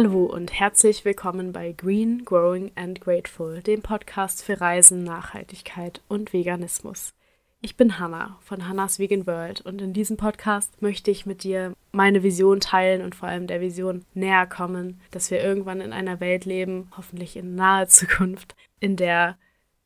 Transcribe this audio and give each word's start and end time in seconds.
Hallo 0.00 0.26
und 0.26 0.52
herzlich 0.52 1.04
willkommen 1.04 1.50
bei 1.50 1.72
Green, 1.72 2.24
Growing 2.24 2.70
and 2.76 3.00
Grateful, 3.00 3.62
dem 3.62 3.82
Podcast 3.82 4.44
für 4.44 4.60
Reisen, 4.60 5.02
Nachhaltigkeit 5.02 6.02
und 6.06 6.32
Veganismus. 6.32 7.14
Ich 7.62 7.76
bin 7.76 7.98
Hannah 7.98 8.38
von 8.40 8.68
Hannah's 8.68 9.00
Vegan 9.00 9.26
World 9.26 9.60
und 9.62 9.82
in 9.82 9.92
diesem 9.92 10.16
Podcast 10.16 10.80
möchte 10.80 11.10
ich 11.10 11.26
mit 11.26 11.42
dir 11.42 11.72
meine 11.90 12.22
Vision 12.22 12.60
teilen 12.60 13.02
und 13.02 13.16
vor 13.16 13.28
allem 13.28 13.48
der 13.48 13.60
Vision 13.60 14.04
näher 14.14 14.46
kommen, 14.46 15.00
dass 15.10 15.32
wir 15.32 15.42
irgendwann 15.42 15.80
in 15.80 15.92
einer 15.92 16.20
Welt 16.20 16.44
leben, 16.44 16.92
hoffentlich 16.96 17.36
in 17.36 17.56
naher 17.56 17.88
Zukunft, 17.88 18.54
in 18.78 18.94
der 18.94 19.36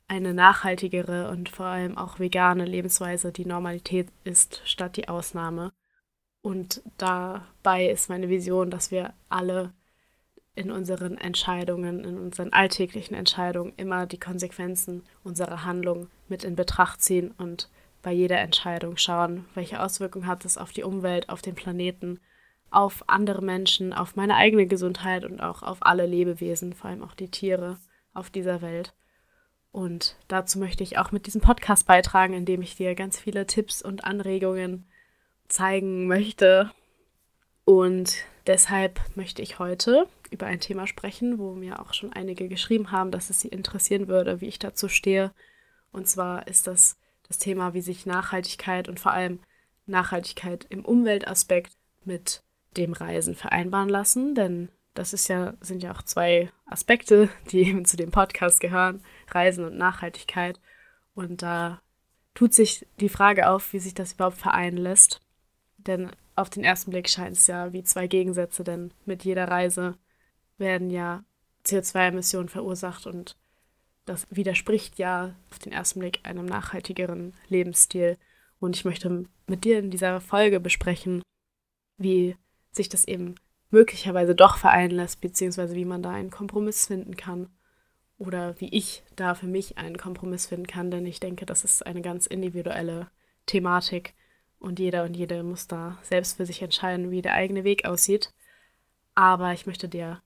eine 0.08 0.35
nachhaltigere 0.35 1.31
und 1.31 1.49
vor 1.49 1.64
allem 1.64 1.96
auch 1.96 2.18
vegane 2.18 2.67
Lebensweise 2.67 3.32
die 3.32 3.46
Normalität 3.46 4.08
ist 4.25 4.61
statt 4.67 4.99
die 4.99 5.08
Ausnahme. 5.08 5.72
Und 6.43 6.82
dabei 6.99 7.86
ist 7.86 8.11
meine 8.11 8.29
Vision, 8.29 8.68
dass 8.68 8.90
wir 8.90 9.14
alle 9.31 9.72
in 10.54 10.70
unseren 10.70 11.16
Entscheidungen, 11.16 12.04
in 12.04 12.18
unseren 12.18 12.52
alltäglichen 12.52 13.14
Entscheidungen 13.14 13.72
immer 13.76 14.06
die 14.06 14.20
Konsequenzen 14.20 15.02
unserer 15.25 15.64
Handlung 15.64 16.08
mit 16.28 16.44
in 16.44 16.56
Betracht 16.56 17.00
ziehen 17.00 17.32
und 17.38 17.70
bei 18.02 18.12
jeder 18.12 18.38
Entscheidung 18.38 18.96
schauen, 18.96 19.46
welche 19.54 19.80
Auswirkungen 19.80 20.26
hat 20.26 20.44
es 20.44 20.58
auf 20.58 20.72
die 20.72 20.82
Umwelt, 20.82 21.28
auf 21.28 21.40
den 21.40 21.54
Planeten, 21.54 22.20
auf 22.70 23.04
andere 23.06 23.42
Menschen, 23.42 23.92
auf 23.92 24.16
meine 24.16 24.34
eigene 24.34 24.66
Gesundheit 24.66 25.25
und 25.25 25.40
auch 25.40 25.62
auf 25.62 25.78
alle 25.80 26.06
Lebewesen, 26.06 26.72
vor 26.72 26.90
allem 26.90 27.03
auch 27.03 27.14
die 27.14 27.30
Tiere 27.30 27.78
auf 28.12 28.28
dieser 28.28 28.61
Welt. 28.61 28.92
Und 29.70 30.16
dazu 30.28 30.58
möchte 30.58 30.82
ich 30.82 30.98
auch 30.98 31.12
mit 31.12 31.26
diesem 31.26 31.40
Podcast 31.40 31.86
beitragen, 31.86 32.34
indem 32.34 32.61
ich 32.61 32.77
dir 32.77 32.94
ganz 32.94 33.19
viele 33.19 33.47
Tipps 33.47 33.80
und 33.80 34.05
Anregungen 34.05 34.86
zeigen 35.48 36.06
möchte. 36.06 36.70
Und 37.64 38.16
deshalb 38.47 39.00
möchte 39.14 39.41
ich 39.41 39.58
heute 39.58 40.06
über 40.33 40.47
ein 40.47 40.61
Thema 40.61 40.86
sprechen, 40.86 41.38
wo 41.38 41.55
mir 41.55 41.80
auch 41.80 41.94
schon 41.94 42.12
einige 42.12 42.48
geschrieben 42.48 42.91
haben, 42.91 43.11
dass 43.11 43.30
es 43.30 43.41
sie 43.41 43.48
interessieren 43.48 44.08
würde, 44.08 44.41
wie 44.41 44.48
ich 44.48 44.58
dazu 44.58 44.88
stehe. 44.88 45.33
Und 45.92 46.08
zwar 46.08 46.47
ist 46.48 46.66
das 46.66 46.97
das 47.28 47.38
Thema, 47.38 47.72
wie 47.72 47.80
sich 47.80 48.05
Nachhaltigkeit 48.05 48.88
und 48.88 49.00
vor 49.00 49.12
allem 49.12 49.41
Nachhaltigkeit 49.86 50.66
im 50.69 50.84
Umweltaspekt 50.84 51.72
mit 52.05 52.42
dem 52.77 52.92
Reisen 52.92 53.34
vereinbaren 53.34 53.88
lassen, 53.88 54.34
denn 54.34 54.69
das 54.94 55.12
ist 55.12 55.28
ja, 55.28 55.55
sind 55.60 55.83
ja 55.83 55.92
auch 55.92 56.03
zwei 56.03 56.50
Aspekte, 56.66 57.30
die 57.50 57.62
eben 57.62 57.84
zu 57.84 57.97
dem 57.97 58.10
Podcast 58.10 58.60
gehören, 58.60 59.03
Reisen 59.30 59.64
und 59.64 59.77
Nachhaltigkeit. 59.78 60.60
Und 61.14 61.42
da 61.42 61.80
tut 62.34 62.53
sich 62.53 62.86
die 63.00 63.08
Frage 63.08 63.48
auf, 63.48 63.72
wie 63.72 63.78
sich 63.78 63.94
das 63.94 64.12
überhaupt 64.12 64.36
vereinen 64.36 64.77
lässt. 64.77 65.20
Denn 65.78 66.10
auf 66.36 66.50
den 66.50 66.64
ersten 66.64 66.91
Blick 66.91 67.08
scheint 67.08 67.36
es 67.36 67.47
ja 67.47 67.72
wie 67.72 67.84
zwei 67.84 68.06
Gegensätze, 68.06 68.64
denn 68.64 68.92
mit 69.05 69.25
jeder 69.25 69.48
Reise 69.48 69.97
werden 70.58 70.91
ja 70.91 71.25
CO2-Emissionen 71.64 72.48
verursacht 72.48 73.06
und 73.06 73.36
das 74.05 74.27
widerspricht 74.31 74.98
ja 74.98 75.34
auf 75.50 75.59
den 75.59 75.72
ersten 75.72 76.00
Blick 76.00 76.20
einem 76.25 76.47
nachhaltigeren 76.47 77.34
Lebensstil. 77.48 78.19
Und 78.59 78.77
ich 78.77 78.84
möchte 78.84 79.27
mit 79.47 79.64
dir 79.64 79.78
in 79.78 79.91
dieser 79.91 80.20
Folge 80.20 80.61
besprechen, 80.61 81.22
wie 81.98 82.36
sich 82.72 82.89
das 82.89 83.06
eben 83.06 83.36
möglicherweise 83.70 84.34
doch 84.34 84.56
vereinen 84.56 84.97
lässt, 84.97 85.20
beziehungsweise 85.20 85.75
wie 85.75 85.84
man 85.84 86.03
da 86.03 86.11
einen 86.11 86.31
Kompromiss 86.31 86.87
finden 86.87 87.16
kann. 87.16 87.48
Oder 88.19 88.61
wie 88.61 88.69
ich 88.69 89.03
da 89.16 89.34
für 89.34 89.47
mich 89.47 89.78
einen 89.78 89.97
Kompromiss 89.97 90.47
finden 90.47 90.66
kann, 90.66 90.91
denn 90.91 91.06
ich 91.06 91.19
denke, 91.19 91.44
das 91.44 91.64
ist 91.64 91.84
eine 91.84 92.03
ganz 92.03 92.27
individuelle 92.27 93.11
Thematik 93.47 94.14
und 94.61 94.78
jeder 94.78 95.03
und 95.03 95.16
jede 95.16 95.42
muss 95.42 95.66
da 95.66 95.98
selbst 96.03 96.37
für 96.37 96.47
sich 96.47 96.62
entscheiden, 96.62 97.11
wie 97.11 97.22
der 97.22 97.34
eigene 97.34 97.64
Weg 97.64 97.84
aussieht. 97.84 98.33
Aber 99.16 99.53
ich 99.53 99.66
möchte 99.66 99.89
dir 99.89 100.22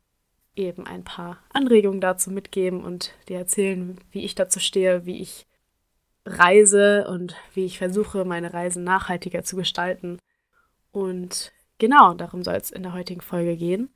eben 0.56 0.86
ein 0.86 1.04
paar 1.04 1.38
Anregungen 1.52 2.00
dazu 2.00 2.30
mitgeben 2.30 2.82
und 2.82 3.12
dir 3.28 3.38
erzählen, 3.38 3.98
wie 4.10 4.24
ich 4.24 4.34
dazu 4.34 4.58
stehe, 4.58 5.06
wie 5.06 5.20
ich 5.20 5.46
reise 6.24 7.06
und 7.08 7.36
wie 7.54 7.64
ich 7.64 7.78
versuche, 7.78 8.24
meine 8.24 8.52
Reisen 8.52 8.82
nachhaltiger 8.82 9.44
zu 9.44 9.56
gestalten. 9.56 10.18
Und 10.90 11.52
genau 11.78 12.14
darum 12.14 12.42
soll 12.42 12.54
es 12.54 12.70
in 12.70 12.82
der 12.82 12.94
heutigen 12.94 13.20
Folge 13.20 13.56
gehen. 13.56 13.90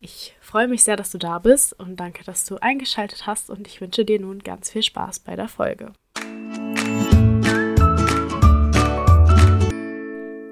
Ich 0.00 0.36
freue 0.40 0.68
mich 0.68 0.84
sehr, 0.84 0.96
dass 0.96 1.10
du 1.10 1.18
da 1.18 1.38
bist 1.38 1.78
und 1.78 1.96
danke, 1.96 2.24
dass 2.24 2.44
du 2.44 2.56
eingeschaltet 2.56 3.26
hast 3.26 3.50
und 3.50 3.66
ich 3.66 3.80
wünsche 3.80 4.04
dir 4.04 4.20
nun 4.20 4.40
ganz 4.40 4.70
viel 4.70 4.82
Spaß 4.82 5.20
bei 5.20 5.34
der 5.34 5.48
Folge. 5.48 5.92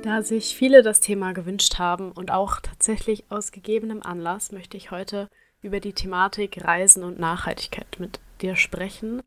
Da 0.06 0.22
sich 0.22 0.54
viele 0.54 0.84
das 0.84 1.00
Thema 1.00 1.32
gewünscht 1.32 1.80
haben 1.80 2.12
und 2.12 2.30
auch 2.30 2.60
tatsächlich 2.60 3.24
aus 3.28 3.50
gegebenem 3.50 4.04
Anlass, 4.04 4.52
möchte 4.52 4.76
ich 4.76 4.92
heute 4.92 5.28
über 5.62 5.80
die 5.80 5.94
Thematik 5.94 6.64
Reisen 6.64 7.02
und 7.02 7.18
Nachhaltigkeit 7.18 7.98
mit 7.98 8.20
dir 8.40 8.54
sprechen. 8.54 9.20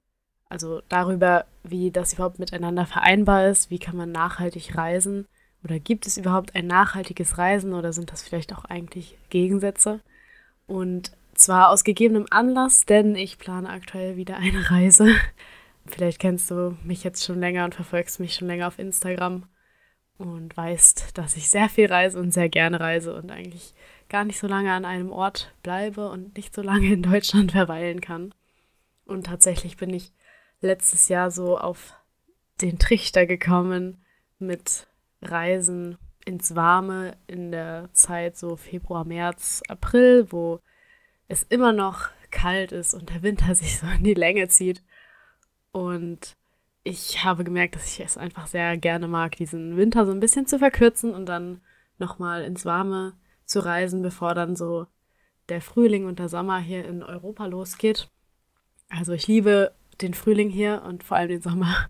Also 0.47 0.81
darüber, 0.87 1.43
wie 1.63 1.91
das 1.91 2.13
überhaupt 2.13 2.39
miteinander 2.39 2.85
vereinbar 2.85 3.49
ist, 3.49 3.69
wie 3.69 3.77
kann 3.77 3.97
man 3.97 4.13
nachhaltig 4.13 4.77
reisen 4.77 5.27
oder 5.65 5.79
gibt 5.79 6.07
es 6.07 6.15
überhaupt 6.15 6.55
ein 6.55 6.67
nachhaltiges 6.67 7.37
Reisen 7.37 7.73
oder 7.73 7.91
sind 7.91 8.13
das 8.13 8.23
vielleicht 8.23 8.55
auch 8.55 8.63
eigentlich 8.63 9.17
Gegensätze? 9.29 9.99
Und 10.65 11.11
zwar 11.33 11.71
aus 11.71 11.83
gegebenem 11.83 12.27
Anlass, 12.29 12.85
denn 12.85 13.17
ich 13.17 13.37
plane 13.37 13.69
aktuell 13.69 14.15
wieder 14.15 14.37
eine 14.37 14.71
Reise. 14.71 15.13
Vielleicht 15.87 16.19
kennst 16.19 16.49
du 16.51 16.77
mich 16.85 17.03
jetzt 17.03 17.25
schon 17.25 17.41
länger 17.41 17.65
und 17.65 17.75
verfolgst 17.75 18.21
mich 18.21 18.35
schon 18.35 18.47
länger 18.47 18.67
auf 18.67 18.79
Instagram 18.79 19.43
und 20.19 20.55
weißt, 20.55 21.17
dass 21.17 21.37
ich 21.37 21.49
sehr 21.49 21.69
viel 21.69 21.87
reise 21.87 22.19
und 22.19 22.31
sehr 22.31 22.49
gerne 22.49 22.79
reise 22.79 23.15
und 23.15 23.31
eigentlich 23.31 23.73
gar 24.09 24.25
nicht 24.25 24.37
so 24.37 24.47
lange 24.47 24.73
an 24.73 24.83
einem 24.83 25.11
Ort 25.11 25.53
bleibe 25.63 26.09
und 26.09 26.35
nicht 26.35 26.53
so 26.53 26.61
lange 26.61 26.91
in 26.91 27.01
Deutschland 27.01 27.51
verweilen 27.53 28.01
kann. 28.01 28.33
Und 29.05 29.27
tatsächlich 29.27 29.77
bin 29.77 29.93
ich 29.93 30.11
letztes 30.59 31.07
Jahr 31.07 31.31
so 31.31 31.57
auf 31.57 31.95
den 32.59 32.77
Trichter 32.79 33.25
gekommen 33.25 34.03
mit 34.39 34.87
Reisen 35.21 35.97
ins 36.25 36.53
Warme 36.53 37.15
in 37.27 37.51
der 37.51 37.89
Zeit 37.93 38.37
so 38.37 38.57
Februar, 38.57 39.05
März, 39.05 39.63
April, 39.69 40.27
wo 40.31 40.59
es 41.29 41.43
immer 41.43 41.71
noch 41.71 42.09
kalt 42.29 42.73
ist 42.73 42.93
und 42.93 43.09
der 43.09 43.23
Winter 43.23 43.55
sich 43.55 43.79
so 43.79 43.87
in 43.87 44.03
die 44.03 44.15
Länge 44.15 44.49
zieht. 44.49 44.83
Und 45.71 46.35
ich 46.83 47.23
habe 47.23 47.43
gemerkt, 47.43 47.75
dass 47.75 47.85
ich 47.85 47.99
es 47.99 48.17
einfach 48.17 48.47
sehr 48.47 48.77
gerne 48.77 49.07
mag, 49.07 49.35
diesen 49.35 49.77
Winter 49.77 50.05
so 50.05 50.11
ein 50.11 50.19
bisschen 50.19 50.47
zu 50.47 50.59
verkürzen 50.59 51.13
und 51.13 51.25
dann 51.25 51.61
nochmal 51.97 52.43
ins 52.43 52.65
Warme 52.65 53.13
zu 53.45 53.59
reisen, 53.59 54.01
bevor 54.01 54.33
dann 54.33 54.55
so 54.55 54.87
der 55.49 55.61
Frühling 55.61 56.05
und 56.05 56.19
der 56.19 56.29
Sommer 56.29 56.59
hier 56.59 56.85
in 56.85 57.03
Europa 57.03 57.45
losgeht. 57.45 58.09
Also 58.89 59.13
ich 59.13 59.27
liebe 59.27 59.73
den 60.01 60.13
Frühling 60.13 60.49
hier 60.49 60.83
und 60.85 61.03
vor 61.03 61.17
allem 61.17 61.29
den 61.29 61.41
Sommer. 61.41 61.89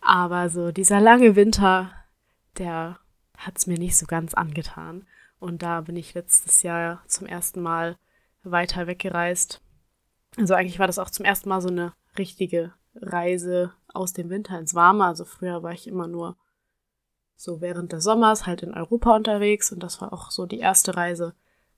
Aber 0.00 0.48
so 0.48 0.72
dieser 0.72 1.00
lange 1.00 1.36
Winter, 1.36 1.92
der 2.56 2.98
hat 3.36 3.58
es 3.58 3.66
mir 3.66 3.78
nicht 3.78 3.96
so 3.96 4.06
ganz 4.06 4.34
angetan. 4.34 5.06
Und 5.38 5.62
da 5.62 5.82
bin 5.82 5.96
ich 5.96 6.14
letztes 6.14 6.62
Jahr 6.62 7.02
zum 7.06 7.26
ersten 7.26 7.60
Mal 7.60 7.96
weiter 8.42 8.86
weggereist. 8.86 9.60
Also 10.36 10.54
eigentlich 10.54 10.78
war 10.78 10.86
das 10.86 10.98
auch 10.98 11.10
zum 11.10 11.24
ersten 11.24 11.48
Mal 11.48 11.60
so 11.60 11.68
eine 11.68 11.92
richtige 12.16 12.72
Reise 12.94 13.72
aus 13.92 14.12
dem 14.12 14.30
Winter 14.30 14.58
ins 14.58 14.74
Warme. 14.74 15.04
Also 15.04 15.24
früher 15.24 15.62
war 15.62 15.72
ich 15.72 15.86
immer 15.86 16.06
nur 16.06 16.36
so 17.36 17.60
während 17.60 17.92
des 17.92 18.04
Sommers 18.04 18.46
halt 18.46 18.62
in 18.62 18.74
Europa 18.74 19.16
unterwegs 19.16 19.72
und 19.72 19.82
das 19.82 20.00
war 20.00 20.12
auch 20.12 20.30
so 20.30 20.44
die 20.44 20.58
erste 20.58 20.96
Reise 20.96 21.34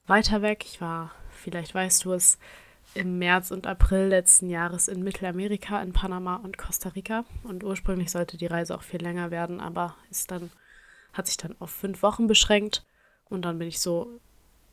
weiter 0.07 0.43
weg. 0.43 0.65
Ich 0.65 0.81
war, 0.81 1.13
vielleicht 1.31 1.75
weißt 1.75 2.05
du 2.05 2.13
es, 2.13 2.39
im 2.95 3.19
März 3.19 3.51
und 3.51 3.67
April 3.67 4.09
letzten 4.09 4.51
Jahres 4.51 4.89
in 4.89 5.03
Mittelamerika, 5.03 5.81
in 5.81 5.93
Panama 5.93 6.37
und 6.37 6.59
Costa 6.59 6.91
Rica. 6.91 7.25
Und 7.43 7.65
ursprünglich 7.65 8.11
sollte 8.11 8.37
die 8.37 8.47
Reise 8.47 8.75
auch 8.75 8.83
viel 8.83 9.01
länger 9.01 9.31
werden, 9.31 9.61
aber 9.61 9.95
ist 10.11 10.31
dann, 10.31 10.51
hat 11.13 11.27
sich 11.27 11.37
dann 11.37 11.57
auf 11.59 11.71
fünf 11.71 12.03
Wochen 12.03 12.27
beschränkt. 12.27 12.85
Und 13.31 13.43
dann 13.43 13.59
bin 13.59 13.69
ich 13.69 13.81
so, 13.81 14.21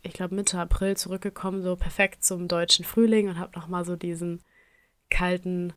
ich 0.02 0.14
glaube, 0.14 0.36
Mitte 0.36 0.60
April 0.60 0.98
zurückgekommen, 0.98 1.62
so 1.62 1.76
perfekt 1.76 2.24
zum 2.24 2.48
deutschen 2.48 2.84
Frühling 2.84 3.30
und 3.30 3.40
habe 3.40 3.58
nochmal 3.58 3.86
so 3.86 3.96
diesen 3.96 4.42
kalten 5.10 5.74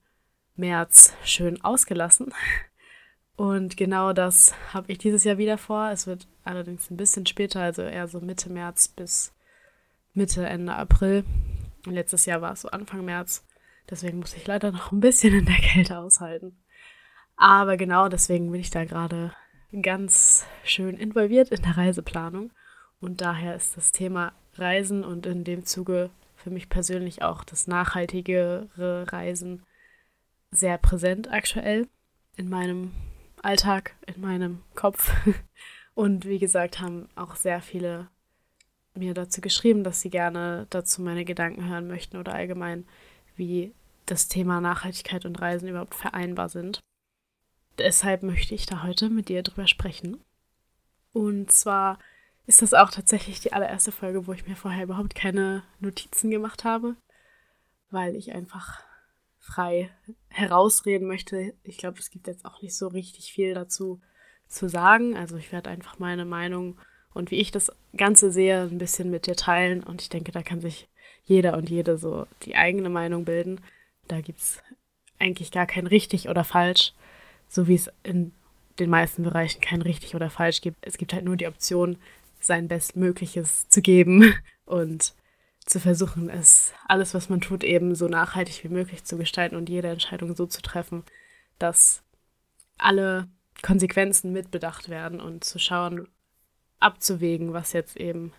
März 0.57 1.15
schön 1.25 1.63
ausgelassen. 1.63 2.33
Und 3.37 3.77
genau 3.77 4.13
das 4.13 4.55
habe 4.73 4.93
ich 4.93 4.99
dieses 4.99 5.25
Jahr 5.25 5.39
wieder 5.39 5.59
vor. 5.59 5.91
Es 5.91 6.07
wird 6.07 6.29
allerdings 6.45 6.91
ein 6.91 6.97
bisschen 6.97 7.27
später, 7.27 7.61
also 7.63 7.83
eher 7.83 8.07
so 8.07 8.21
Mitte 8.21 8.51
März 8.51 8.89
bis 8.89 9.33
Mitte, 10.15 10.47
Ende 10.47 10.75
April. 10.75 11.25
Und 11.87 11.95
letztes 11.95 12.27
Jahr 12.27 12.43
war 12.43 12.53
es 12.53 12.61
so 12.63 12.69
Anfang 12.69 13.05
März. 13.05 13.45
Deswegen 13.91 14.19
muss 14.19 14.35
ich 14.35 14.47
leider 14.47 14.71
noch 14.71 14.93
ein 14.93 15.01
bisschen 15.01 15.35
in 15.35 15.47
der 15.47 15.57
Kälte 15.57 15.99
aushalten. 15.99 16.57
Aber 17.37 17.77
genau 17.77 18.09
deswegen 18.09 18.51
bin 18.53 18.61
ich 18.61 18.71
da 18.71 18.85
gerade 18.85 19.35
ganz 19.81 20.47
schön 20.65 20.97
involviert 20.97 21.49
in 21.49 21.63
der 21.63 21.77
Reiseplanung. 21.77 22.53
Und 23.01 23.21
daher 23.21 23.57
ist 23.57 23.77
das 23.77 23.91
Thema 23.91 24.33
Reisen 24.55 25.03
und 25.03 25.27
in 25.27 25.45
dem 25.45 25.65
Zuge 25.65 26.11
für 26.37 26.51
mich 26.51 26.69
persönlich 26.69 27.23
auch 27.23 27.43
das 27.43 27.67
nachhaltigere 27.67 28.69
Reisen 29.11 29.65
sehr 30.53 30.79
präsent 30.79 31.33
aktuell 31.33 31.89
in 32.37 32.49
meinem 32.49 32.93
Alltag, 33.43 33.97
in 34.07 34.21
meinem 34.21 34.63
Kopf. 34.75 35.13
Und 35.95 36.25
wie 36.27 36.39
gesagt, 36.39 36.81
haben 36.81 37.09
auch 37.17 37.35
sehr 37.35 37.61
viele 37.61 38.09
mir 38.95 39.15
dazu 39.15 39.41
geschrieben, 39.41 39.85
dass 39.85 40.01
sie 40.01 40.11
gerne 40.11 40.67
dazu 40.71 41.03
meine 41.03 41.25
Gedanken 41.25 41.69
hören 41.69 41.89
möchten 41.89 42.19
oder 42.19 42.35
allgemein, 42.35 42.87
wie 43.37 43.75
das 44.07 44.29
Thema 44.29 44.61
Nachhaltigkeit 44.61 45.25
und 45.25 45.41
Reisen 45.41 45.69
überhaupt 45.69 45.95
vereinbar 45.95 46.49
sind. 46.49 46.81
Deshalb 47.79 48.23
möchte 48.23 48.55
ich 48.55 48.67
da 48.67 48.83
heute 48.83 49.09
mit 49.09 49.29
dir 49.29 49.43
drüber 49.43 49.67
sprechen. 49.67 50.23
Und 51.13 51.51
zwar 51.51 51.99
ist 52.47 52.61
das 52.61 52.75
auch 52.75 52.91
tatsächlich 52.91 53.41
die 53.41 53.53
allererste 53.53 53.93
Folge, 53.93 54.27
wo 54.27 54.33
ich 54.33 54.47
mir 54.47 54.57
vorher 54.57 54.85
überhaupt 54.85 55.15
keine 55.15 55.63
Notizen 55.81 56.31
gemacht 56.31 56.65
habe, 56.65 56.97
weil 57.91 58.17
ich 58.17 58.33
einfach 58.33 58.83
frei 59.43 59.91
herausreden 60.29 61.09
möchte. 61.09 61.53
Ich 61.65 61.77
glaube, 61.77 61.99
es 61.99 62.11
gibt 62.11 62.29
jetzt 62.29 62.45
auch 62.45 62.63
nicht 62.63 62.77
so 62.77 62.87
richtig 62.89 63.33
viel 63.33 63.55
dazu 63.55 64.01
zu 64.47 64.69
sagen. 64.69 65.17
Also 65.17 65.37
ich 65.37 65.53
werde 65.53 65.69
einfach 65.69 65.99
meine 65.99 66.25
Meinung 66.25 66.79
und 67.13 67.31
wie 67.31 67.41
ich 67.41 67.51
das 67.51 67.71
Ganze 67.97 68.31
sehe, 68.31 68.63
ein 68.63 68.79
bisschen 68.79 69.11
mit 69.11 69.27
dir 69.27 69.35
teilen. 69.35 69.83
Und 69.83 70.01
ich 70.01 70.09
denke, 70.09 70.33
da 70.33 70.43
kann 70.43 70.61
sich 70.61 70.89
jeder 71.25 71.57
und 71.57 71.69
jede 71.69 71.99
so 71.99 72.27
die 72.45 72.57
eigene 72.57 72.89
Meinung 72.89 73.25
bilden. 73.25 73.61
Da 74.09 74.21
gibt 74.21 74.39
es 74.39 74.63
eigentlich 75.19 75.51
gar 75.51 75.67
kein 75.67 75.87
richtig 75.87 76.29
oder 76.29 76.45
falsch, 76.45 76.95
so 77.49 77.67
wie 77.67 77.75
es 77.75 77.91
in 78.05 78.33
den 78.79 78.91
meisten 78.91 79.25
Bereichen 79.25 79.61
kein 79.61 79.83
richtig 79.83 80.15
oder 80.15 80.31
falsch 80.31 80.61
gibt. 80.61 80.79
Es 80.87 80.99
gibt 80.99 81.13
halt 81.13 81.25
nur 81.25 81.37
die 81.37 81.47
Option, 81.47 81.99
sein 82.41 82.69
Bestmögliches 82.69 83.69
zu 83.69 83.83
geben 83.83 84.35
und 84.65 85.15
zu 85.65 85.81
versuchen, 85.81 86.29
es 86.29 86.73
alles, 86.89 87.15
was 87.15 87.29
man 87.29 87.41
tut, 87.41 87.65
eben 87.65 87.95
so 87.95 88.09
nachhaltig 88.09 88.65
wie 88.65 88.69
möglich 88.69 89.05
zu 89.05 89.17
gestalten 89.17 89.57
und 89.57 89.69
jede 89.69 89.89
Entscheidung 89.89 90.35
so 90.35 90.47
zu 90.47 90.61
treffen, 90.61 91.05
dass 91.59 92.03
alle 92.79 93.29
Konsequenzen 93.63 94.33
mitbedacht 94.33 94.89
werden 94.89 95.21
und 95.21 95.45
zu 95.45 95.59
schauen, 95.59 96.09
abzuwägen, 96.81 97.53
was 97.53 97.73
jetzt 97.73 97.97
eben 97.97 98.33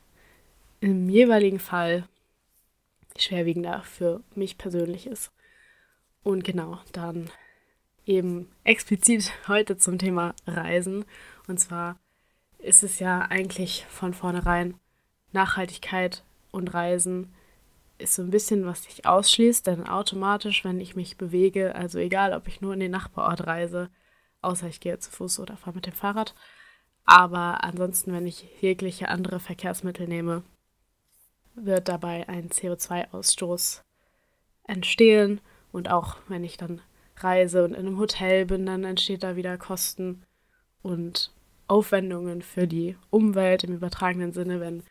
im 0.81 1.09
jeweiligen 1.09 1.59
Fall 1.59 2.07
schwerwiegender 3.17 3.83
für 3.83 4.21
mich 4.35 4.57
persönlich 4.57 5.07
ist. 5.07 5.31
Und 6.23 6.43
genau, 6.43 6.79
dann 6.91 7.29
eben 8.05 8.49
explizit 8.65 9.31
heute 9.47 9.77
zum 9.77 9.97
Thema 9.97 10.35
Reisen. 10.45 11.05
Und 11.47 11.59
zwar 11.59 11.97
ist 12.59 12.83
es 12.83 12.99
ja 12.99 13.21
eigentlich 13.21 13.85
von 13.89 14.13
vornherein 14.13 14.75
Nachhaltigkeit 15.31 16.23
und 16.53 16.73
Reisen 16.73 17.33
ist 17.97 18.15
so 18.15 18.21
ein 18.21 18.31
bisschen, 18.31 18.65
was 18.65 18.83
sich 18.83 19.05
ausschließt, 19.05 19.67
denn 19.67 19.87
automatisch, 19.87 20.63
wenn 20.63 20.79
ich 20.79 20.95
mich 20.95 21.17
bewege, 21.17 21.75
also 21.75 21.99
egal, 21.99 22.33
ob 22.33 22.47
ich 22.47 22.61
nur 22.61 22.73
in 22.73 22.79
den 22.79 22.91
Nachbarort 22.91 23.45
reise, 23.45 23.89
außer 24.41 24.67
ich 24.67 24.79
gehe 24.79 24.97
zu 24.99 25.11
Fuß 25.11 25.39
oder 25.39 25.57
fahre 25.57 25.75
mit 25.75 25.85
dem 25.85 25.93
Fahrrad, 25.93 26.33
aber 27.05 27.63
ansonsten, 27.63 28.13
wenn 28.13 28.25
ich 28.25 28.47
jegliche 28.61 29.09
andere 29.09 29.39
Verkehrsmittel 29.39 30.07
nehme, 30.07 30.43
wird 31.55 31.87
dabei 31.87 32.27
ein 32.29 32.49
CO2-Ausstoß 32.49 33.81
entstehen. 34.65 35.41
Und 35.71 35.89
auch 35.89 36.17
wenn 36.27 36.43
ich 36.43 36.57
dann 36.57 36.81
reise 37.17 37.63
und 37.63 37.73
in 37.73 37.87
einem 37.87 37.99
Hotel 37.99 38.45
bin, 38.45 38.65
dann 38.65 38.83
entsteht 38.83 39.23
da 39.23 39.35
wieder 39.35 39.57
Kosten 39.57 40.23
und 40.81 41.31
Aufwendungen 41.67 42.41
für 42.41 42.67
die 42.67 42.97
Umwelt 43.09 43.63
im 43.63 43.73
übertragenen 43.73 44.33
Sinne, 44.33 44.59
wenn 44.59 44.83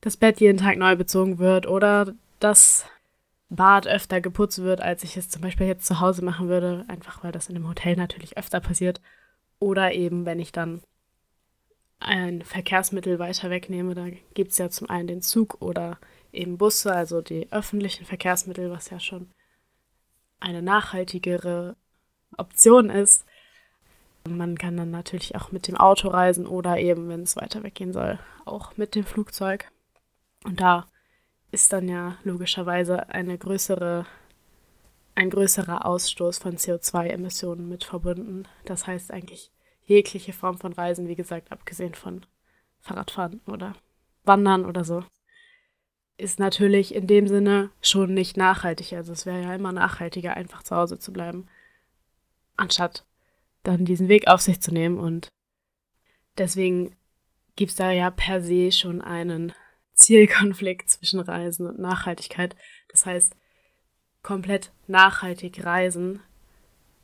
das 0.00 0.16
Bett 0.16 0.40
jeden 0.40 0.58
Tag 0.58 0.78
neu 0.78 0.96
bezogen 0.96 1.38
wird 1.38 1.66
oder 1.66 2.14
das 2.38 2.86
Bad 3.50 3.86
öfter 3.86 4.20
geputzt 4.20 4.62
wird, 4.62 4.80
als 4.80 5.02
ich 5.02 5.16
es 5.16 5.28
zum 5.28 5.42
Beispiel 5.42 5.66
jetzt 5.66 5.86
zu 5.86 6.00
Hause 6.00 6.24
machen 6.24 6.48
würde, 6.48 6.84
einfach 6.88 7.22
weil 7.24 7.32
das 7.32 7.48
in 7.48 7.56
einem 7.56 7.68
Hotel 7.68 7.96
natürlich 7.96 8.38
öfter 8.38 8.60
passiert. 8.60 9.00
Oder 9.58 9.92
eben, 9.92 10.24
wenn 10.24 10.38
ich 10.38 10.52
dann 10.52 10.82
ein 11.98 12.42
Verkehrsmittel 12.42 13.18
weiter 13.18 13.50
wegnehme, 13.50 13.94
da 13.94 14.06
gibt 14.34 14.52
es 14.52 14.58
ja 14.58 14.70
zum 14.70 14.88
einen 14.88 15.08
den 15.08 15.20
Zug 15.20 15.60
oder 15.60 15.98
eben 16.32 16.58
Busse, 16.58 16.94
also 16.94 17.20
die 17.20 17.52
öffentlichen 17.52 18.06
Verkehrsmittel, 18.06 18.70
was 18.70 18.88
ja 18.88 19.00
schon 19.00 19.30
eine 20.38 20.62
nachhaltigere 20.62 21.76
Option 22.38 22.88
ist. 22.88 23.26
Man 24.28 24.56
kann 24.56 24.76
dann 24.76 24.90
natürlich 24.90 25.34
auch 25.34 25.50
mit 25.50 25.66
dem 25.66 25.76
Auto 25.76 26.08
reisen 26.08 26.46
oder 26.46 26.78
eben, 26.78 27.08
wenn 27.08 27.22
es 27.22 27.36
weiter 27.36 27.62
weggehen 27.62 27.92
soll, 27.92 28.18
auch 28.44 28.76
mit 28.76 28.94
dem 28.94 29.04
Flugzeug. 29.04 29.70
Und 30.44 30.60
da 30.60 30.86
ist 31.50 31.72
dann 31.72 31.88
ja 31.88 32.16
logischerweise 32.24 33.08
eine 33.08 33.36
größere, 33.36 34.06
ein 35.14 35.30
größerer 35.30 35.84
Ausstoß 35.84 36.38
von 36.38 36.56
CO2-Emissionen 36.56 37.68
mit 37.68 37.84
verbunden. 37.84 38.44
Das 38.64 38.86
heißt 38.86 39.10
eigentlich, 39.10 39.50
jegliche 39.84 40.32
Form 40.32 40.58
von 40.58 40.72
Reisen, 40.72 41.08
wie 41.08 41.16
gesagt, 41.16 41.52
abgesehen 41.52 41.94
von 41.94 42.24
Fahrradfahren 42.80 43.40
oder 43.46 43.74
Wandern 44.24 44.64
oder 44.64 44.84
so, 44.84 45.04
ist 46.16 46.38
natürlich 46.38 46.94
in 46.94 47.06
dem 47.06 47.26
Sinne 47.26 47.70
schon 47.80 48.14
nicht 48.14 48.36
nachhaltig. 48.36 48.92
Also 48.92 49.12
es 49.12 49.26
wäre 49.26 49.42
ja 49.42 49.54
immer 49.54 49.72
nachhaltiger, 49.72 50.36
einfach 50.36 50.62
zu 50.62 50.76
Hause 50.76 50.98
zu 50.98 51.12
bleiben, 51.12 51.46
anstatt 52.56 53.04
dann 53.62 53.84
diesen 53.84 54.08
Weg 54.08 54.28
auf 54.28 54.40
sich 54.40 54.60
zu 54.60 54.72
nehmen. 54.72 54.98
Und 54.98 55.28
deswegen 56.38 56.94
gibt 57.56 57.70
es 57.70 57.76
da 57.76 57.90
ja 57.90 58.10
per 58.10 58.42
se 58.42 58.70
schon 58.70 59.00
einen 59.00 59.52
Zielkonflikt 60.00 60.90
zwischen 60.90 61.20
Reisen 61.20 61.66
und 61.66 61.78
Nachhaltigkeit. 61.78 62.56
Das 62.88 63.06
heißt, 63.06 63.34
komplett 64.22 64.72
nachhaltig 64.86 65.64
reisen 65.64 66.20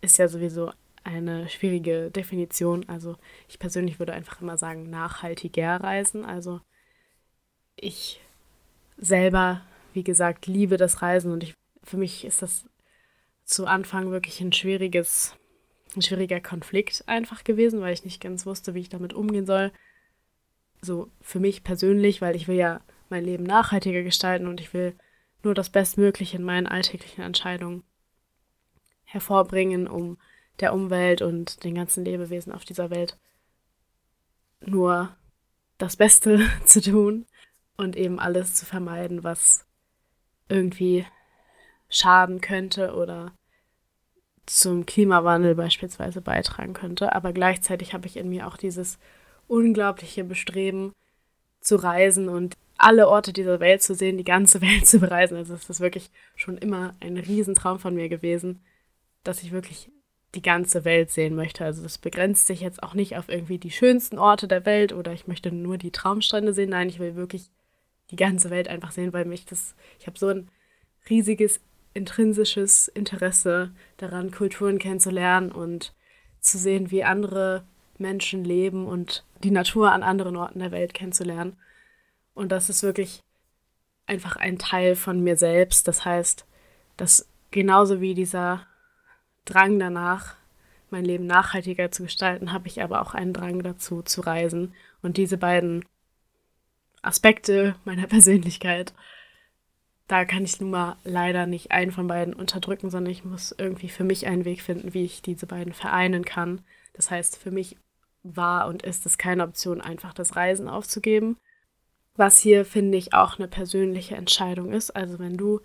ist 0.01 0.19
ja 0.19 0.29
sowieso 0.29 0.73
eine 1.05 1.49
schwierige 1.49 2.11
Definition. 2.11 2.89
Also 2.89 3.17
ich 3.49 3.59
persönlich 3.59 3.99
würde 3.99 4.13
einfach 4.13 4.41
immer 4.41 4.59
sagen, 4.59 4.91
nachhaltiger 4.91 5.77
reisen. 5.77 6.25
Also 6.25 6.61
ich 7.77 8.21
selber, 8.97 9.63
wie 9.93 10.05
gesagt, 10.05 10.47
liebe 10.47 10.77
das 10.77 11.03
Reisen 11.03 11.33
und 11.33 11.43
ich, 11.45 11.55
für 11.85 11.97
mich 11.97 12.25
ist 12.25 12.43
das 12.43 12.65
zu 13.45 13.67
Anfang 13.67 14.11
wirklich 14.11 14.41
ein 14.41 14.53
schwieriges, 14.53 15.37
ein 15.95 16.03
schwieriger 16.03 16.41
Konflikt 16.41 17.05
einfach 17.07 17.45
gewesen, 17.45 17.81
weil 17.81 17.95
ich 17.95 18.05
nicht 18.05 18.21
ganz 18.21 18.45
wusste, 18.47 18.75
wie 18.75 18.81
ich 18.81 18.89
damit 18.89 19.13
umgehen 19.13 19.47
soll. 19.47 19.71
So 20.83 21.11
für 21.21 21.41
mich 21.41 21.65
persönlich, 21.65 22.21
weil 22.21 22.37
ich 22.37 22.49
will 22.49 22.57
ja 22.57 22.81
mein 23.09 23.25
Leben 23.25 23.45
nachhaltiger 23.45 24.03
gestalten 24.03 24.47
und 24.47 24.61
ich 24.61 24.75
will 24.75 24.95
nur 25.43 25.55
das 25.55 25.71
Bestmögliche 25.71 26.37
in 26.37 26.43
meinen 26.43 26.67
alltäglichen 26.67 27.23
Entscheidungen 27.23 27.85
hervorbringen, 29.05 29.87
um 29.87 30.19
der 30.61 30.73
Umwelt 30.73 31.23
und 31.23 31.65
den 31.65 31.75
ganzen 31.75 32.05
Lebewesen 32.05 32.53
auf 32.53 32.65
dieser 32.65 32.91
Welt 32.91 33.19
nur 34.61 35.15
das 35.79 35.97
Beste 35.97 36.41
zu 36.65 36.81
tun 36.81 37.27
und 37.77 37.97
eben 37.97 38.19
alles 38.19 38.55
zu 38.55 38.67
vermeiden, 38.67 39.23
was 39.23 39.67
irgendwie 40.49 41.07
schaden 41.89 42.41
könnte 42.41 42.95
oder 42.95 43.33
zum 44.47 44.87
Klimawandel 44.87 45.55
beispielsweise 45.55 46.21
beitragen 46.21 46.73
könnte. 46.73 47.15
Aber 47.15 47.33
gleichzeitig 47.33 47.95
habe 47.95 48.07
ich 48.07 48.17
in 48.17 48.29
mir 48.29 48.47
auch 48.47 48.57
dieses 48.57 48.99
unglaubliche 49.49 50.25
Bestreben 50.25 50.93
zu 51.61 51.77
reisen 51.77 52.29
und 52.29 52.57
alle 52.79 53.09
Orte 53.09 53.33
dieser 53.33 53.61
Welt 53.61 53.83
zu 53.83 53.95
sehen, 53.95 54.19
die 54.19 54.25
ganze 54.25 54.61
Welt 54.63 54.87
zu 54.87 54.99
bereisen. 54.99 55.37
Also 55.37 55.55
es 55.55 55.69
ist 55.69 55.81
wirklich 55.81 56.11
schon 56.35 56.59
immer 56.59 56.95
ein 57.01 57.17
Riesentraum 57.17 57.79
von 57.79 57.95
mir 57.95 58.09
gewesen, 58.09 58.61
dass 59.25 59.43
ich 59.43 59.53
wirklich 59.53 59.91
die 60.35 60.43
ganze 60.43 60.85
Welt 60.85 61.11
sehen 61.11 61.35
möchte. 61.35 61.65
Also 61.65 61.83
das 61.83 61.99
begrenzt 61.99 62.47
sich 62.47 62.61
jetzt 62.61 62.83
auch 62.83 62.95
nicht 62.95 63.17
auf 63.17 63.29
irgendwie 63.29 63.59
die 63.59 63.71
schönsten 63.71 64.19
Orte 64.19 64.47
der 64.49 64.67
Welt 64.67 64.93
oder 64.93 65.13
ich 65.13 65.27
möchte 65.27 65.51
nur 65.51 65.79
die 65.79 65.93
Traumstrände 65.93 66.53
sehen. 66.53 66.71
Nein, 66.71 66.89
ich 66.89 66.99
will 66.99 67.17
wirklich 67.17 67.51
die 68.11 68.17
ganze 68.17 68.51
Welt 68.51 68.69
einfach 68.69 68.93
sehen, 68.93 69.13
weil 69.13 69.25
mich 69.25 69.47
das, 69.47 69.75
ich 69.99 70.07
habe 70.07 70.19
so 70.19 70.29
ein 70.29 70.49
riesiges 71.09 71.61
intrinsisches 71.95 72.89
Interesse 72.89 73.73
daran, 73.97 74.31
Kulturen 74.31 74.79
kennenzulernen 74.79 75.51
und 75.51 75.95
zu 76.41 76.59
sehen, 76.59 76.91
wie 76.91 77.03
andere 77.03 77.65
Menschen 78.01 78.45
leben 78.45 78.87
und 78.87 79.25
die 79.43 79.51
Natur 79.51 79.93
an 79.93 80.03
anderen 80.03 80.37
Orten 80.37 80.59
der 80.59 80.71
Welt 80.71 80.95
kennenzulernen. 80.95 81.57
Und 82.35 82.53
das 82.53 82.69
ist 82.69 82.83
wirklich 82.83 83.23
einfach 84.07 84.37
ein 84.37 84.59
Teil 84.59 84.97
von 84.97 85.23
mir 85.23 85.37
selbst. 85.37 85.89
Das 85.89 86.05
heißt, 86.05 86.47
dass 86.97 87.29
genauso 87.51 88.01
wie 88.01 88.15
dieser 88.15 88.67
Drang 89.45 89.79
danach, 89.79 90.37
mein 90.91 91.05
Leben 91.05 91.27
nachhaltiger 91.27 91.91
zu 91.91 92.05
gestalten, 92.05 92.53
habe 92.53 92.69
ich 92.69 92.83
aber 92.83 93.03
auch 93.03 93.15
einen 93.15 93.33
Drang 93.33 93.63
dazu, 93.63 94.03
zu 94.03 94.21
reisen. 94.21 94.75
Und 95.03 95.17
diese 95.17 95.37
beiden 95.37 95.85
Aspekte 97.03 97.75
meiner 97.85 98.07
Persönlichkeit, 98.07 98.95
da 100.09 100.25
kann 100.25 100.45
ich 100.45 100.61
nun 100.61 100.71
mal 100.71 100.97
leider 101.05 101.47
nicht 101.47 101.73
einen 101.73 101.91
von 101.91 102.07
beiden 102.07 102.35
unterdrücken, 102.35 102.91
sondern 102.91 103.11
ich 103.11 103.25
muss 103.25 103.55
irgendwie 103.57 103.89
für 103.89 104.05
mich 104.05 104.27
einen 104.27 104.45
Weg 104.45 104.63
finden, 104.63 104.95
wie 104.95 105.05
ich 105.05 105.23
diese 105.23 105.47
beiden 105.47 105.73
vereinen 105.73 106.25
kann. 106.25 106.61
Das 106.93 107.11
heißt, 107.11 107.37
für 107.37 107.51
mich 107.51 107.77
war 108.35 108.67
und 108.67 108.83
ist 108.83 109.07
es 109.07 109.19
keine 109.19 109.45
Option, 109.45 109.81
einfach 109.81 110.15
das 110.15 110.37
Reisen 110.37 110.69
aufzugeben. 110.69 111.37
Was 112.17 112.39
hier, 112.39 112.65
finde 112.65 112.97
ich, 112.97 113.13
auch 113.13 113.39
eine 113.39 113.49
persönliche 113.49 114.17
Entscheidung 114.17 114.73
ist. 114.73 114.91
Also 114.91 115.19
wenn 115.19 115.37
du 115.37 115.61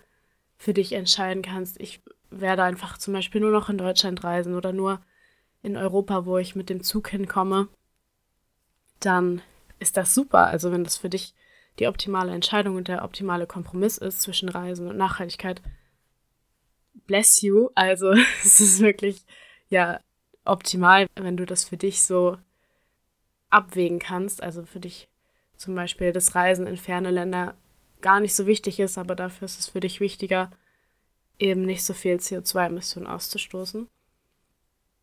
für 0.58 0.74
dich 0.74 0.92
entscheiden 0.92 1.42
kannst, 1.42 1.80
ich 1.80 2.02
werde 2.30 2.62
einfach 2.62 2.98
zum 2.98 3.14
Beispiel 3.14 3.40
nur 3.40 3.50
noch 3.50 3.68
in 3.68 3.78
Deutschland 3.78 4.22
reisen 4.22 4.54
oder 4.54 4.72
nur 4.72 5.00
in 5.62 5.76
Europa, 5.76 6.26
wo 6.26 6.38
ich 6.38 6.54
mit 6.54 6.68
dem 6.68 6.82
Zug 6.82 7.08
hinkomme, 7.08 7.68
dann 9.00 9.42
ist 9.78 9.96
das 9.96 10.14
super. 10.14 10.46
Also 10.46 10.72
wenn 10.72 10.84
das 10.84 10.96
für 10.96 11.08
dich 11.08 11.34
die 11.78 11.86
optimale 11.86 12.32
Entscheidung 12.32 12.76
und 12.76 12.88
der 12.88 13.04
optimale 13.04 13.46
Kompromiss 13.46 13.98
ist 13.98 14.22
zwischen 14.22 14.48
Reisen 14.48 14.88
und 14.88 14.96
Nachhaltigkeit. 14.96 15.62
Bless 17.06 17.40
you. 17.40 17.70
Also 17.74 18.10
es 18.44 18.60
ist 18.60 18.80
wirklich 18.80 19.24
ja 19.68 20.00
optimal, 20.44 21.06
wenn 21.14 21.36
du 21.36 21.46
das 21.46 21.64
für 21.64 21.76
dich 21.76 22.02
so 22.02 22.36
abwägen 23.52 23.98
kannst. 23.98 24.42
Also 24.42 24.64
für 24.64 24.80
dich 24.80 25.08
zum 25.56 25.74
Beispiel 25.74 26.12
das 26.12 26.34
Reisen 26.34 26.66
in 26.66 26.76
ferne 26.76 27.10
Länder 27.10 27.54
gar 28.00 28.20
nicht 28.20 28.34
so 28.34 28.46
wichtig 28.46 28.80
ist, 28.80 28.98
aber 28.98 29.14
dafür 29.14 29.46
ist 29.46 29.60
es 29.60 29.68
für 29.68 29.80
dich 29.80 30.00
wichtiger, 30.00 30.50
eben 31.38 31.64
nicht 31.64 31.84
so 31.84 31.94
viel 31.94 32.16
CO2-Emissionen 32.16 33.06
auszustoßen. 33.06 33.88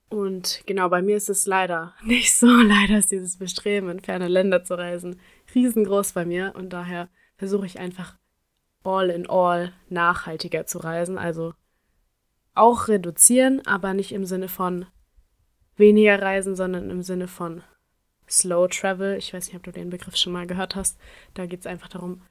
Und 0.10 0.64
genau, 0.66 0.90
bei 0.90 1.02
mir 1.02 1.18
ist 1.18 1.30
es 1.30 1.46
leider 1.46 1.94
nicht 2.04 2.36
so. 2.36 2.48
Leider 2.48 2.98
ist 2.98 3.12
dieses 3.12 3.38
Bestreben, 3.38 3.90
in 3.90 4.00
ferne 4.00 4.28
Länder 4.28 4.64
zu 4.64 4.78
reisen, 4.78 5.20
riesengroß 5.54 6.14
bei 6.14 6.26
mir. 6.26 6.54
Und 6.56 6.72
daher 6.72 7.10
versuche 7.38 7.66
ich 7.66 7.80
einfach 7.80 8.18
all 8.84 9.10
in 9.10 9.30
all 9.30 9.74
nachhaltiger 9.90 10.66
zu 10.66 10.80
reisen. 10.80 11.18
Also 11.18 11.54
auch 12.56 12.88
reduzieren, 12.88 13.66
aber 13.66 13.94
nicht 13.94 14.12
im 14.12 14.26
Sinne 14.26 14.50
von 14.50 14.86
weniger 15.76 16.22
reisen, 16.22 16.56
sondern 16.56 16.90
im 16.90 17.04
Sinne 17.04 17.28
von 17.28 17.64
Slow 18.30 18.68
Travel. 18.68 19.18
Ich 19.18 19.34
weiß 19.34 19.48
nicht, 19.48 19.56
ob 19.56 19.64
du 19.64 19.72
den 19.72 19.90
Begriff 19.90 20.16
schon 20.16 20.34
mal 20.34 20.48
gehört 20.48 20.76
hast. 20.76 20.98
Da 21.34 21.46
geht 21.46 21.62
es 21.62 21.66
einfach 21.66 21.90
darum, 21.90 22.22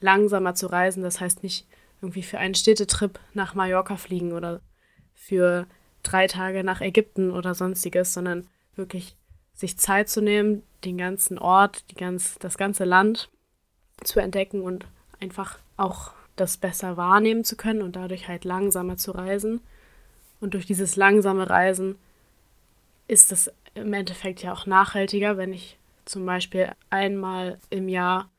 langsamer 0.00 0.54
zu 0.54 0.66
reisen. 0.66 1.02
Das 1.02 1.20
heißt 1.20 1.42
nicht 1.42 1.66
irgendwie 2.00 2.22
für 2.22 2.38
einen 2.38 2.54
Städtetrip 2.54 3.18
nach 3.32 3.54
Mallorca 3.54 3.96
fliegen 3.96 4.32
oder 4.32 4.60
für 5.14 5.66
drei 6.02 6.26
Tage 6.26 6.64
nach 6.64 6.80
Ägypten 6.80 7.30
oder 7.30 7.54
sonstiges, 7.54 8.12
sondern 8.12 8.46
wirklich 8.76 9.16
sich 9.54 9.78
Zeit 9.78 10.08
zu 10.08 10.20
nehmen, 10.20 10.62
den 10.84 10.98
ganzen 10.98 11.38
Ort, 11.38 11.90
die 11.90 11.94
ganz, 11.94 12.38
das 12.40 12.58
ganze 12.58 12.84
Land 12.84 13.30
zu 14.02 14.20
entdecken 14.20 14.60
und 14.60 14.86
einfach 15.20 15.58
auch 15.76 16.12
das 16.36 16.56
besser 16.56 16.96
wahrnehmen 16.96 17.44
zu 17.44 17.56
können 17.56 17.82
und 17.82 17.96
dadurch 17.96 18.28
halt 18.28 18.44
langsamer 18.44 18.96
zu 18.96 19.12
reisen. 19.12 19.60
Und 20.40 20.54
durch 20.54 20.66
dieses 20.66 20.96
langsame 20.96 21.48
Reisen 21.48 21.96
ist 23.06 23.32
es 23.32 23.50
im 23.74 23.92
Endeffekt 23.92 24.42
ja 24.42 24.52
auch 24.52 24.66
nachhaltiger, 24.66 25.36
wenn 25.36 25.52
ich 25.52 25.78
zum 26.04 26.26
Beispiel 26.26 26.70
einmal 26.90 27.58
im 27.70 27.88
Jahr 27.88 28.30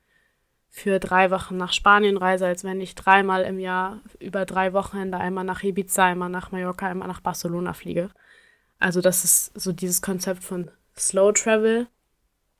für 0.70 1.00
drei 1.00 1.32
Wochen 1.32 1.56
nach 1.56 1.72
Spanien 1.72 2.18
reise, 2.18 2.46
als 2.46 2.64
wenn 2.64 2.82
ich 2.82 2.96
dreimal 2.96 3.44
im 3.44 3.60
Jahr 3.60 4.02
über 4.20 4.46
drei 4.46 4.74
Wochenende 4.74 5.18
einmal 5.18 5.46
nach 5.46 5.64
Ibiza, 5.64 6.06
einmal 6.06 6.30
nach 6.30 6.52
Mallorca, 6.52 6.88
einmal 6.88 7.08
nach 7.08 7.22
Barcelona 7.22 7.74
fliege. 7.74 8.10
Also 8.78 9.00
das 9.00 9.24
ist 9.24 9.60
so 9.60 9.72
dieses 9.72 10.02
Konzept 10.02 10.44
von 10.44 10.70
Slow 10.98 11.32
Travel. 11.32 11.88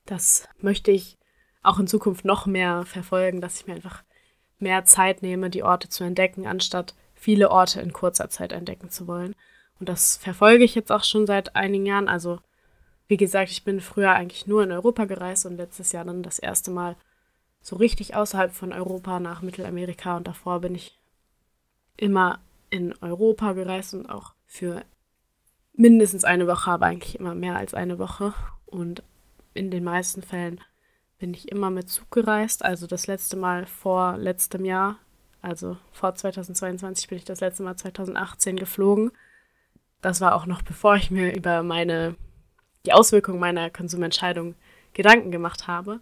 Das 0.06 0.48
möchte 0.60 0.92
ich 0.92 1.18
auch 1.62 1.78
in 1.78 1.88
Zukunft 1.88 2.24
noch 2.26 2.46
mehr 2.46 2.86
verfolgen, 2.86 3.42
dass 3.42 3.60
ich 3.60 3.68
mir 3.68 3.76
einfach 3.76 4.04
mehr 4.60 4.86
Zeit 4.86 5.22
nehme, 5.22 5.50
die 5.50 5.64
Orte 5.64 5.90
zu 5.90 6.04
entdecken, 6.04 6.48
anstatt 6.48 6.96
viele 7.14 7.52
Orte 7.52 7.82
in 7.82 7.92
kurzer 7.92 8.30
Zeit 8.30 8.54
entdecken 8.54 8.90
zu 8.90 9.08
wollen. 9.08 9.36
Und 9.80 9.90
das 9.90 10.16
verfolge 10.16 10.64
ich 10.64 10.76
jetzt 10.76 10.92
auch 10.92 11.04
schon 11.04 11.28
seit 11.28 11.56
einigen 11.56 11.86
Jahren. 11.86 12.08
Also 12.08 12.40
wie 13.08 13.18
gesagt, 13.18 13.52
ich 13.52 13.64
bin 13.64 13.82
früher 13.82 14.12
eigentlich 14.12 14.48
nur 14.48 14.64
in 14.64 14.72
Europa 14.72 15.06
gereist 15.06 15.46
und 15.46 15.58
letztes 15.58 15.92
Jahr 15.92 16.06
dann 16.06 16.24
das 16.24 16.40
erste 16.40 16.72
Mal 16.72 16.96
so 17.62 17.76
richtig 17.76 18.16
außerhalb 18.16 18.52
von 18.52 18.74
Europa 18.74 19.20
nach 19.20 19.42
Mittelamerika 19.42 20.18
und 20.18 20.28
davor 20.28 20.62
bin 20.62 20.76
ich 20.76 21.00
immer 21.98 22.40
in 22.70 22.94
Europa 23.02 23.54
gereist 23.54 23.94
und 23.94 24.10
auch 24.10 24.34
für 24.46 24.84
mindestens 25.74 26.24
eine 26.24 26.48
Woche, 26.48 26.72
aber 26.72 26.88
eigentlich 26.88 27.20
immer 27.20 27.36
mehr 27.36 27.56
als 27.56 27.74
eine 27.74 28.00
Woche. 28.00 28.34
Und 28.66 29.04
in 29.54 29.72
den 29.72 29.84
meisten 29.84 30.22
Fällen 30.22 30.62
bin 31.18 31.34
ich 31.34 31.52
immer 31.52 31.70
mit 31.70 31.90
Zug 31.90 32.12
gereist. 32.12 32.64
Also 32.64 32.88
das 32.88 33.08
letzte 33.08 33.38
Mal 33.38 33.66
vor 33.66 34.18
letztem 34.18 34.66
Jahr, 34.66 34.98
also 35.42 35.78
vor 35.92 36.16
2022 36.16 37.08
bin 37.08 37.18
ich 37.18 37.26
das 37.26 37.40
letzte 37.40 37.64
Mal 37.64 37.76
2018 37.76 38.58
geflogen. 38.58 39.12
Das 40.02 40.22
war 40.22 40.36
auch 40.36 40.46
noch 40.46 40.62
bevor 40.62 40.96
ich 40.96 41.12
mir 41.12 41.36
über 41.36 41.64
meine 41.64 42.16
die 42.86 42.94
Auswirkungen 42.94 43.40
meiner 43.40 43.70
Konsumentscheidung 43.70 44.56
Gedanken 44.94 45.32
gemacht 45.32 45.68
habe. 45.68 46.00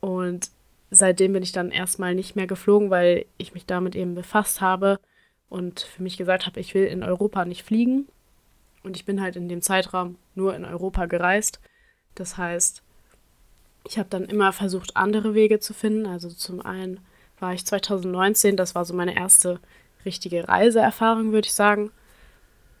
Und 0.00 0.50
seitdem 0.90 1.32
bin 1.32 1.42
ich 1.42 1.52
dann 1.52 1.70
erstmal 1.70 2.14
nicht 2.14 2.36
mehr 2.36 2.46
geflogen, 2.46 2.90
weil 2.90 3.26
ich 3.38 3.54
mich 3.54 3.66
damit 3.66 3.94
eben 3.94 4.14
befasst 4.14 4.60
habe 4.60 4.98
und 5.48 5.80
für 5.80 6.02
mich 6.02 6.16
gesagt 6.16 6.46
habe, 6.46 6.60
ich 6.60 6.74
will 6.74 6.84
in 6.84 7.02
Europa 7.02 7.44
nicht 7.44 7.62
fliegen. 7.62 8.08
Und 8.82 8.96
ich 8.96 9.04
bin 9.04 9.20
halt 9.20 9.36
in 9.36 9.48
dem 9.48 9.62
Zeitraum 9.62 10.16
nur 10.34 10.56
in 10.56 10.64
Europa 10.64 11.06
gereist. 11.06 11.60
Das 12.14 12.36
heißt, 12.36 12.82
ich 13.86 13.98
habe 13.98 14.08
dann 14.10 14.24
immer 14.24 14.52
versucht, 14.52 14.96
andere 14.96 15.34
Wege 15.34 15.60
zu 15.60 15.72
finden. 15.72 16.06
Also 16.06 16.28
zum 16.28 16.60
einen 16.60 17.00
war 17.38 17.54
ich 17.54 17.64
2019, 17.64 18.56
das 18.56 18.74
war 18.74 18.84
so 18.84 18.94
meine 18.94 19.16
erste 19.16 19.60
richtige 20.04 20.48
Reiseerfahrung, 20.48 21.32
würde 21.32 21.46
ich 21.46 21.54
sagen, 21.54 21.90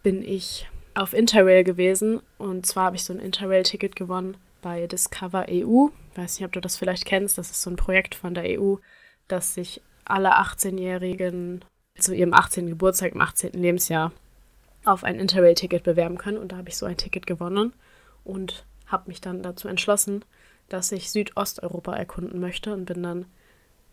bin 0.02 0.22
ich 0.22 0.68
auf 0.94 1.12
Interrail 1.12 1.64
gewesen. 1.64 2.20
Und 2.38 2.66
zwar 2.66 2.86
habe 2.86 2.96
ich 2.96 3.04
so 3.04 3.12
ein 3.12 3.20
Interrail-Ticket 3.20 3.96
gewonnen 3.96 4.36
bei 4.60 4.86
Discover 4.86 5.46
EU. 5.48 5.88
Ich 6.12 6.18
weiß 6.18 6.38
nicht, 6.38 6.46
ob 6.46 6.52
du 6.52 6.60
das 6.60 6.76
vielleicht 6.76 7.04
kennst. 7.04 7.38
Das 7.38 7.50
ist 7.50 7.62
so 7.62 7.70
ein 7.70 7.76
Projekt 7.76 8.14
von 8.14 8.34
der 8.34 8.60
EU, 8.60 8.76
dass 9.28 9.54
sich 9.54 9.80
alle 10.04 10.36
18-Jährigen 10.38 11.64
zu 11.98 12.14
ihrem 12.14 12.32
18. 12.34 12.68
Geburtstag 12.68 13.12
im 13.14 13.20
18. 13.20 13.52
Lebensjahr 13.52 14.12
auf 14.84 15.04
ein 15.04 15.18
Interrail-Ticket 15.18 15.82
bewerben 15.82 16.18
können. 16.18 16.38
Und 16.38 16.52
da 16.52 16.56
habe 16.56 16.68
ich 16.68 16.76
so 16.76 16.86
ein 16.86 16.96
Ticket 16.96 17.26
gewonnen 17.26 17.72
und 18.24 18.64
habe 18.86 19.08
mich 19.08 19.20
dann 19.20 19.42
dazu 19.42 19.68
entschlossen, 19.68 20.24
dass 20.68 20.92
ich 20.92 21.10
Südosteuropa 21.10 21.94
erkunden 21.94 22.40
möchte 22.40 22.72
und 22.72 22.84
bin 22.84 23.02
dann 23.02 23.26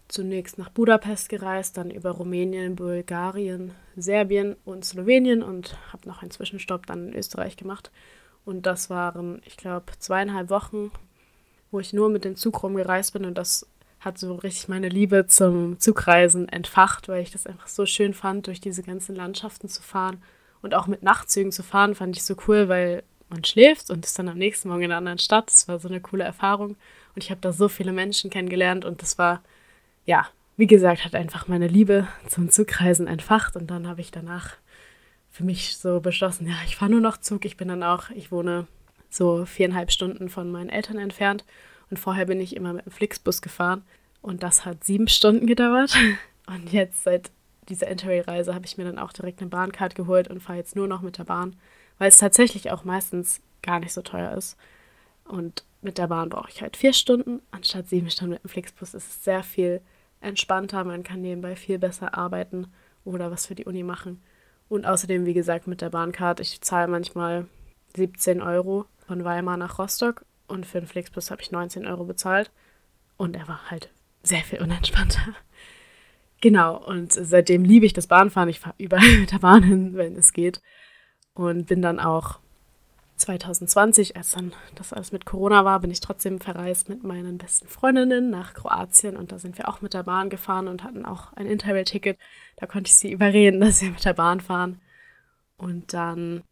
zunächst 0.09 0.57
nach 0.57 0.69
Budapest 0.69 1.29
gereist, 1.29 1.77
dann 1.77 1.89
über 1.89 2.11
Rumänien, 2.11 2.75
Bulgarien, 2.75 3.71
Serbien 3.95 4.57
und 4.65 4.83
Slowenien 4.83 5.41
und 5.41 5.77
habe 5.93 6.07
noch 6.07 6.21
einen 6.21 6.31
Zwischenstopp 6.31 6.85
dann 6.85 7.09
in 7.09 7.15
Österreich 7.15 7.55
gemacht 7.55 7.91
und 8.49 8.65
das 8.65 8.89
waren, 8.89 9.41
ich 9.45 9.57
glaube, 9.57 9.93
zweieinhalb 9.99 10.49
Wochen, 10.49 10.91
wo 11.69 11.79
ich 11.79 11.93
nur 11.93 12.09
mit 12.09 12.25
dem 12.25 12.35
Zug 12.35 12.63
rumgereist 12.63 13.13
bin. 13.13 13.25
Und 13.25 13.37
das 13.37 13.67
hat 13.99 14.17
so 14.17 14.33
richtig 14.35 14.67
meine 14.69 14.89
Liebe 14.89 15.27
zum 15.27 15.79
Zugreisen 15.79 16.49
entfacht, 16.49 17.07
weil 17.07 17.21
ich 17.21 17.31
das 17.31 17.45
einfach 17.45 17.67
so 17.67 17.85
schön 17.85 18.15
fand, 18.15 18.47
durch 18.47 18.59
diese 18.59 18.81
ganzen 18.81 19.15
Landschaften 19.15 19.69
zu 19.69 19.83
fahren. 19.83 20.23
Und 20.63 20.73
auch 20.73 20.87
mit 20.87 21.03
Nachtzügen 21.03 21.51
zu 21.51 21.61
fahren, 21.61 21.93
fand 21.93 22.17
ich 22.17 22.23
so 22.23 22.35
cool, 22.47 22.69
weil 22.69 23.03
man 23.29 23.45
schläft 23.45 23.91
und 23.91 24.03
ist 24.03 24.17
dann 24.17 24.29
am 24.29 24.37
nächsten 24.39 24.69
Morgen 24.69 24.81
in 24.81 24.91
einer 24.91 24.97
anderen 24.97 25.19
Stadt. 25.19 25.47
Das 25.47 25.67
war 25.67 25.77
so 25.77 25.87
eine 25.87 26.01
coole 26.01 26.23
Erfahrung. 26.23 26.69
Und 27.13 27.23
ich 27.23 27.29
habe 27.29 27.41
da 27.41 27.53
so 27.53 27.67
viele 27.67 27.91
Menschen 27.91 28.31
kennengelernt 28.31 28.83
und 28.83 29.03
das 29.03 29.19
war, 29.19 29.43
ja, 30.09 30.27
wie 30.57 30.65
gesagt, 30.65 31.05
hat 31.05 31.13
einfach 31.13 31.47
meine 31.47 31.67
Liebe 31.67 32.07
zum 32.27 32.49
Zugreisen 32.49 33.05
entfacht. 33.05 33.55
Und 33.55 33.69
dann 33.69 33.87
habe 33.87 34.01
ich 34.01 34.09
danach 34.09 34.55
für 35.29 35.43
mich 35.43 35.77
so 35.77 35.99
beschlossen, 35.99 36.47
ja, 36.47 36.55
ich 36.65 36.75
fahre 36.75 36.89
nur 36.89 36.99
noch 36.99 37.17
Zug. 37.17 37.45
Ich 37.45 37.57
bin 37.57 37.67
dann 37.67 37.83
auch, 37.83 38.09
ich 38.09 38.31
wohne 38.31 38.65
so 39.11 39.45
viereinhalb 39.45 39.91
Stunden 39.91 40.27
von 40.27 40.51
meinen 40.51 40.69
Eltern 40.69 40.97
entfernt 40.97 41.45
und 41.91 41.97
vorher 41.97 42.25
bin 42.25 42.41
ich 42.41 42.55
immer 42.55 42.73
mit 42.73 42.85
dem 42.85 42.91
Flixbus 42.91 43.41
gefahren 43.43 43.83
und 44.21 44.41
das 44.41 44.65
hat 44.65 44.83
sieben 44.83 45.07
Stunden 45.07 45.45
gedauert. 45.45 45.95
Und 46.47 46.73
jetzt 46.73 47.03
seit 47.03 47.29
dieser 47.69 47.87
Interrail-Reise 47.87 48.55
habe 48.55 48.65
ich 48.65 48.75
mir 48.75 48.85
dann 48.85 48.97
auch 48.97 49.13
direkt 49.13 49.41
eine 49.41 49.49
Bahncard 49.51 49.93
geholt 49.93 50.27
und 50.27 50.41
fahre 50.41 50.57
jetzt 50.57 50.75
nur 50.75 50.87
noch 50.87 51.01
mit 51.01 51.19
der 51.19 51.25
Bahn, 51.25 51.55
weil 51.99 52.09
es 52.09 52.17
tatsächlich 52.17 52.71
auch 52.71 52.83
meistens 52.83 53.41
gar 53.61 53.79
nicht 53.79 53.93
so 53.93 54.01
teuer 54.01 54.33
ist. 54.35 54.57
Und 55.25 55.63
mit 55.83 55.99
der 55.99 56.07
Bahn 56.07 56.29
brauche 56.29 56.49
ich 56.49 56.63
halt 56.63 56.75
vier 56.75 56.93
Stunden 56.93 57.43
anstatt 57.51 57.87
sieben 57.87 58.09
Stunden 58.09 58.33
mit 58.33 58.43
dem 58.43 58.49
Flixbus. 58.49 58.95
Es 58.95 59.07
ist 59.07 59.23
sehr 59.23 59.43
viel 59.43 59.81
entspannter, 60.21 60.83
man 60.83 61.03
kann 61.03 61.21
nebenbei 61.21 61.55
viel 61.55 61.79
besser 61.79 62.17
arbeiten 62.17 62.67
oder 63.03 63.31
was 63.31 63.45
für 63.45 63.55
die 63.55 63.65
Uni 63.65 63.83
machen. 63.83 64.21
Und 64.67 64.85
außerdem, 64.85 65.25
wie 65.25 65.33
gesagt, 65.33 65.67
mit 65.67 65.81
der 65.81 65.89
Bahncard, 65.89 66.39
ich 66.39 66.61
zahle 66.61 66.87
manchmal 66.87 67.47
17 67.95 68.41
Euro 68.41 68.85
von 69.07 69.23
Weimar 69.23 69.57
nach 69.57 69.79
Rostock 69.79 70.25
und 70.47 70.65
für 70.65 70.79
den 70.79 70.87
Flixbus 70.87 71.31
habe 71.31 71.41
ich 71.41 71.51
19 71.51 71.87
Euro 71.87 72.05
bezahlt. 72.05 72.51
Und 73.17 73.35
er 73.35 73.47
war 73.47 73.69
halt 73.69 73.91
sehr 74.23 74.41
viel 74.41 74.61
unentspannter. 74.61 75.21
Genau, 76.41 76.77
und 76.77 77.11
seitdem 77.11 77.65
liebe 77.65 77.85
ich 77.85 77.91
das 77.91 78.07
Bahnfahren. 78.07 78.47
Ich 78.47 78.61
fahre 78.61 78.75
überall 78.77 79.17
mit 79.19 79.33
der 79.33 79.39
Bahn 79.39 79.61
hin, 79.61 79.97
wenn 79.97 80.15
es 80.15 80.31
geht. 80.31 80.61
Und 81.33 81.67
bin 81.67 81.81
dann 81.81 81.99
auch 81.99 82.39
2020, 83.19 84.15
als 84.15 84.31
dann 84.31 84.53
das 84.75 84.93
alles 84.93 85.11
mit 85.11 85.25
Corona 85.25 85.65
war, 85.65 85.79
bin 85.79 85.91
ich 85.91 85.99
trotzdem 85.99 86.39
verreist 86.39 86.89
mit 86.89 87.03
meinen 87.03 87.37
besten 87.37 87.67
Freundinnen 87.67 88.29
nach 88.29 88.53
Kroatien 88.53 89.17
und 89.17 89.31
da 89.31 89.39
sind 89.39 89.57
wir 89.57 89.67
auch 89.69 89.81
mit 89.81 89.93
der 89.93 90.03
Bahn 90.03 90.29
gefahren 90.29 90.67
und 90.67 90.83
hatten 90.83 91.05
auch 91.05 91.33
ein 91.33 91.45
Interrail-Ticket. 91.45 92.17
Da 92.55 92.65
konnte 92.65 92.89
ich 92.89 92.95
sie 92.95 93.11
überreden, 93.11 93.59
dass 93.61 93.81
wir 93.81 93.91
mit 93.91 94.05
der 94.05 94.13
Bahn 94.13 94.41
fahren. 94.41 94.81
Und 95.57 95.93
dann 95.93 96.43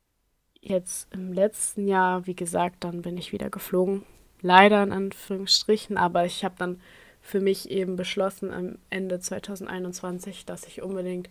jetzt 0.62 1.12
im 1.13 1.33
letzten 1.33 1.88
Jahr, 1.88 2.27
wie 2.27 2.36
gesagt, 2.36 2.83
dann 2.83 3.01
bin 3.01 3.17
ich 3.17 3.31
wieder 3.31 3.50
geflogen. 3.50 4.03
Leider 4.41 4.83
in 4.83 4.91
Anführungsstrichen, 4.91 5.97
aber 5.97 6.25
ich 6.25 6.43
habe 6.43 6.55
dann 6.57 6.81
für 7.21 7.39
mich 7.41 7.69
eben 7.69 7.95
beschlossen 7.95 8.53
am 8.53 8.77
Ende 8.89 9.19
2021, 9.19 10.45
dass 10.45 10.65
ich 10.65 10.81
unbedingt 10.81 11.29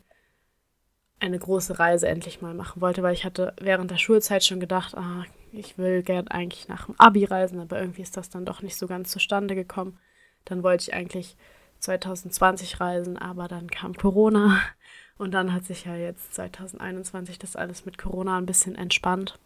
eine 1.21 1.39
große 1.39 1.79
Reise 1.79 2.09
endlich 2.09 2.43
mal 2.43 2.55
machen 2.55 2.81
wollte, 2.83 3.03
weil 3.03 3.15
ich 3.15 3.25
hatte 3.25 3.55
während 3.61 3.91
der 3.91 3.97
Schulzeit 3.97 4.45
schon 4.45 4.61
gedacht, 4.61 4.97
ah, 4.97 5.25
ich 5.53 5.79
will 5.79 6.03
gern 6.03 6.29
eigentlich 6.29 6.69
nach 6.69 6.87
dem 6.87 6.95
Abi 6.99 7.25
reisen, 7.25 7.61
aber 7.61 7.81
irgendwie 7.81 8.03
ist 8.03 8.17
das 8.17 8.29
dann 8.29 8.45
doch 8.45 8.63
nicht 8.63 8.77
so 8.77 8.87
ganz 8.87 9.11
zustande 9.11 9.55
gekommen. 9.55 9.99
Dann 10.45 10.63
wollte 10.63 10.83
ich 10.83 10.95
eigentlich 10.95 11.37
2020 11.81 12.81
reisen, 12.81 13.17
aber 13.17 13.49
dann 13.49 13.71
kam 13.71 13.95
Corona 13.95 14.61
und 15.19 15.33
dann 15.33 15.53
hat 15.53 15.65
sich 15.65 15.85
ja 15.85 15.97
jetzt 15.97 16.35
2021 16.35 17.39
das 17.39 17.57
alles 17.57 17.87
mit 17.87 17.99
Corona 17.99 18.37
ein 18.37 18.47
bisschen 18.47 18.75
entspannt. 18.75 19.39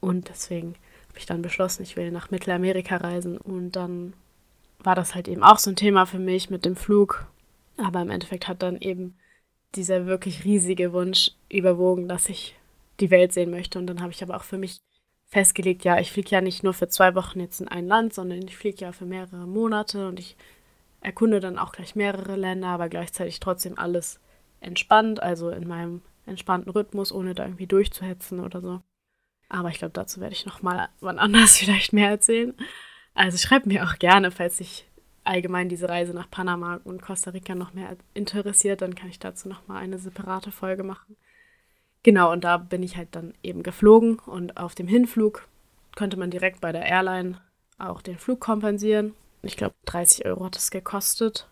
Und 0.00 0.28
deswegen 0.28 0.74
habe 1.08 1.18
ich 1.18 1.26
dann 1.26 1.42
beschlossen, 1.42 1.82
ich 1.82 1.96
will 1.96 2.10
nach 2.10 2.30
Mittelamerika 2.30 2.96
reisen. 2.96 3.36
Und 3.36 3.72
dann 3.72 4.12
war 4.78 4.94
das 4.94 5.14
halt 5.14 5.28
eben 5.28 5.42
auch 5.42 5.58
so 5.58 5.70
ein 5.70 5.76
Thema 5.76 6.06
für 6.06 6.18
mich 6.18 6.50
mit 6.50 6.64
dem 6.64 6.76
Flug. 6.76 7.26
Aber 7.76 8.00
im 8.00 8.10
Endeffekt 8.10 8.48
hat 8.48 8.62
dann 8.62 8.76
eben 8.76 9.16
dieser 9.74 10.06
wirklich 10.06 10.44
riesige 10.44 10.92
Wunsch 10.92 11.32
überwogen, 11.50 12.08
dass 12.08 12.28
ich 12.28 12.56
die 13.00 13.10
Welt 13.10 13.32
sehen 13.32 13.50
möchte. 13.50 13.78
Und 13.78 13.86
dann 13.86 14.00
habe 14.00 14.12
ich 14.12 14.22
aber 14.22 14.36
auch 14.36 14.44
für 14.44 14.58
mich 14.58 14.80
festgelegt, 15.26 15.84
ja, 15.84 15.98
ich 15.98 16.10
fliege 16.10 16.30
ja 16.30 16.40
nicht 16.40 16.64
nur 16.64 16.72
für 16.72 16.88
zwei 16.88 17.14
Wochen 17.14 17.40
jetzt 17.40 17.60
in 17.60 17.68
ein 17.68 17.86
Land, 17.86 18.14
sondern 18.14 18.42
ich 18.42 18.56
fliege 18.56 18.80
ja 18.80 18.92
für 18.92 19.04
mehrere 19.04 19.46
Monate 19.46 20.08
und 20.08 20.18
ich 20.18 20.36
erkunde 21.00 21.40
dann 21.40 21.58
auch 21.58 21.72
gleich 21.72 21.94
mehrere 21.94 22.36
Länder, 22.36 22.68
aber 22.68 22.88
gleichzeitig 22.88 23.38
trotzdem 23.38 23.78
alles 23.78 24.20
entspannt, 24.60 25.22
also 25.22 25.50
in 25.50 25.68
meinem 25.68 26.02
entspannten 26.26 26.72
Rhythmus, 26.72 27.12
ohne 27.12 27.34
da 27.34 27.44
irgendwie 27.44 27.66
durchzuhetzen 27.66 28.40
oder 28.40 28.60
so. 28.60 28.80
Aber 29.48 29.68
ich 29.68 29.78
glaube, 29.78 29.92
dazu 29.92 30.20
werde 30.20 30.34
ich 30.34 30.46
nochmal 30.46 30.88
wann 31.00 31.18
anders 31.18 31.56
vielleicht 31.58 31.92
mehr 31.92 32.08
erzählen. 32.08 32.54
Also 33.14 33.36
schreibt 33.38 33.66
mir 33.66 33.84
auch 33.84 33.98
gerne, 33.98 34.30
falls 34.30 34.58
sich 34.58 34.87
allgemein 35.28 35.68
diese 35.68 35.88
Reise 35.88 36.14
nach 36.14 36.30
Panama 36.30 36.80
und 36.84 37.02
Costa 37.02 37.30
Rica 37.30 37.54
noch 37.54 37.74
mehr 37.74 37.96
interessiert, 38.14 38.82
dann 38.82 38.94
kann 38.94 39.10
ich 39.10 39.18
dazu 39.18 39.48
nochmal 39.48 39.82
eine 39.82 39.98
separate 39.98 40.50
Folge 40.50 40.82
machen. 40.82 41.16
Genau, 42.02 42.32
und 42.32 42.44
da 42.44 42.56
bin 42.56 42.82
ich 42.82 42.96
halt 42.96 43.08
dann 43.12 43.34
eben 43.42 43.62
geflogen 43.62 44.18
und 44.20 44.56
auf 44.56 44.74
dem 44.74 44.88
Hinflug 44.88 45.46
konnte 45.96 46.16
man 46.16 46.30
direkt 46.30 46.60
bei 46.60 46.72
der 46.72 46.86
Airline 46.86 47.40
auch 47.78 48.02
den 48.02 48.18
Flug 48.18 48.40
kompensieren. 48.40 49.14
Ich 49.42 49.56
glaube, 49.56 49.74
30 49.84 50.24
Euro 50.26 50.46
hat 50.46 50.56
es 50.56 50.70
gekostet 50.70 51.46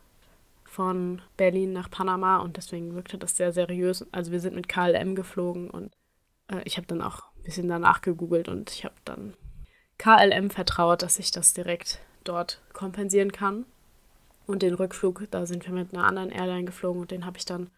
von 0.65 1.23
Berlin 1.37 1.73
nach 1.73 1.91
Panama 1.91 2.39
und 2.39 2.57
deswegen 2.57 2.95
wirkte 2.95 3.19
das 3.19 3.37
sehr 3.37 3.53
seriös. 3.53 4.07
Also 4.13 4.33
wir 4.33 4.41
sind 4.41 4.55
mit 4.55 4.69
KLM 4.69 5.15
geflogen 5.15 5.71
und 5.71 5.93
äh, 6.49 6.61
ich 6.65 6.77
habe 6.77 6.87
dann 6.87 7.03
auch 7.03 7.25
ein 7.37 7.43
bisschen 7.45 7.69
danach 7.69 8.03
gegoogelt 8.03 8.49
und 8.49 8.71
ich 8.71 8.85
habe 8.85 8.95
dann 9.05 9.35
KLM 9.99 10.51
vertraut, 10.51 11.03
dass 11.03 11.19
ich 11.19 11.31
das 11.31 11.55
direkt 11.55 12.01
dort 12.29 12.61
kompensieren 12.73 13.33
kann. 13.33 13.65
Und 14.47 14.63
den 14.63 14.75
Rückflug, 14.75 15.27
da 15.31 15.45
sind 15.45 15.67
wir 15.67 15.73
mit 15.73 15.93
einer 15.93 16.05
anderen 16.05 16.31
Airline 16.31 16.65
geflogen 16.65 17.03
und 17.03 17.11
den 17.11 17.27
habe 17.27 17.39
ich 17.39 17.45
dann 17.45 17.71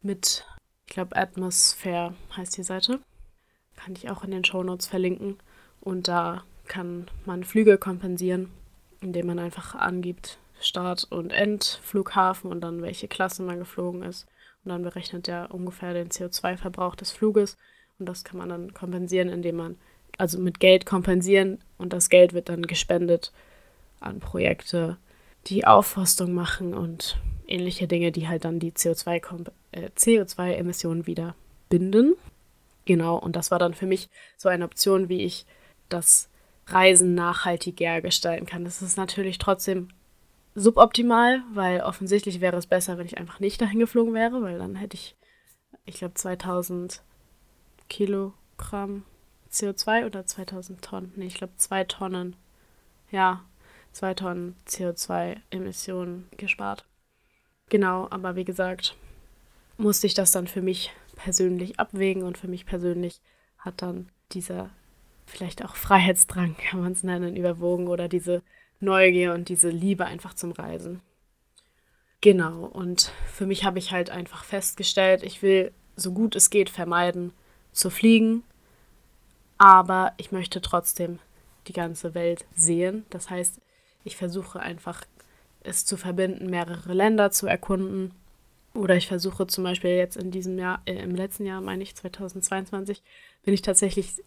mit, 0.00 0.46
ich 0.86 0.94
glaube, 0.94 1.16
Atmosphere 1.16 2.14
heißt 2.36 2.56
die 2.56 2.62
Seite. 2.62 3.00
Kann 3.76 3.94
ich 3.94 4.10
auch 4.10 4.24
in 4.24 4.30
den 4.30 4.44
Show 4.44 4.62
Notes 4.62 4.86
verlinken. 4.86 5.38
Und 5.80 6.08
da 6.08 6.44
kann 6.66 7.08
man 7.26 7.44
Flüge 7.44 7.76
kompensieren, 7.76 8.50
indem 9.00 9.26
man 9.26 9.38
einfach 9.38 9.74
angibt, 9.74 10.38
Start- 10.60 11.04
und 11.10 11.30
Endflughafen 11.30 12.50
und 12.50 12.60
dann 12.60 12.82
welche 12.82 13.08
Klasse 13.08 13.42
man 13.42 13.58
geflogen 13.58 14.02
ist. 14.02 14.26
Und 14.64 14.70
dann 14.70 14.82
berechnet 14.82 15.28
er 15.28 15.52
ungefähr 15.52 15.92
den 15.92 16.08
CO2-Verbrauch 16.08 16.94
des 16.94 17.10
Fluges. 17.10 17.56
Und 17.98 18.06
das 18.06 18.24
kann 18.24 18.38
man 18.38 18.48
dann 18.48 18.72
kompensieren, 18.74 19.28
indem 19.28 19.56
man, 19.56 19.78
also 20.18 20.38
mit 20.38 20.60
Geld 20.60 20.86
kompensieren 20.86 21.58
und 21.78 21.92
das 21.92 22.08
Geld 22.08 22.32
wird 22.32 22.48
dann 22.48 22.62
gespendet 22.62 23.32
an 24.02 24.20
Projekte, 24.20 24.98
die 25.46 25.66
Aufforstung 25.66 26.32
machen 26.32 26.74
und 26.74 27.18
ähnliche 27.46 27.88
Dinge, 27.88 28.12
die 28.12 28.28
halt 28.28 28.44
dann 28.44 28.58
die 28.58 28.72
CO2-Emissionen 28.72 29.46
äh, 29.72 29.88
CO2 29.96 31.06
wieder 31.06 31.34
binden. 31.68 32.14
Genau, 32.84 33.16
und 33.16 33.36
das 33.36 33.50
war 33.50 33.58
dann 33.58 33.74
für 33.74 33.86
mich 33.86 34.08
so 34.36 34.48
eine 34.48 34.64
Option, 34.64 35.08
wie 35.08 35.22
ich 35.22 35.46
das 35.88 36.28
Reisen 36.66 37.14
nachhaltiger 37.14 38.00
gestalten 38.00 38.46
kann. 38.46 38.64
Das 38.64 38.82
ist 38.82 38.96
natürlich 38.96 39.38
trotzdem 39.38 39.88
suboptimal, 40.54 41.42
weil 41.52 41.80
offensichtlich 41.80 42.40
wäre 42.40 42.56
es 42.56 42.66
besser, 42.66 42.98
wenn 42.98 43.06
ich 43.06 43.18
einfach 43.18 43.40
nicht 43.40 43.60
dahin 43.60 43.78
geflogen 43.78 44.14
wäre, 44.14 44.42
weil 44.42 44.58
dann 44.58 44.76
hätte 44.76 44.96
ich, 44.96 45.16
ich 45.84 45.96
glaube, 45.96 46.14
2000 46.14 47.02
Kilogramm 47.88 49.04
CO2 49.50 50.06
oder 50.06 50.24
2000 50.26 50.82
Tonnen. 50.82 51.12
Nee, 51.16 51.26
ich 51.26 51.34
glaube, 51.34 51.54
zwei 51.56 51.84
Tonnen. 51.84 52.36
Ja, 53.10 53.44
zwei 53.92 54.14
Tonnen 54.14 54.56
CO2-Emissionen 54.68 56.28
gespart. 56.36 56.84
Genau, 57.68 58.06
aber 58.10 58.36
wie 58.36 58.44
gesagt, 58.44 58.96
musste 59.76 60.06
ich 60.06 60.14
das 60.14 60.32
dann 60.32 60.46
für 60.46 60.62
mich 60.62 60.92
persönlich 61.16 61.78
abwägen 61.78 62.22
und 62.22 62.38
für 62.38 62.48
mich 62.48 62.66
persönlich 62.66 63.20
hat 63.58 63.82
dann 63.82 64.08
dieser 64.32 64.70
vielleicht 65.26 65.64
auch 65.64 65.76
Freiheitsdrang, 65.76 66.56
kann 66.56 66.80
man 66.80 66.92
es 66.92 67.02
nennen, 67.02 67.36
überwogen 67.36 67.88
oder 67.88 68.08
diese 68.08 68.42
Neugier 68.80 69.32
und 69.34 69.48
diese 69.48 69.70
Liebe 69.70 70.04
einfach 70.04 70.34
zum 70.34 70.52
Reisen. 70.52 71.00
Genau, 72.20 72.64
und 72.64 73.12
für 73.32 73.46
mich 73.46 73.64
habe 73.64 73.78
ich 73.78 73.92
halt 73.92 74.10
einfach 74.10 74.44
festgestellt, 74.44 75.22
ich 75.22 75.42
will 75.42 75.72
so 75.96 76.12
gut 76.12 76.36
es 76.36 76.50
geht 76.50 76.70
vermeiden 76.70 77.32
zu 77.72 77.90
fliegen, 77.90 78.44
aber 79.58 80.12
ich 80.16 80.32
möchte 80.32 80.60
trotzdem 80.60 81.18
die 81.66 81.72
ganze 81.72 82.14
Welt 82.14 82.44
sehen. 82.54 83.06
Das 83.10 83.30
heißt, 83.30 83.60
ich 84.04 84.16
versuche 84.16 84.60
einfach 84.60 85.04
es 85.60 85.84
zu 85.84 85.96
verbinden, 85.96 86.50
mehrere 86.50 86.92
Länder 86.92 87.30
zu 87.30 87.46
erkunden. 87.46 88.12
Oder 88.74 88.96
ich 88.96 89.06
versuche 89.06 89.46
zum 89.46 89.64
Beispiel 89.64 89.90
jetzt 89.90 90.16
in 90.16 90.30
diesem 90.30 90.58
Jahr, 90.58 90.82
äh, 90.86 90.94
im 90.94 91.14
letzten 91.14 91.44
Jahr, 91.44 91.60
meine 91.60 91.82
ich, 91.82 91.94
2022, 91.94 93.02
bin 93.44 93.54
ich 93.54 93.62
tatsächlich 93.62 94.22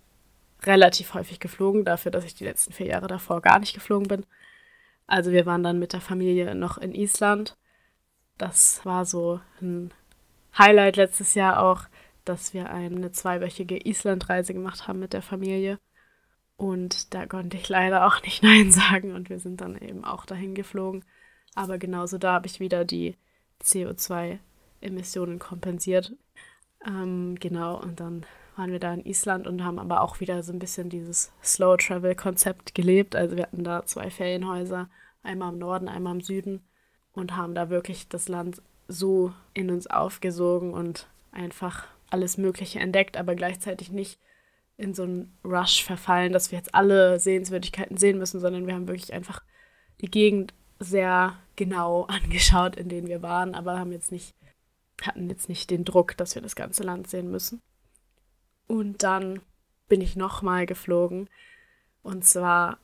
relativ 0.63 1.13
häufig 1.13 1.39
geflogen, 1.39 1.83
dafür, 1.83 2.11
dass 2.11 2.25
ich 2.25 2.35
die 2.35 2.45
letzten 2.45 2.73
vier 2.73 2.87
Jahre 2.87 3.07
davor 3.07 3.41
gar 3.41 3.59
nicht 3.59 3.73
geflogen 3.73 4.07
bin. 4.07 4.25
Also 5.07 5.31
wir 5.31 5.45
waren 5.45 5.63
dann 5.63 5.79
mit 5.79 5.93
der 5.93 6.01
Familie 6.01 6.55
noch 6.55 6.77
in 6.77 6.93
Island. 6.93 7.57
Das 8.37 8.85
war 8.85 9.05
so 9.05 9.39
ein 9.61 9.91
Highlight 10.57 10.95
letztes 10.95 11.35
Jahr 11.35 11.61
auch, 11.61 11.83
dass 12.23 12.53
wir 12.53 12.69
eine 12.69 13.11
zweiwöchige 13.11 13.85
Islandreise 13.85 14.53
gemacht 14.53 14.87
haben 14.87 14.99
mit 14.99 15.13
der 15.13 15.21
Familie. 15.21 15.79
Und 16.57 17.13
da 17.13 17.25
konnte 17.25 17.57
ich 17.57 17.67
leider 17.69 18.05
auch 18.07 18.21
nicht 18.21 18.43
Nein 18.43 18.71
sagen 18.71 19.13
und 19.13 19.29
wir 19.29 19.39
sind 19.39 19.61
dann 19.61 19.77
eben 19.77 20.03
auch 20.05 20.25
dahin 20.25 20.55
geflogen. 20.55 21.03
Aber 21.53 21.77
genauso 21.77 22.17
da 22.17 22.33
habe 22.33 22.47
ich 22.47 22.59
wieder 22.59 22.85
die 22.85 23.15
CO2-Emissionen 23.63 25.39
kompensiert. 25.39 26.13
Ähm, 26.85 27.35
genau, 27.39 27.81
und 27.81 27.99
dann 27.99 28.25
waren 28.55 28.71
wir 28.71 28.79
da 28.79 28.93
in 28.93 29.05
Island 29.05 29.47
und 29.47 29.63
haben 29.63 29.79
aber 29.79 30.01
auch 30.01 30.19
wieder 30.19 30.43
so 30.43 30.53
ein 30.53 30.59
bisschen 30.59 30.89
dieses 30.89 31.33
Slow 31.43 31.77
Travel 31.77 32.15
Konzept 32.15 32.75
gelebt. 32.75 33.15
Also 33.15 33.35
wir 33.35 33.43
hatten 33.43 33.63
da 33.63 33.85
zwei 33.85 34.09
Ferienhäuser, 34.09 34.89
einmal 35.23 35.53
im 35.53 35.59
Norden, 35.59 35.89
einmal 35.89 36.15
im 36.15 36.21
Süden 36.21 36.63
und 37.11 37.35
haben 37.35 37.55
da 37.55 37.69
wirklich 37.69 38.07
das 38.07 38.27
Land 38.27 38.61
so 38.87 39.33
in 39.53 39.71
uns 39.71 39.87
aufgesogen 39.87 40.73
und 40.73 41.07
einfach 41.31 41.87
alles 42.09 42.37
Mögliche 42.37 42.79
entdeckt, 42.79 43.17
aber 43.17 43.35
gleichzeitig 43.35 43.91
nicht 43.91 44.19
in 44.77 44.93
so 44.93 45.03
einen 45.03 45.37
Rush 45.43 45.83
verfallen, 45.83 46.33
dass 46.33 46.51
wir 46.51 46.57
jetzt 46.57 46.75
alle 46.75 47.19
Sehenswürdigkeiten 47.19 47.97
sehen 47.97 48.17
müssen, 48.17 48.39
sondern 48.39 48.67
wir 48.67 48.73
haben 48.73 48.87
wirklich 48.87 49.13
einfach 49.13 49.41
die 50.01 50.11
Gegend 50.11 50.53
sehr 50.79 51.37
genau 51.55 52.03
angeschaut, 52.09 52.75
in 52.75 52.89
denen 52.89 53.07
wir 53.07 53.21
waren, 53.21 53.55
aber 53.55 53.79
haben 53.79 53.91
jetzt 53.91 54.11
nicht, 54.11 54.35
hatten 55.01 55.29
jetzt 55.29 55.49
nicht 55.49 55.69
den 55.69 55.85
Druck, 55.85 56.17
dass 56.17 56.35
wir 56.35 56.41
das 56.41 56.55
ganze 56.55 56.83
Land 56.83 57.09
sehen 57.09 57.31
müssen. 57.31 57.61
Und 58.67 59.03
dann 59.03 59.39
bin 59.87 60.01
ich 60.01 60.15
nochmal 60.15 60.65
geflogen. 60.65 61.29
Und 62.01 62.25
zwar 62.25 62.79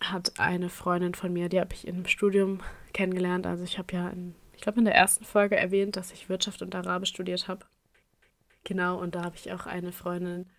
hat 0.00 0.38
eine 0.38 0.68
Freundin 0.68 1.14
von 1.14 1.32
mir, 1.32 1.48
die 1.48 1.60
habe 1.60 1.74
ich 1.74 1.86
im 1.86 2.06
Studium 2.06 2.60
kennengelernt. 2.92 3.46
Also 3.46 3.64
ich 3.64 3.78
habe 3.78 3.92
ja, 3.94 4.08
in, 4.08 4.34
ich 4.54 4.62
glaube 4.62 4.78
in 4.78 4.84
der 4.84 4.94
ersten 4.94 5.24
Folge 5.24 5.56
erwähnt, 5.56 5.96
dass 5.96 6.12
ich 6.12 6.28
Wirtschaft 6.28 6.62
und 6.62 6.74
Arabisch 6.74 7.10
studiert 7.10 7.48
habe. 7.48 7.66
Genau, 8.64 9.00
und 9.00 9.14
da 9.14 9.22
habe 9.24 9.36
ich 9.36 9.52
auch 9.52 9.66
eine 9.66 9.92
Freundin, 9.92 10.50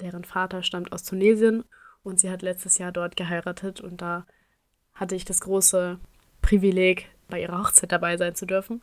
deren 0.00 0.24
Vater 0.24 0.62
stammt 0.62 0.92
aus 0.92 1.04
Tunesien 1.04 1.64
und 2.02 2.20
sie 2.20 2.30
hat 2.30 2.42
letztes 2.42 2.78
Jahr 2.78 2.92
dort 2.92 3.16
geheiratet 3.16 3.80
und 3.80 4.00
da 4.00 4.26
hatte 4.94 5.14
ich 5.14 5.24
das 5.24 5.40
große 5.40 5.98
Privileg, 6.42 7.08
bei 7.28 7.40
ihrer 7.40 7.58
Hochzeit 7.58 7.92
dabei 7.92 8.16
sein 8.16 8.34
zu 8.34 8.46
dürfen. 8.46 8.82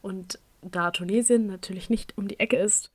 Und 0.00 0.38
da 0.62 0.90
Tunesien 0.90 1.46
natürlich 1.46 1.90
nicht 1.90 2.16
um 2.16 2.28
die 2.28 2.38
Ecke 2.38 2.56
ist, 2.56 2.92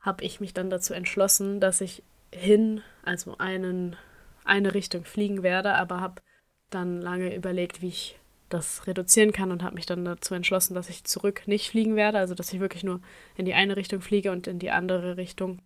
habe 0.00 0.24
ich 0.24 0.40
mich 0.40 0.54
dann 0.54 0.70
dazu 0.70 0.94
entschlossen, 0.94 1.60
dass 1.60 1.80
ich 1.80 2.02
hin, 2.32 2.82
also 3.02 3.36
einen, 3.38 3.96
eine 4.44 4.74
Richtung 4.74 5.04
fliegen 5.04 5.42
werde, 5.42 5.74
aber 5.74 6.00
habe 6.00 6.22
dann 6.70 7.00
lange 7.00 7.34
überlegt, 7.34 7.82
wie 7.82 7.88
ich 7.88 8.18
das 8.48 8.86
reduzieren 8.86 9.32
kann 9.32 9.50
und 9.50 9.62
habe 9.62 9.74
mich 9.74 9.86
dann 9.86 10.04
dazu 10.04 10.34
entschlossen, 10.34 10.74
dass 10.74 10.88
ich 10.88 11.04
zurück 11.04 11.42
nicht 11.46 11.70
fliegen 11.70 11.96
werde, 11.96 12.18
also 12.18 12.34
dass 12.34 12.52
ich 12.52 12.60
wirklich 12.60 12.84
nur 12.84 13.00
in 13.36 13.44
die 13.44 13.54
eine 13.54 13.76
Richtung 13.76 14.00
fliege 14.00 14.30
und 14.30 14.46
in 14.46 14.58
die 14.58 14.70
andere 14.70 15.16
Richtung 15.16 15.60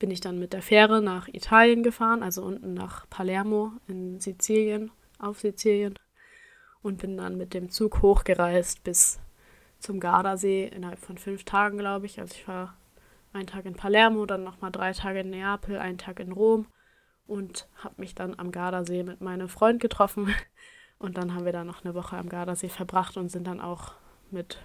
bin 0.00 0.10
ich 0.10 0.20
dann 0.20 0.38
mit 0.38 0.52
der 0.52 0.62
Fähre 0.62 1.00
nach 1.00 1.28
Italien 1.28 1.84
gefahren, 1.84 2.24
also 2.24 2.42
unten 2.42 2.74
nach 2.74 3.08
Palermo 3.10 3.72
in 3.86 4.18
Sizilien, 4.18 4.90
auf 5.18 5.40
Sizilien 5.40 5.94
und 6.82 6.98
bin 6.98 7.16
dann 7.16 7.36
mit 7.36 7.54
dem 7.54 7.68
Zug 7.68 8.02
hochgereist 8.02 8.82
bis 8.82 9.20
zum 9.78 10.00
Gardasee 10.00 10.66
innerhalb 10.66 10.98
von 10.98 11.18
fünf 11.18 11.44
Tagen, 11.44 11.78
glaube 11.78 12.06
ich. 12.06 12.18
Also 12.18 12.34
ich 12.34 12.48
war 12.48 12.76
einen 13.34 13.46
Tag 13.46 13.66
in 13.66 13.74
Palermo, 13.74 14.24
dann 14.24 14.42
nochmal 14.42 14.72
drei 14.72 14.92
Tage 14.92 15.20
in 15.20 15.30
Neapel, 15.30 15.78
einen 15.78 15.98
Tag 15.98 16.18
in 16.18 16.32
Rom 16.32 16.66
und 17.26 17.68
habe 17.76 17.94
mich 17.98 18.14
dann 18.14 18.38
am 18.38 18.52
Gardasee 18.52 19.02
mit 19.02 19.20
meinem 19.20 19.48
Freund 19.48 19.80
getroffen. 19.80 20.34
Und 20.98 21.16
dann 21.16 21.34
haben 21.34 21.46
wir 21.46 21.52
da 21.52 21.64
noch 21.64 21.82
eine 21.82 21.94
Woche 21.94 22.18
am 22.18 22.28
Gardasee 22.28 22.68
verbracht 22.68 23.16
und 23.16 23.30
sind 23.30 23.46
dann 23.46 23.58
auch 23.58 23.94
mit 24.30 24.58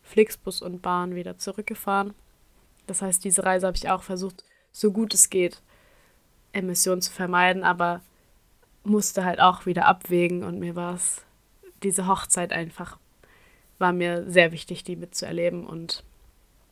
Flixbus 0.00 0.62
und 0.62 0.80
Bahn 0.80 1.14
wieder 1.14 1.36
zurückgefahren. 1.36 2.14
Das 2.86 3.02
heißt, 3.02 3.22
diese 3.22 3.44
Reise 3.44 3.66
habe 3.66 3.76
ich 3.76 3.90
auch 3.90 4.02
versucht, 4.02 4.42
so 4.72 4.90
gut 4.90 5.14
es 5.14 5.30
geht, 5.30 5.60
Emissionen 6.52 7.02
zu 7.02 7.12
vermeiden, 7.12 7.64
aber 7.64 8.00
musste 8.84 9.24
halt 9.24 9.40
auch 9.40 9.66
wieder 9.66 9.86
abwägen 9.86 10.42
und 10.42 10.58
mir 10.58 10.74
war 10.74 10.94
es 10.94 11.22
diese 11.82 12.06
Hochzeit 12.06 12.52
einfach 12.52 12.98
war 13.82 13.92
mir 13.92 14.24
sehr 14.30 14.52
wichtig, 14.52 14.84
die 14.84 14.96
mitzuerleben 14.96 15.66
und 15.66 16.02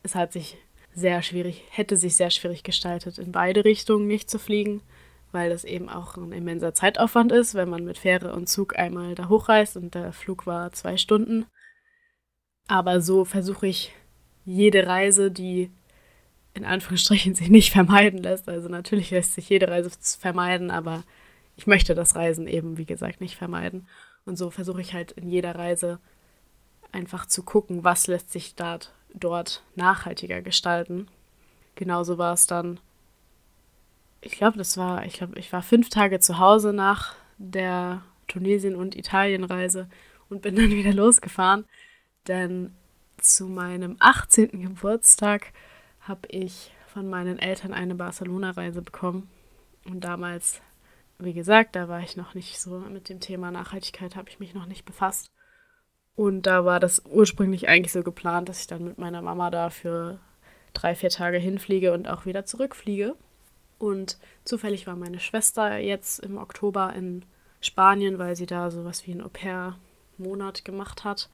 es 0.01 0.15
hat 0.15 0.33
sich 0.33 0.57
sehr 0.95 1.21
schwierig, 1.21 1.63
hätte 1.69 1.95
sich 1.95 2.15
sehr 2.15 2.31
schwierig 2.31 2.63
gestaltet, 2.63 3.19
in 3.19 3.31
beide 3.31 3.63
Richtungen 3.63 4.07
nicht 4.07 4.31
zu 4.31 4.39
fliegen, 4.39 4.81
weil 5.31 5.51
das 5.51 5.63
eben 5.63 5.89
auch 5.89 6.17
ein 6.17 6.31
immenser 6.31 6.73
Zeitaufwand 6.73 7.31
ist, 7.31 7.53
wenn 7.53 7.69
man 7.69 7.85
mit 7.85 7.99
Fähre 7.99 8.33
und 8.33 8.49
Zug 8.49 8.79
einmal 8.79 9.13
da 9.13 9.29
hochreist 9.29 9.77
und 9.77 9.93
der 9.93 10.11
Flug 10.11 10.47
war 10.47 10.71
zwei 10.71 10.97
Stunden. 10.97 11.45
Aber 12.67 13.01
so 13.01 13.25
versuche 13.25 13.67
ich 13.67 13.93
jede 14.43 14.87
Reise, 14.87 15.31
die 15.31 15.69
in 16.53 16.65
Anführungsstrichen 16.65 17.35
sich 17.35 17.49
nicht 17.49 17.71
vermeiden 17.71 18.21
lässt. 18.21 18.49
Also 18.49 18.69
natürlich 18.69 19.11
lässt 19.11 19.33
sich 19.33 19.49
jede 19.49 19.67
Reise 19.67 19.89
vermeiden, 20.19 20.71
aber 20.71 21.03
ich 21.55 21.67
möchte 21.67 21.95
das 21.95 22.15
Reisen 22.15 22.47
eben, 22.47 22.77
wie 22.77 22.85
gesagt, 22.85 23.21
nicht 23.21 23.37
vermeiden. 23.37 23.87
Und 24.25 24.37
so 24.37 24.49
versuche 24.49 24.81
ich 24.81 24.93
halt 24.93 25.11
in 25.13 25.29
jeder 25.29 25.55
Reise 25.55 25.99
einfach 26.91 27.25
zu 27.25 27.43
gucken, 27.43 27.83
was 27.83 28.07
lässt 28.07 28.31
sich 28.31 28.55
dort, 28.55 28.93
dort 29.13 29.63
nachhaltiger 29.75 30.41
gestalten. 30.41 31.07
Genauso 31.75 32.17
war 32.17 32.33
es 32.33 32.47
dann, 32.47 32.79
ich 34.21 34.33
glaube, 34.33 34.57
das 34.57 34.77
war, 34.77 35.05
ich 35.05 35.13
glaube, 35.13 35.39
ich 35.39 35.51
war 35.53 35.61
fünf 35.61 35.89
Tage 35.89 36.19
zu 36.19 36.37
Hause 36.37 36.73
nach 36.73 37.15
der 37.37 38.03
Tunesien- 38.27 38.75
und 38.75 38.95
Italienreise 38.95 39.89
und 40.29 40.41
bin 40.41 40.55
dann 40.57 40.71
wieder 40.71 40.93
losgefahren, 40.93 41.65
denn 42.27 42.75
zu 43.19 43.47
meinem 43.47 43.95
18. 43.99 44.61
Geburtstag 44.61 45.53
habe 46.01 46.27
ich 46.29 46.71
von 46.87 47.09
meinen 47.09 47.39
Eltern 47.39 47.73
eine 47.73 47.95
Barcelona-Reise 47.95 48.81
bekommen. 48.81 49.29
Und 49.85 50.01
damals, 50.01 50.61
wie 51.19 51.33
gesagt, 51.33 51.75
da 51.75 51.87
war 51.87 52.01
ich 52.01 52.17
noch 52.17 52.33
nicht 52.33 52.59
so 52.59 52.79
mit 52.79 53.09
dem 53.09 53.19
Thema 53.19 53.51
Nachhaltigkeit, 53.51 54.15
habe 54.15 54.29
ich 54.29 54.39
mich 54.39 54.53
noch 54.53 54.65
nicht 54.65 54.85
befasst. 54.85 55.31
Und 56.15 56.43
da 56.43 56.65
war 56.65 56.79
das 56.79 57.03
ursprünglich 57.05 57.69
eigentlich 57.69 57.93
so 57.93 58.03
geplant, 58.03 58.49
dass 58.49 58.61
ich 58.61 58.67
dann 58.67 58.83
mit 58.83 58.97
meiner 58.97 59.21
Mama 59.21 59.49
da 59.49 59.69
für 59.69 60.19
drei, 60.73 60.95
vier 60.95 61.09
Tage 61.09 61.37
hinfliege 61.37 61.93
und 61.93 62.07
auch 62.07 62.25
wieder 62.25 62.45
zurückfliege. 62.45 63.15
Und 63.79 64.17
zufällig 64.45 64.85
war 64.85 64.95
meine 64.95 65.19
Schwester 65.19 65.77
jetzt 65.77 66.19
im 66.19 66.37
Oktober 66.37 66.93
in 66.93 67.25
Spanien, 67.61 68.19
weil 68.19 68.35
sie 68.35 68.45
da 68.45 68.69
sowas 68.69 69.07
wie 69.07 69.11
einen 69.11 69.21
Au-pair-Monat 69.21 70.65
gemacht 70.65 71.03
hat. 71.03 71.29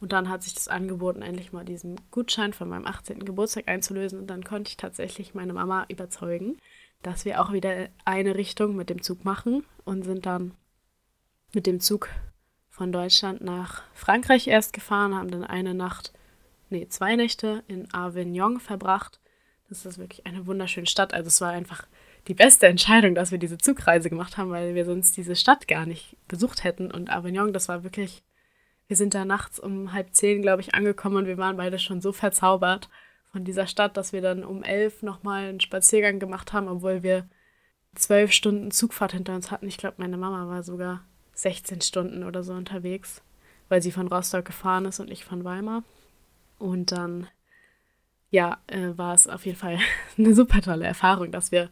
Und 0.00 0.12
dann 0.12 0.28
hat 0.28 0.42
sich 0.42 0.54
das 0.54 0.68
angeboten, 0.68 1.22
endlich 1.22 1.52
mal 1.52 1.64
diesen 1.64 1.98
Gutschein 2.10 2.52
von 2.52 2.68
meinem 2.68 2.86
18. 2.86 3.24
Geburtstag 3.24 3.68
einzulösen. 3.68 4.18
Und 4.18 4.26
dann 4.26 4.44
konnte 4.44 4.68
ich 4.68 4.76
tatsächlich 4.76 5.34
meine 5.34 5.54
Mama 5.54 5.86
überzeugen, 5.88 6.58
dass 7.02 7.24
wir 7.24 7.40
auch 7.40 7.52
wieder 7.52 7.88
eine 8.04 8.34
Richtung 8.34 8.76
mit 8.76 8.90
dem 8.90 9.02
Zug 9.02 9.24
machen 9.24 9.64
und 9.84 10.04
sind 10.04 10.26
dann 10.26 10.52
mit 11.54 11.66
dem 11.66 11.80
Zug 11.80 12.08
von 12.68 12.92
Deutschland 12.92 13.40
nach 13.40 13.84
Frankreich 13.94 14.48
erst 14.48 14.74
gefahren, 14.74 15.14
haben 15.14 15.30
dann 15.30 15.44
eine 15.44 15.72
Nacht, 15.72 16.12
nee, 16.68 16.86
zwei 16.88 17.16
Nächte 17.16 17.64
in 17.68 17.92
Avignon 17.94 18.60
verbracht. 18.60 19.18
Das 19.68 19.86
ist 19.86 19.98
wirklich 19.98 20.26
eine 20.26 20.46
wunderschöne 20.46 20.86
Stadt. 20.86 21.14
Also 21.14 21.28
es 21.28 21.40
war 21.40 21.52
einfach 21.52 21.86
die 22.28 22.34
beste 22.34 22.66
Entscheidung, 22.66 23.14
dass 23.14 23.30
wir 23.30 23.38
diese 23.38 23.56
Zugreise 23.56 24.10
gemacht 24.10 24.36
haben, 24.36 24.50
weil 24.50 24.74
wir 24.74 24.84
sonst 24.84 25.16
diese 25.16 25.36
Stadt 25.36 25.68
gar 25.68 25.86
nicht 25.86 26.16
besucht 26.28 26.64
hätten. 26.64 26.90
Und 26.90 27.08
Avignon, 27.08 27.52
das 27.52 27.68
war 27.68 27.82
wirklich 27.82 28.22
wir 28.88 28.96
sind 28.96 29.14
da 29.14 29.24
nachts 29.24 29.58
um 29.58 29.92
halb 29.92 30.14
zehn, 30.14 30.42
glaube 30.42 30.62
ich, 30.62 30.74
angekommen 30.74 31.16
und 31.16 31.26
wir 31.26 31.38
waren 31.38 31.56
beide 31.56 31.78
schon 31.78 32.00
so 32.00 32.12
verzaubert 32.12 32.88
von 33.32 33.44
dieser 33.44 33.66
Stadt, 33.66 33.96
dass 33.96 34.12
wir 34.12 34.22
dann 34.22 34.44
um 34.44 34.62
elf 34.62 35.02
nochmal 35.02 35.48
einen 35.48 35.60
Spaziergang 35.60 36.18
gemacht 36.18 36.52
haben, 36.52 36.68
obwohl 36.68 37.02
wir 37.02 37.28
zwölf 37.94 38.32
Stunden 38.32 38.70
Zugfahrt 38.70 39.12
hinter 39.12 39.34
uns 39.34 39.50
hatten. 39.50 39.66
Ich 39.66 39.78
glaube, 39.78 39.96
meine 39.98 40.16
Mama 40.16 40.48
war 40.48 40.62
sogar 40.62 41.04
16 41.34 41.80
Stunden 41.80 42.22
oder 42.22 42.42
so 42.42 42.52
unterwegs, 42.52 43.22
weil 43.68 43.82
sie 43.82 43.92
von 43.92 44.08
Rostock 44.08 44.44
gefahren 44.44 44.84
ist 44.84 45.00
und 45.00 45.10
ich 45.10 45.24
von 45.24 45.44
Weimar. 45.44 45.82
Und 46.58 46.92
dann, 46.92 47.26
ja, 48.30 48.58
äh, 48.68 48.96
war 48.96 49.14
es 49.14 49.28
auf 49.28 49.44
jeden 49.44 49.58
Fall 49.58 49.78
eine 50.18 50.34
super 50.34 50.62
tolle 50.62 50.86
Erfahrung, 50.86 51.32
dass 51.32 51.52
wir 51.52 51.70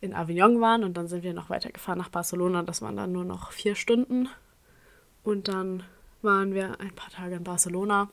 in 0.00 0.14
Avignon 0.14 0.60
waren 0.60 0.82
und 0.82 0.96
dann 0.96 1.08
sind 1.08 1.22
wir 1.22 1.32
noch 1.32 1.50
weitergefahren 1.50 1.98
nach 1.98 2.08
Barcelona. 2.08 2.62
Das 2.62 2.82
waren 2.82 2.96
dann 2.96 3.12
nur 3.12 3.24
noch 3.24 3.52
vier 3.52 3.74
Stunden. 3.74 4.28
Und 5.22 5.48
dann 5.48 5.84
waren 6.22 6.54
wir 6.54 6.80
ein 6.80 6.94
paar 6.94 7.10
Tage 7.10 7.36
in 7.36 7.44
Barcelona 7.44 8.08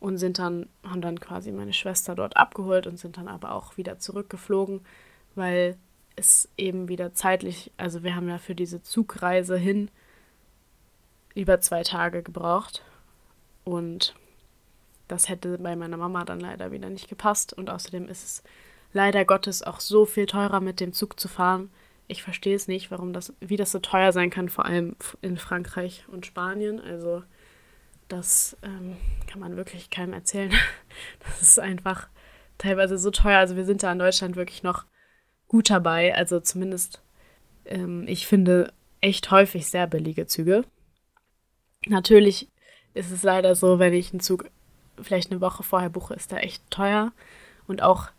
und 0.00 0.18
sind 0.18 0.38
dann, 0.38 0.68
haben 0.82 1.00
dann 1.00 1.20
quasi 1.20 1.52
meine 1.52 1.72
Schwester 1.72 2.14
dort 2.14 2.36
abgeholt 2.36 2.86
und 2.86 2.98
sind 2.98 3.16
dann 3.16 3.28
aber 3.28 3.52
auch 3.52 3.76
wieder 3.76 3.98
zurückgeflogen, 3.98 4.80
weil 5.34 5.76
es 6.16 6.48
eben 6.56 6.88
wieder 6.88 7.14
zeitlich, 7.14 7.70
also 7.76 8.02
wir 8.02 8.14
haben 8.14 8.28
ja 8.28 8.38
für 8.38 8.54
diese 8.54 8.82
Zugreise 8.82 9.56
hin 9.56 9.90
über 11.34 11.60
zwei 11.60 11.82
Tage 11.82 12.22
gebraucht 12.22 12.82
und 13.64 14.14
das 15.08 15.28
hätte 15.28 15.58
bei 15.58 15.76
meiner 15.76 15.96
Mama 15.96 16.24
dann 16.24 16.40
leider 16.40 16.72
wieder 16.72 16.90
nicht 16.90 17.08
gepasst 17.08 17.52
und 17.52 17.70
außerdem 17.70 18.08
ist 18.08 18.24
es 18.24 18.42
leider 18.92 19.24
Gottes 19.24 19.62
auch 19.62 19.80
so 19.80 20.04
viel 20.04 20.26
teurer 20.26 20.60
mit 20.60 20.80
dem 20.80 20.92
Zug 20.92 21.18
zu 21.18 21.28
fahren, 21.28 21.70
ich 22.12 22.22
verstehe 22.22 22.54
es 22.54 22.68
nicht, 22.68 22.90
warum 22.90 23.12
das, 23.12 23.32
wie 23.40 23.56
das 23.56 23.72
so 23.72 23.78
teuer 23.78 24.12
sein 24.12 24.30
kann, 24.30 24.48
vor 24.48 24.66
allem 24.66 24.94
in 25.22 25.36
Frankreich 25.36 26.04
und 26.08 26.26
Spanien. 26.26 26.78
Also 26.80 27.24
das 28.08 28.56
ähm, 28.62 28.96
kann 29.26 29.40
man 29.40 29.56
wirklich 29.56 29.90
keinem 29.90 30.12
erzählen. 30.12 30.52
Das 31.20 31.40
ist 31.40 31.58
einfach 31.58 32.08
teilweise 32.58 32.98
so 32.98 33.10
teuer. 33.10 33.38
Also 33.38 33.56
wir 33.56 33.64
sind 33.64 33.82
da 33.82 33.90
in 33.90 33.98
Deutschland 33.98 34.36
wirklich 34.36 34.62
noch 34.62 34.84
gut 35.48 35.70
dabei. 35.70 36.14
Also 36.14 36.38
zumindest, 36.38 37.02
ähm, 37.64 38.04
ich 38.06 38.26
finde 38.26 38.72
echt 39.00 39.30
häufig 39.30 39.66
sehr 39.66 39.86
billige 39.86 40.26
Züge. 40.26 40.64
Natürlich 41.86 42.50
ist 42.92 43.10
es 43.10 43.22
leider 43.22 43.54
so, 43.54 43.78
wenn 43.78 43.94
ich 43.94 44.12
einen 44.12 44.20
Zug 44.20 44.50
vielleicht 45.00 45.30
eine 45.30 45.40
Woche 45.40 45.62
vorher 45.62 45.88
buche, 45.88 46.14
ist 46.14 46.30
der 46.30 46.44
echt 46.44 46.62
teuer. 46.70 47.12
Und 47.66 47.82
auch 47.82 48.10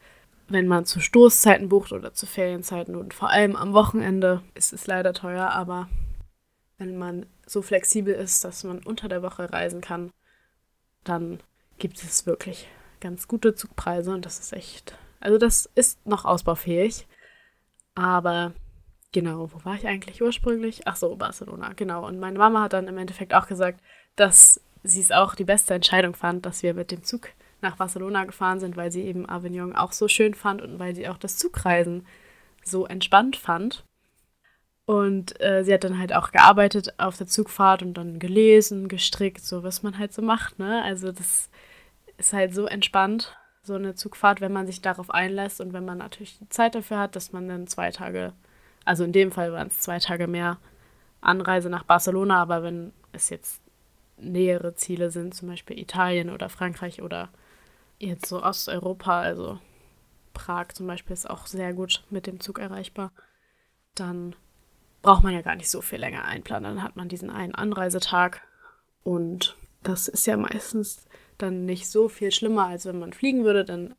wenn 0.47 0.67
man 0.67 0.85
zu 0.85 0.99
Stoßzeiten 0.99 1.69
bucht 1.69 1.91
oder 1.91 2.13
zu 2.13 2.25
Ferienzeiten 2.25 2.95
und 2.95 3.13
vor 3.13 3.29
allem 3.29 3.55
am 3.55 3.73
Wochenende 3.73 4.41
ist 4.55 4.73
es 4.73 4.87
leider 4.87 5.13
teuer, 5.13 5.49
aber 5.49 5.89
wenn 6.77 6.97
man 6.97 7.25
so 7.45 7.61
flexibel 7.61 8.13
ist, 8.13 8.43
dass 8.43 8.63
man 8.63 8.79
unter 8.79 9.07
der 9.07 9.21
Woche 9.21 9.51
reisen 9.51 9.81
kann, 9.81 10.11
dann 11.03 11.39
gibt 11.77 12.01
es 12.01 12.25
wirklich 12.25 12.67
ganz 12.99 13.27
gute 13.27 13.55
Zugpreise 13.55 14.13
und 14.13 14.25
das 14.25 14.39
ist 14.39 14.53
echt, 14.53 14.97
also 15.19 15.37
das 15.37 15.69
ist 15.75 16.05
noch 16.05 16.25
ausbaufähig. 16.25 17.07
Aber 17.95 18.53
genau, 19.11 19.51
wo 19.51 19.63
war 19.65 19.75
ich 19.75 19.87
eigentlich 19.87 20.21
ursprünglich? 20.21 20.87
Ach 20.87 20.95
so, 20.95 21.15
Barcelona, 21.15 21.73
genau. 21.75 22.07
Und 22.07 22.19
meine 22.19 22.39
Mama 22.39 22.63
hat 22.63 22.73
dann 22.73 22.87
im 22.87 22.97
Endeffekt 22.97 23.33
auch 23.33 23.47
gesagt, 23.47 23.81
dass 24.15 24.61
sie 24.83 25.01
es 25.01 25.11
auch 25.11 25.35
die 25.35 25.43
beste 25.43 25.73
Entscheidung 25.73 26.15
fand, 26.15 26.45
dass 26.45 26.63
wir 26.63 26.73
mit 26.73 26.91
dem 26.91 27.03
Zug 27.03 27.29
nach 27.63 27.77
Barcelona 27.77 28.25
gefahren 28.25 28.59
sind, 28.59 28.77
weil 28.77 28.91
sie 28.91 29.03
eben 29.03 29.27
Avignon 29.27 29.75
auch 29.75 29.91
so 29.91 30.07
schön 30.07 30.33
fand 30.35 30.61
und 30.61 30.79
weil 30.79 30.95
sie 30.95 31.07
auch 31.07 31.17
das 31.17 31.37
Zugreisen 31.37 32.05
so 32.63 32.85
entspannt 32.85 33.35
fand. 33.35 33.83
Und 34.85 35.39
äh, 35.41 35.63
sie 35.63 35.73
hat 35.73 35.85
dann 35.85 35.97
halt 35.97 36.13
auch 36.13 36.31
gearbeitet 36.31 36.99
auf 36.99 37.17
der 37.17 37.27
Zugfahrt 37.27 37.81
und 37.81 37.93
dann 37.93 38.19
gelesen, 38.19 38.89
gestrickt, 38.89 39.43
so 39.43 39.63
was 39.63 39.81
man 39.81 39.97
halt 39.97 40.13
so 40.13 40.21
macht, 40.21 40.59
ne? 40.59 40.83
Also 40.83 41.11
das 41.11 41.49
ist 42.17 42.33
halt 42.33 42.53
so 42.53 42.65
entspannt, 42.65 43.35
so 43.63 43.75
eine 43.75 43.95
Zugfahrt, 43.95 44.41
wenn 44.41 44.51
man 44.51 44.67
sich 44.67 44.81
darauf 44.81 45.09
einlässt 45.09 45.61
und 45.61 45.71
wenn 45.71 45.85
man 45.85 45.99
natürlich 45.99 46.37
die 46.37 46.49
Zeit 46.49 46.75
dafür 46.75 46.99
hat, 46.99 47.15
dass 47.15 47.31
man 47.31 47.47
dann 47.47 47.67
zwei 47.67 47.91
Tage, 47.91 48.33
also 48.83 49.05
in 49.05 49.13
dem 49.13 49.31
Fall 49.31 49.53
waren 49.53 49.67
es 49.67 49.79
zwei 49.79 49.99
Tage 49.99 50.27
mehr 50.27 50.57
Anreise 51.21 51.69
nach 51.69 51.83
Barcelona, 51.83 52.41
aber 52.41 52.63
wenn 52.63 52.91
es 53.13 53.29
jetzt 53.29 53.61
nähere 54.17 54.75
Ziele 54.75 55.11
sind, 55.11 55.33
zum 55.33 55.47
Beispiel 55.47 55.79
Italien 55.79 56.29
oder 56.29 56.49
Frankreich 56.49 57.01
oder 57.01 57.29
jetzt 58.03 58.27
so 58.27 58.43
Osteuropa, 58.43 59.21
also 59.21 59.59
Prag 60.33 60.69
zum 60.73 60.87
Beispiel 60.87 61.13
ist 61.13 61.29
auch 61.29 61.45
sehr 61.45 61.73
gut 61.73 62.03
mit 62.09 62.27
dem 62.27 62.39
Zug 62.39 62.59
erreichbar, 62.59 63.11
dann 63.95 64.35
braucht 65.01 65.23
man 65.23 65.33
ja 65.33 65.41
gar 65.41 65.55
nicht 65.55 65.69
so 65.69 65.81
viel 65.81 65.99
länger 65.99 66.25
einplanen. 66.25 66.75
Dann 66.75 66.83
hat 66.83 66.95
man 66.95 67.09
diesen 67.09 67.29
einen 67.29 67.55
Anreisetag 67.55 68.41
und 69.03 69.57
das 69.83 70.07
ist 70.07 70.25
ja 70.25 70.37
meistens 70.37 71.05
dann 71.37 71.65
nicht 71.65 71.89
so 71.89 72.09
viel 72.09 72.31
schlimmer, 72.31 72.67
als 72.67 72.85
wenn 72.85 72.99
man 72.99 73.13
fliegen 73.13 73.43
würde, 73.43 73.65
denn 73.65 73.95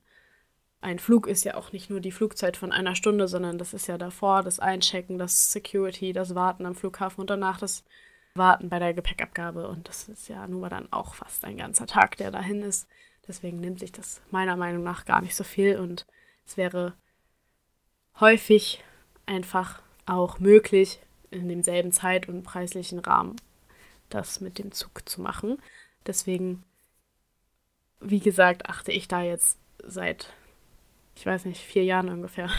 ein 0.81 0.99
Flug 0.99 1.27
ist 1.27 1.45
ja 1.45 1.55
auch 1.55 1.73
nicht 1.73 1.89
nur 1.89 2.01
die 2.01 2.13
Flugzeit 2.13 2.57
von 2.59 2.71
einer 2.71 2.95
Stunde, 2.95 3.27
sondern 3.27 3.57
das 3.57 3.73
ist 3.73 3.87
ja 3.87 3.97
davor 3.97 4.43
das 4.43 4.61
Einchecken, 4.61 5.19
das 5.19 5.51
Security, 5.51 6.13
das 6.13 6.35
Warten 6.35 6.67
am 6.67 6.75
Flughafen 6.75 7.23
und 7.23 7.31
danach 7.31 7.59
das 7.59 7.85
Warten 8.35 8.69
bei 8.69 8.79
der 8.79 8.93
Gepäckabgabe. 8.93 9.67
Und 9.69 9.89
das 9.89 10.09
ist 10.11 10.29
ja 10.29 10.47
nur 10.47 10.69
dann 10.69 10.93
auch 10.93 11.15
fast 11.15 11.45
ein 11.47 11.57
ganzer 11.57 11.87
Tag, 11.87 12.19
der 12.19 12.31
dahin 12.31 12.63
ist. 12.63 12.87
Deswegen 13.27 13.61
nimmt 13.61 13.81
sich 13.81 13.93
das 13.93 14.21
meiner 14.31 14.57
Meinung 14.57 14.83
nach 14.83 15.05
gar 15.05 15.23
nicht 15.23 15.35
so 15.35 15.45
viel 15.45 15.79
und 15.79 16.07
es 16.47 16.57
wäre 16.57 16.95
häufig 18.21 18.85
einfach 19.27 19.81
auch 20.07 20.39
möglich, 20.39 21.01
in 21.31 21.49
demselben 21.49 21.91
Zeit- 21.91 22.29
und 22.29 22.43
preislichen 22.45 23.01
Rahmen 23.01 23.37
das 24.09 24.41
mit 24.41 24.59
dem 24.59 24.73
Zug 24.73 25.09
zu 25.09 25.21
machen. 25.21 25.59
Deswegen, 26.07 26.63
wie 28.01 28.21
gesagt, 28.21 28.69
achte 28.69 28.93
ich 28.93 29.09
da 29.09 29.23
jetzt 29.23 29.59
seit, 29.83 30.33
ich 31.17 31.27
weiß 31.27 31.47
nicht, 31.47 31.61
vier 31.61 31.85
Jahren 31.85 32.09
ungefähr 32.09 32.51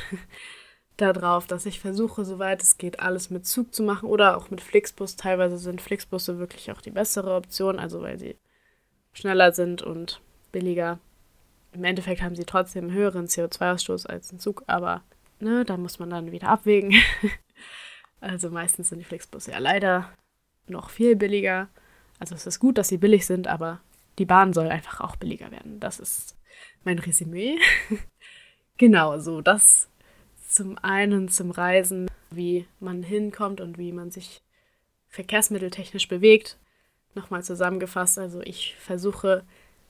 darauf, 0.98 1.48
dass 1.48 1.66
ich 1.66 1.80
versuche, 1.80 2.26
soweit 2.26 2.62
es 2.62 2.78
geht, 2.78 3.00
alles 3.00 3.30
mit 3.30 3.46
Zug 3.46 3.74
zu 3.74 3.84
machen 3.84 4.10
oder 4.10 4.38
auch 4.38 4.50
mit 4.50 4.62
Flixbus. 4.62 5.16
Teilweise 5.16 5.58
sind 5.58 5.82
Flixbusse 5.82 6.40
wirklich 6.40 6.72
auch 6.72 6.82
die 6.82 6.92
bessere 6.92 7.36
Option, 7.36 7.80
also 7.80 8.02
weil 8.02 8.18
sie 8.18 8.38
schneller 9.14 9.54
sind 9.54 9.82
und 9.82 10.22
billiger. 10.56 11.00
Im 11.74 11.84
Endeffekt 11.84 12.22
haben 12.22 12.36
sie 12.36 12.46
trotzdem 12.46 12.86
einen 12.86 12.94
höheren 12.94 13.28
CO2-Ausstoß 13.28 14.08
als 14.08 14.32
ein 14.32 14.40
Zug, 14.40 14.64
aber 14.68 15.04
ne, 15.42 15.66
da 15.66 15.76
muss 15.76 16.00
man 16.00 16.10
dann 16.10 16.32
wieder 16.32 16.48
abwägen. 16.48 16.94
also 18.22 18.50
meistens 18.50 18.88
sind 18.88 19.00
die 19.00 19.06
Flixbusse 19.06 19.52
ja 19.52 19.58
leider 19.60 20.10
noch 20.68 20.90
viel 20.90 21.18
billiger. 21.18 21.68
Also 22.20 22.36
es 22.36 22.48
ist 22.48 22.60
gut, 22.60 22.78
dass 22.78 22.88
sie 22.88 22.98
billig 22.98 23.26
sind, 23.26 23.48
aber 23.48 23.82
die 24.18 24.26
Bahn 24.26 24.54
soll 24.54 24.70
einfach 24.70 25.02
auch 25.02 25.18
billiger 25.18 25.52
werden. 25.52 25.82
Das 25.82 26.00
ist 26.00 26.38
mein 26.86 27.00
Resümee. 27.00 27.58
genau, 28.78 29.20
so 29.20 29.42
das 29.42 29.90
zum 30.48 30.78
einen 30.78 31.28
zum 31.28 31.52
Reisen, 31.52 32.10
wie 32.32 32.66
man 32.80 33.04
hinkommt 33.04 33.60
und 33.60 33.78
wie 33.78 33.92
man 33.92 34.10
sich 34.10 34.42
verkehrsmitteltechnisch 35.10 36.08
bewegt. 36.08 36.58
Nochmal 37.14 37.44
zusammengefasst, 37.44 38.18
also 38.18 38.40
ich 38.42 38.78
versuche 38.80 39.44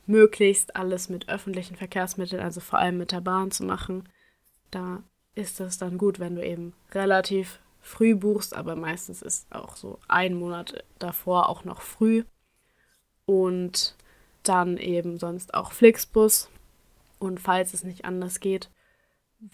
möglichst 0.08 0.76
alles 0.76 1.10
mit 1.10 1.30
öffentlichen 1.30 1.76
Verkehrsmitteln, 1.76 2.42
also 2.42 2.60
vor 2.62 2.80
allem 2.80 2.98
mit 2.98 3.12
der 3.12 3.22
Bahn 3.22 3.52
zu 3.52 3.64
machen. 3.64 4.08
Da 4.72 5.04
ist 5.36 5.60
es 5.60 5.78
dann 5.78 5.98
gut, 5.98 6.20
wenn 6.20 6.36
du 6.36 6.46
eben 6.46 6.74
relativ 6.92 7.60
früh 7.82 8.16
buchst, 8.16 8.56
aber 8.56 8.76
meistens 8.76 9.22
ist 9.22 9.52
auch 9.52 9.76
so 9.76 10.00
ein 10.08 10.36
Monat 10.36 10.84
davor 11.00 11.50
auch 11.50 11.64
noch 11.66 11.82
früh. 11.82 12.24
Und 13.26 13.96
dann 14.44 14.78
eben 14.78 15.18
sonst 15.18 15.54
auch 15.54 15.72
Flixbus. 15.72 16.50
Und 17.20 17.40
falls 17.40 17.74
es 17.74 17.84
nicht 17.84 18.06
anders 18.06 18.40
geht, 18.40 18.70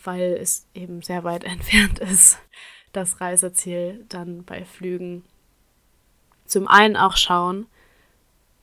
weil 0.04 0.38
es 0.40 0.68
eben 0.74 1.02
sehr 1.02 1.24
weit 1.24 1.44
entfernt 1.46 2.00
ist, 2.00 2.38
das 2.92 3.22
Reiseziel 3.22 4.06
dann 4.10 4.44
bei 4.44 4.66
Flügen 4.66 5.24
zum 6.46 6.68
einen 6.68 6.98
auch 6.98 7.16
schauen. 7.16 7.68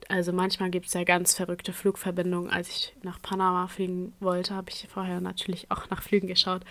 Also 0.09 0.33
manchmal 0.33 0.71
gibt 0.71 0.87
es 0.87 0.95
ja 0.95 1.05
ganz 1.05 1.35
verrückte 1.35 1.75
Flugverbindungen. 1.75 2.51
Als 2.51 2.69
ich 2.71 2.97
nach 3.03 3.21
Panama 3.21 3.69
fliegen 3.69 4.15
wollte, 4.21 4.55
habe 4.55 4.71
ich 4.71 4.89
vorher 4.89 5.21
natürlich 5.21 5.71
auch 5.71 5.91
nach 5.91 6.03
Flügen 6.03 6.27
geschaut. 6.27 6.63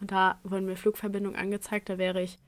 Und 0.00 0.10
da 0.10 0.40
wurden 0.44 0.64
mir 0.64 0.76
Flugverbindungen 0.76 1.38
angezeigt. 1.38 1.90
Da 1.90 1.98
wäre 1.98 2.22
ich 2.22 2.38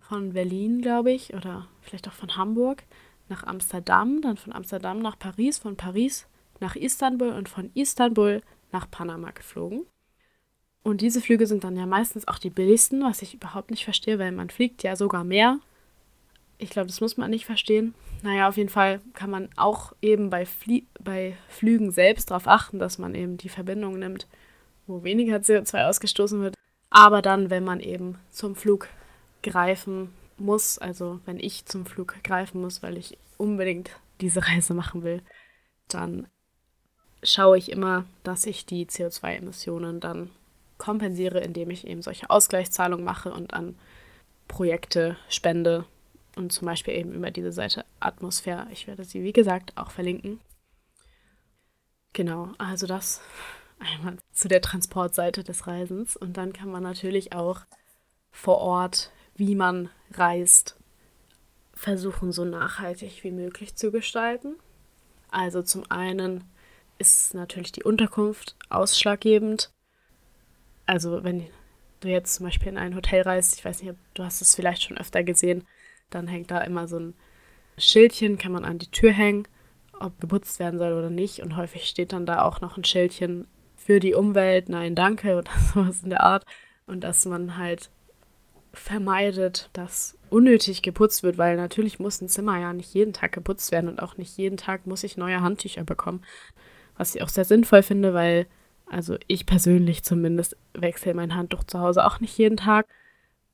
von 0.00 0.32
Berlin, 0.32 0.82
glaube 0.82 1.12
ich, 1.12 1.32
oder 1.34 1.68
vielleicht 1.80 2.08
auch 2.08 2.12
von 2.12 2.36
Hamburg 2.36 2.82
nach 3.28 3.44
Amsterdam, 3.44 4.20
dann 4.20 4.36
von 4.36 4.52
Amsterdam 4.52 4.98
nach 4.98 5.18
Paris, 5.18 5.58
von 5.58 5.76
Paris 5.76 6.26
nach 6.60 6.76
Istanbul 6.76 7.30
und 7.30 7.48
von 7.48 7.70
Istanbul 7.74 8.42
nach 8.72 8.90
Panama 8.90 9.30
geflogen. 9.30 9.86
Und 10.82 11.00
diese 11.00 11.22
Flüge 11.22 11.46
sind 11.46 11.64
dann 11.64 11.76
ja 11.76 11.86
meistens 11.86 12.28
auch 12.28 12.38
die 12.38 12.50
billigsten, 12.50 13.02
was 13.02 13.22
ich 13.22 13.34
überhaupt 13.34 13.70
nicht 13.70 13.84
verstehe, 13.84 14.18
weil 14.18 14.32
man 14.32 14.50
fliegt 14.50 14.82
ja 14.82 14.96
sogar 14.96 15.24
mehr. 15.24 15.60
Ich 16.58 16.70
glaube, 16.70 16.86
das 16.86 17.00
muss 17.00 17.16
man 17.16 17.30
nicht 17.30 17.46
verstehen. 17.46 17.94
Naja, 18.22 18.48
auf 18.48 18.56
jeden 18.56 18.68
Fall 18.68 19.00
kann 19.12 19.30
man 19.30 19.48
auch 19.56 19.92
eben 20.00 20.30
bei, 20.30 20.46
Flie 20.46 20.86
bei 21.02 21.36
Flügen 21.48 21.90
selbst 21.90 22.30
darauf 22.30 22.46
achten, 22.46 22.78
dass 22.78 22.98
man 22.98 23.14
eben 23.14 23.36
die 23.36 23.48
Verbindung 23.48 23.98
nimmt, 23.98 24.26
wo 24.86 25.02
weniger 25.02 25.36
CO2 25.36 25.88
ausgestoßen 25.88 26.40
wird. 26.40 26.54
Aber 26.90 27.22
dann, 27.22 27.50
wenn 27.50 27.64
man 27.64 27.80
eben 27.80 28.18
zum 28.30 28.54
Flug 28.54 28.88
greifen 29.42 30.10
muss, 30.38 30.78
also 30.78 31.20
wenn 31.26 31.38
ich 31.38 31.66
zum 31.66 31.86
Flug 31.86 32.22
greifen 32.22 32.60
muss, 32.60 32.82
weil 32.82 32.96
ich 32.96 33.18
unbedingt 33.36 33.90
diese 34.20 34.46
Reise 34.46 34.74
machen 34.74 35.02
will, 35.02 35.20
dann 35.88 36.28
schaue 37.22 37.58
ich 37.58 37.70
immer, 37.70 38.04
dass 38.22 38.46
ich 38.46 38.66
die 38.66 38.86
CO2-Emissionen 38.86 40.00
dann 40.00 40.30
kompensiere, 40.78 41.40
indem 41.40 41.70
ich 41.70 41.86
eben 41.86 42.02
solche 42.02 42.30
Ausgleichszahlungen 42.30 43.04
mache 43.04 43.32
und 43.32 43.54
an 43.54 43.76
Projekte 44.48 45.16
spende 45.28 45.84
und 46.36 46.52
zum 46.52 46.66
Beispiel 46.66 46.94
eben 46.94 47.12
über 47.12 47.30
diese 47.30 47.52
Seite 47.52 47.84
Atmosphäre. 48.00 48.66
Ich 48.72 48.86
werde 48.86 49.04
sie, 49.04 49.22
wie 49.22 49.32
gesagt, 49.32 49.76
auch 49.76 49.90
verlinken. 49.90 50.40
Genau, 52.12 52.52
also 52.58 52.86
das 52.86 53.20
einmal 53.78 54.16
zu 54.32 54.48
der 54.48 54.60
Transportseite 54.60 55.42
des 55.44 55.66
Reisens. 55.66 56.16
Und 56.16 56.36
dann 56.36 56.52
kann 56.52 56.70
man 56.70 56.82
natürlich 56.82 57.32
auch 57.32 57.60
vor 58.30 58.58
Ort, 58.58 59.10
wie 59.36 59.54
man 59.54 59.90
reist, 60.12 60.76
versuchen, 61.72 62.32
so 62.32 62.44
nachhaltig 62.44 63.24
wie 63.24 63.32
möglich 63.32 63.74
zu 63.74 63.90
gestalten. 63.90 64.56
Also 65.30 65.62
zum 65.62 65.90
einen 65.90 66.44
ist 66.98 67.34
natürlich 67.34 67.72
die 67.72 67.82
Unterkunft 67.82 68.54
ausschlaggebend 68.70 69.74
also 70.86 71.24
wenn 71.24 71.46
du 72.00 72.08
jetzt 72.08 72.34
zum 72.34 72.46
Beispiel 72.46 72.68
in 72.68 72.78
ein 72.78 72.94
Hotel 72.94 73.22
reist, 73.22 73.58
ich 73.58 73.64
weiß 73.64 73.82
nicht, 73.82 73.94
du 74.14 74.24
hast 74.24 74.40
es 74.42 74.54
vielleicht 74.54 74.82
schon 74.82 74.98
öfter 74.98 75.22
gesehen, 75.22 75.66
dann 76.14 76.28
hängt 76.28 76.50
da 76.50 76.60
immer 76.60 76.88
so 76.88 76.98
ein 76.98 77.14
Schildchen, 77.78 78.38
kann 78.38 78.52
man 78.52 78.64
an 78.64 78.78
die 78.78 78.90
Tür 78.90 79.12
hängen, 79.12 79.48
ob 79.98 80.20
geputzt 80.20 80.58
werden 80.58 80.78
soll 80.78 80.92
oder 80.92 81.10
nicht. 81.10 81.40
Und 81.40 81.56
häufig 81.56 81.84
steht 81.84 82.12
dann 82.12 82.26
da 82.26 82.42
auch 82.42 82.60
noch 82.60 82.76
ein 82.76 82.84
Schildchen 82.84 83.46
für 83.76 84.00
die 84.00 84.14
Umwelt, 84.14 84.68
nein, 84.68 84.94
danke 84.94 85.36
oder 85.36 85.50
sowas 85.74 86.02
in 86.02 86.10
der 86.10 86.22
Art. 86.22 86.44
Und 86.86 87.02
dass 87.02 87.24
man 87.24 87.56
halt 87.56 87.90
vermeidet, 88.72 89.70
dass 89.72 90.18
unnötig 90.30 90.82
geputzt 90.82 91.22
wird, 91.22 91.38
weil 91.38 91.56
natürlich 91.56 91.98
muss 91.98 92.20
ein 92.20 92.28
Zimmer 92.28 92.58
ja 92.58 92.72
nicht 92.72 92.92
jeden 92.92 93.12
Tag 93.12 93.32
geputzt 93.32 93.70
werden 93.70 93.88
und 93.88 94.02
auch 94.02 94.16
nicht 94.16 94.36
jeden 94.36 94.56
Tag 94.56 94.86
muss 94.86 95.04
ich 95.04 95.16
neue 95.16 95.40
Handtücher 95.40 95.84
bekommen. 95.84 96.22
Was 96.96 97.14
ich 97.14 97.22
auch 97.22 97.28
sehr 97.28 97.44
sinnvoll 97.44 97.82
finde, 97.82 98.14
weil 98.14 98.46
also 98.86 99.16
ich 99.26 99.46
persönlich 99.46 100.02
zumindest 100.02 100.56
wechsle 100.74 101.14
mein 101.14 101.34
Handtuch 101.34 101.64
zu 101.64 101.80
Hause 101.80 102.04
auch 102.04 102.20
nicht 102.20 102.36
jeden 102.36 102.56
Tag. 102.56 102.86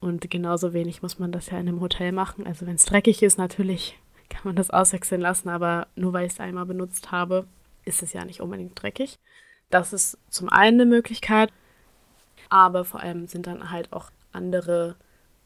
Und 0.01 0.31
genauso 0.31 0.73
wenig 0.73 1.03
muss 1.03 1.19
man 1.19 1.31
das 1.31 1.51
ja 1.51 1.59
in 1.59 1.69
einem 1.69 1.81
Hotel 1.81 2.13
machen. 2.13 2.47
Also 2.47 2.67
wenn 2.67 2.77
es 2.77 2.87
dreckig 2.87 3.23
ist, 3.23 3.39
natürlich 3.39 3.99
kann 4.31 4.43
man 4.45 4.57
das 4.57 4.71
auswechseln 4.71 5.21
lassen, 5.21 5.49
aber 5.49 5.89
nur 5.95 6.13
weil 6.13 6.27
ich 6.27 6.33
es 6.33 6.41
einmal 6.41 6.67
benutzt 6.67 7.11
habe, 7.13 7.47
ist 7.85 8.03
es 8.03 8.13
ja 8.13 8.25
nicht 8.25 8.41
unbedingt 8.41 8.81
dreckig. 8.81 9.19
Das 9.69 9.93
ist 9.93 10.19
zum 10.29 10.49
einen 10.49 10.81
eine 10.81 10.91
Möglichkeit, 10.91 11.53
aber 12.49 12.85
vor 12.85 13.01
allem 13.01 13.27
sind 13.27 13.47
dann 13.47 13.71
halt 13.71 13.93
auch 13.93 14.11
andere 14.33 14.97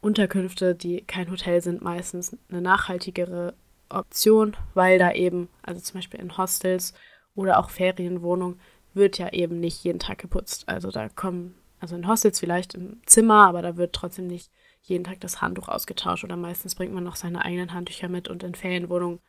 Unterkünfte, 0.00 0.74
die 0.74 1.02
kein 1.02 1.30
Hotel 1.30 1.62
sind, 1.62 1.82
meistens 1.82 2.36
eine 2.48 2.60
nachhaltigere 2.60 3.54
Option, 3.88 4.56
weil 4.74 4.98
da 4.98 5.12
eben, 5.12 5.48
also 5.62 5.80
zum 5.80 5.98
Beispiel 5.98 6.20
in 6.20 6.36
Hostels 6.36 6.94
oder 7.34 7.58
auch 7.58 7.70
Ferienwohnungen, 7.70 8.60
wird 8.92 9.18
ja 9.18 9.32
eben 9.32 9.60
nicht 9.60 9.82
jeden 9.82 9.98
Tag 9.98 10.18
geputzt. 10.18 10.68
Also 10.68 10.90
da 10.90 11.08
kommen, 11.08 11.54
also 11.80 11.96
in 11.96 12.08
Hostels 12.08 12.40
vielleicht 12.40 12.74
im 12.74 13.00
Zimmer, 13.06 13.46
aber 13.46 13.62
da 13.62 13.76
wird 13.76 13.92
trotzdem 13.92 14.26
nicht 14.26 14.50
jeden 14.82 15.04
Tag 15.04 15.20
das 15.20 15.40
Handtuch 15.40 15.68
ausgetauscht 15.68 16.24
oder 16.24 16.36
meistens 16.36 16.74
bringt 16.74 16.92
man 16.92 17.04
noch 17.04 17.16
seine 17.16 17.44
eigenen 17.44 17.72
Handtücher 17.72 18.08
mit 18.08 18.28
und 18.28 18.42
in 18.42 18.54
Ferienwohnungen, 18.54 19.20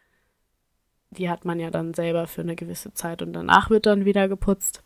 die 1.12 1.30
hat 1.30 1.46
man 1.46 1.60
ja 1.60 1.70
dann 1.70 1.94
selber 1.94 2.28
für 2.28 2.42
eine 2.42 2.56
gewisse 2.56 2.94
Zeit 2.94 3.22
und 3.22 3.34
danach 3.34 3.70
wird 3.70 3.86
dann 3.86 4.06
wieder 4.06 4.28
geputzt. 4.28 4.84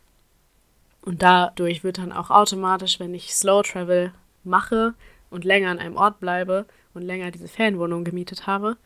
Und 1.02 1.22
dadurch 1.22 1.84
wird 1.84 1.98
dann 1.98 2.12
auch 2.12 2.30
automatisch, 2.30 3.00
wenn 3.00 3.14
ich 3.14 3.34
Slow 3.34 3.64
Travel 3.64 4.14
mache 4.44 4.94
und 5.30 5.46
länger 5.46 5.72
an 5.72 5.80
einem 5.80 5.96
Ort 5.96 6.20
bleibe 6.20 6.66
und 6.94 7.02
länger 7.02 7.32
diese 7.32 7.48
Ferienwohnung 7.48 8.04
gemietet 8.04 8.48
habe, 8.48 8.78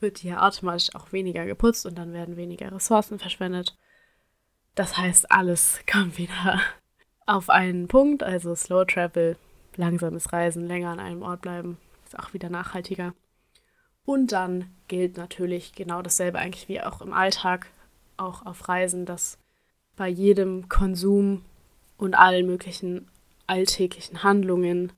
wird 0.00 0.22
die 0.22 0.28
ja 0.28 0.46
automatisch 0.46 0.94
auch 0.94 1.12
weniger 1.12 1.44
geputzt 1.44 1.86
und 1.86 1.96
dann 1.98 2.12
werden 2.12 2.36
weniger 2.36 2.72
Ressourcen 2.72 3.18
verschwendet 3.18 3.76
das 4.78 4.96
heißt, 4.96 5.30
alles 5.30 5.80
kommt 5.90 6.18
wieder 6.18 6.60
auf 7.28 7.50
einen 7.50 7.88
Punkt, 7.88 8.22
also 8.22 8.54
Slow 8.54 8.86
Travel, 8.86 9.36
langsames 9.76 10.32
Reisen, 10.32 10.66
länger 10.66 10.90
an 10.90 11.00
einem 11.00 11.22
Ort 11.22 11.42
bleiben, 11.42 11.76
ist 12.06 12.18
auch 12.18 12.32
wieder 12.32 12.48
nachhaltiger. 12.48 13.14
Und 14.06 14.32
dann 14.32 14.70
gilt 14.88 15.18
natürlich 15.18 15.74
genau 15.74 16.00
dasselbe 16.00 16.38
eigentlich 16.38 16.68
wie 16.70 16.80
auch 16.80 17.02
im 17.02 17.12
Alltag, 17.12 17.66
auch 18.16 18.46
auf 18.46 18.68
Reisen, 18.68 19.04
dass 19.04 19.38
bei 19.94 20.08
jedem 20.08 20.70
Konsum 20.70 21.44
und 21.98 22.14
allen 22.14 22.46
möglichen 22.46 23.10
alltäglichen 23.46 24.22
Handlungen 24.22 24.92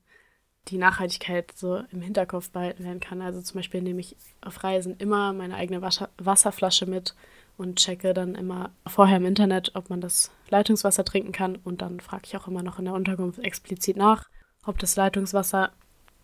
die 0.69 0.77
Nachhaltigkeit 0.77 1.51
so 1.55 1.83
im 1.91 2.01
Hinterkopf 2.01 2.51
behalten 2.51 2.85
werden 2.85 3.01
kann. 3.01 3.21
Also 3.21 3.41
zum 3.41 3.57
Beispiel 3.57 3.81
nehme 3.81 3.99
ich 3.99 4.15
auf 4.39 4.63
Reisen 4.63 4.95
immer 4.97 5.33
meine 5.33 5.55
eigene 5.55 5.81
Wasserflasche 5.81 6.85
mit 6.85 7.13
und 7.61 7.75
checke 7.75 8.15
dann 8.15 8.33
immer 8.33 8.71
vorher 8.87 9.17
im 9.17 9.25
Internet, 9.25 9.75
ob 9.75 9.91
man 9.91 10.01
das 10.01 10.31
Leitungswasser 10.49 11.05
trinken 11.05 11.31
kann. 11.31 11.57
Und 11.57 11.83
dann 11.83 11.99
frage 11.99 12.23
ich 12.25 12.35
auch 12.35 12.47
immer 12.47 12.63
noch 12.63 12.79
in 12.79 12.85
der 12.85 12.95
Unterkunft 12.95 13.37
explizit 13.37 13.97
nach, 13.97 14.29
ob 14.65 14.79
das 14.79 14.95
Leitungswasser 14.95 15.71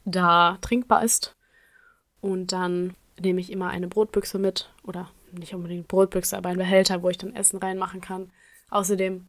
da 0.04 0.58
trinkbar 0.62 1.04
ist. 1.04 1.36
Und 2.21 2.54
dann 2.54 2.95
nehme 3.19 3.39
ich 3.39 3.52
immer 3.52 3.69
eine 3.69 3.88
Brotbüchse 3.88 4.39
mit 4.39 4.73
oder 4.84 5.12
nicht 5.32 5.54
unbedingt 5.54 5.88
Brotbüchse, 5.88 6.36
aber 6.36 6.50
einen 6.50 6.58
Behälter, 6.58 7.04
wo 7.04 7.10
ich 7.10 7.19
dann 7.19 7.36
Essen 7.36 7.60
reinmachen 7.60 8.02
kann. 8.02 8.32
Außerdem 8.71 9.28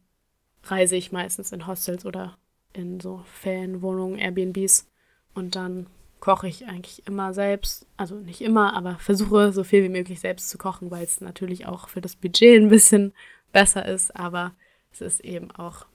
reise 0.63 0.95
ich 0.95 1.11
meistens 1.11 1.51
in 1.51 1.67
Hostels 1.67 2.07
oder 2.07 2.39
in 2.73 2.99
so 2.99 3.21
Ferienwohnungen, 3.25 4.17
Airbnbs 4.17 4.89
und 5.35 5.55
dann 5.55 5.85
koche 6.19 6.47
ich 6.47 6.67
eigentlich 6.67 7.05
immer 7.07 7.33
selbst. 7.33 7.87
Also 7.97 8.15
nicht 8.15 8.41
immer, 8.41 8.75
aber 8.75 8.95
versuche 8.95 9.51
so 9.51 9.63
viel 9.63 9.83
wie 9.83 9.89
möglich 9.89 10.19
selbst 10.19 10.49
zu 10.49 10.57
kochen, 10.57 10.91
weil 10.91 11.03
es 11.03 11.21
natürlich 11.21 11.65
auch 11.65 11.89
für 11.89 12.01
das 12.01 12.15
Budget 12.15 12.61
ein 12.61 12.69
bisschen 12.69 13.13
besser 13.51 13.85
ist. 13.85 14.15
Aber 14.15 14.53
es 14.91 15.01
ist 15.01 15.21
eben 15.21 15.51
auch 15.51 15.85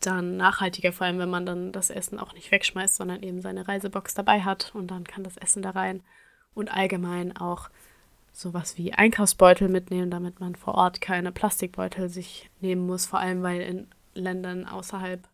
dann 0.00 0.36
nachhaltiger, 0.36 0.92
vor 0.92 1.06
allem 1.06 1.18
wenn 1.18 1.30
man 1.30 1.46
dann 1.46 1.72
das 1.72 1.90
Essen 1.90 2.18
auch 2.18 2.34
nicht 2.34 2.50
wegschmeißt, 2.50 2.96
sondern 2.96 3.22
eben 3.22 3.40
seine 3.40 3.68
Reisebox 3.68 4.14
dabei 4.14 4.42
hat 4.42 4.72
und 4.74 4.90
dann 4.90 5.04
kann 5.04 5.22
das 5.22 5.36
Essen 5.36 5.62
da 5.62 5.70
rein. 5.70 6.02
Und 6.54 6.70
allgemein 6.72 7.36
auch 7.36 7.70
sowas 8.32 8.76
wie 8.76 8.92
Einkaufsbeutel 8.92 9.68
mitnehmen, 9.68 10.10
damit 10.10 10.40
man 10.40 10.56
vor 10.56 10.74
Ort 10.74 11.00
keine 11.00 11.32
Plastikbeutel 11.32 12.08
sich 12.08 12.50
nehmen 12.60 12.86
muss, 12.86 13.06
vor 13.06 13.20
allem 13.20 13.42
weil 13.42 13.60
in 13.60 13.86
Ländern 14.14 14.66
außerhalb 14.66 15.26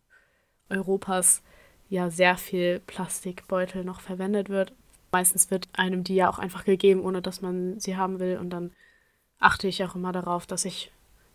Europas 0.69 1.41
ja 1.89 2.09
sehr 2.09 2.37
viel 2.37 2.79
Plastikbeutel 2.85 3.83
noch 3.83 3.99
verwendet 3.99 4.49
wird. 4.49 4.73
Meistens 5.11 5.49
wird 5.49 5.67
einem 5.73 6.03
die 6.03 6.15
ja 6.15 6.29
auch 6.29 6.39
einfach 6.39 6.63
gegeben, 6.63 7.01
ohne 7.01 7.21
dass 7.21 7.41
man 7.41 7.79
sie 7.79 7.97
haben 7.97 8.19
will. 8.19 8.37
Und 8.37 8.51
dann 8.51 8.71
achte 9.39 9.67
ich 9.67 9.83
auch 9.83 9.95
immer 9.95 10.11
darauf, 10.11 10.45
dass 10.45 10.65
ich 10.65 10.91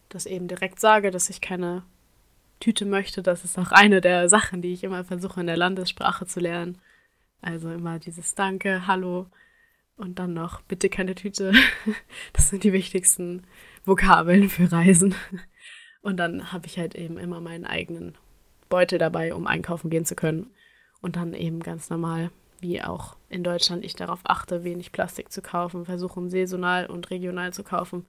das 0.08 0.26
eben 0.26 0.46
direkt 0.48 0.80
sage, 0.80 1.10
dass 1.10 1.28
ich 1.28 1.40
keine 1.40 1.82
Tüte 2.60 2.86
möchte. 2.86 3.22
Das 3.22 3.44
ist 3.44 3.58
auch 3.58 3.72
eine 3.72 4.00
der 4.00 4.28
Sachen, 4.28 4.62
die 4.62 4.72
ich 4.72 4.84
immer 4.84 5.04
versuche 5.04 5.40
in 5.40 5.46
der 5.46 5.56
Landessprache 5.56 6.26
zu 6.26 6.40
lernen. 6.40 6.78
Also 7.42 7.70
immer 7.70 7.98
dieses 7.98 8.34
Danke, 8.34 8.86
Hallo 8.86 9.26
und 9.96 10.18
dann 10.18 10.34
noch 10.34 10.62
bitte 10.62 10.88
keine 10.88 11.14
Tüte. 11.14 11.52
Das 12.32 12.48
sind 12.48 12.64
die 12.64 12.72
wichtigsten 12.72 13.44
Vokabeln 13.84 14.48
für 14.48 14.70
Reisen. 14.70 15.14
Und 16.02 16.16
dann 16.16 16.52
habe 16.52 16.66
ich 16.66 16.78
halt 16.78 16.94
eben 16.94 17.18
immer 17.18 17.40
meinen 17.40 17.64
eigenen 17.64 18.16
Beutel 18.74 18.98
dabei, 18.98 19.32
um 19.36 19.46
einkaufen 19.46 19.88
gehen 19.88 20.04
zu 20.04 20.16
können. 20.16 20.50
Und 21.00 21.14
dann 21.14 21.32
eben 21.32 21.60
ganz 21.60 21.90
normal, 21.90 22.32
wie 22.58 22.82
auch 22.82 23.14
in 23.28 23.44
Deutschland, 23.44 23.84
ich 23.84 23.94
darauf 23.94 24.18
achte, 24.24 24.64
wenig 24.64 24.90
Plastik 24.90 25.30
zu 25.30 25.42
kaufen, 25.42 25.84
versuchen 25.84 26.28
saisonal 26.28 26.86
und 26.86 27.08
regional 27.10 27.52
zu 27.52 27.62
kaufen, 27.62 28.04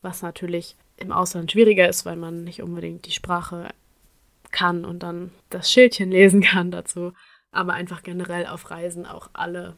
was 0.00 0.22
natürlich 0.22 0.76
im 0.96 1.12
Ausland 1.12 1.52
schwieriger 1.52 1.86
ist, 1.86 2.06
weil 2.06 2.16
man 2.16 2.42
nicht 2.42 2.62
unbedingt 2.62 3.04
die 3.04 3.12
Sprache 3.12 3.68
kann 4.50 4.86
und 4.86 5.02
dann 5.02 5.30
das 5.50 5.70
Schildchen 5.70 6.10
lesen 6.10 6.40
kann 6.42 6.70
dazu, 6.70 7.12
aber 7.50 7.74
einfach 7.74 8.02
generell 8.02 8.46
auf 8.46 8.70
Reisen 8.70 9.04
auch 9.04 9.28
alle 9.34 9.76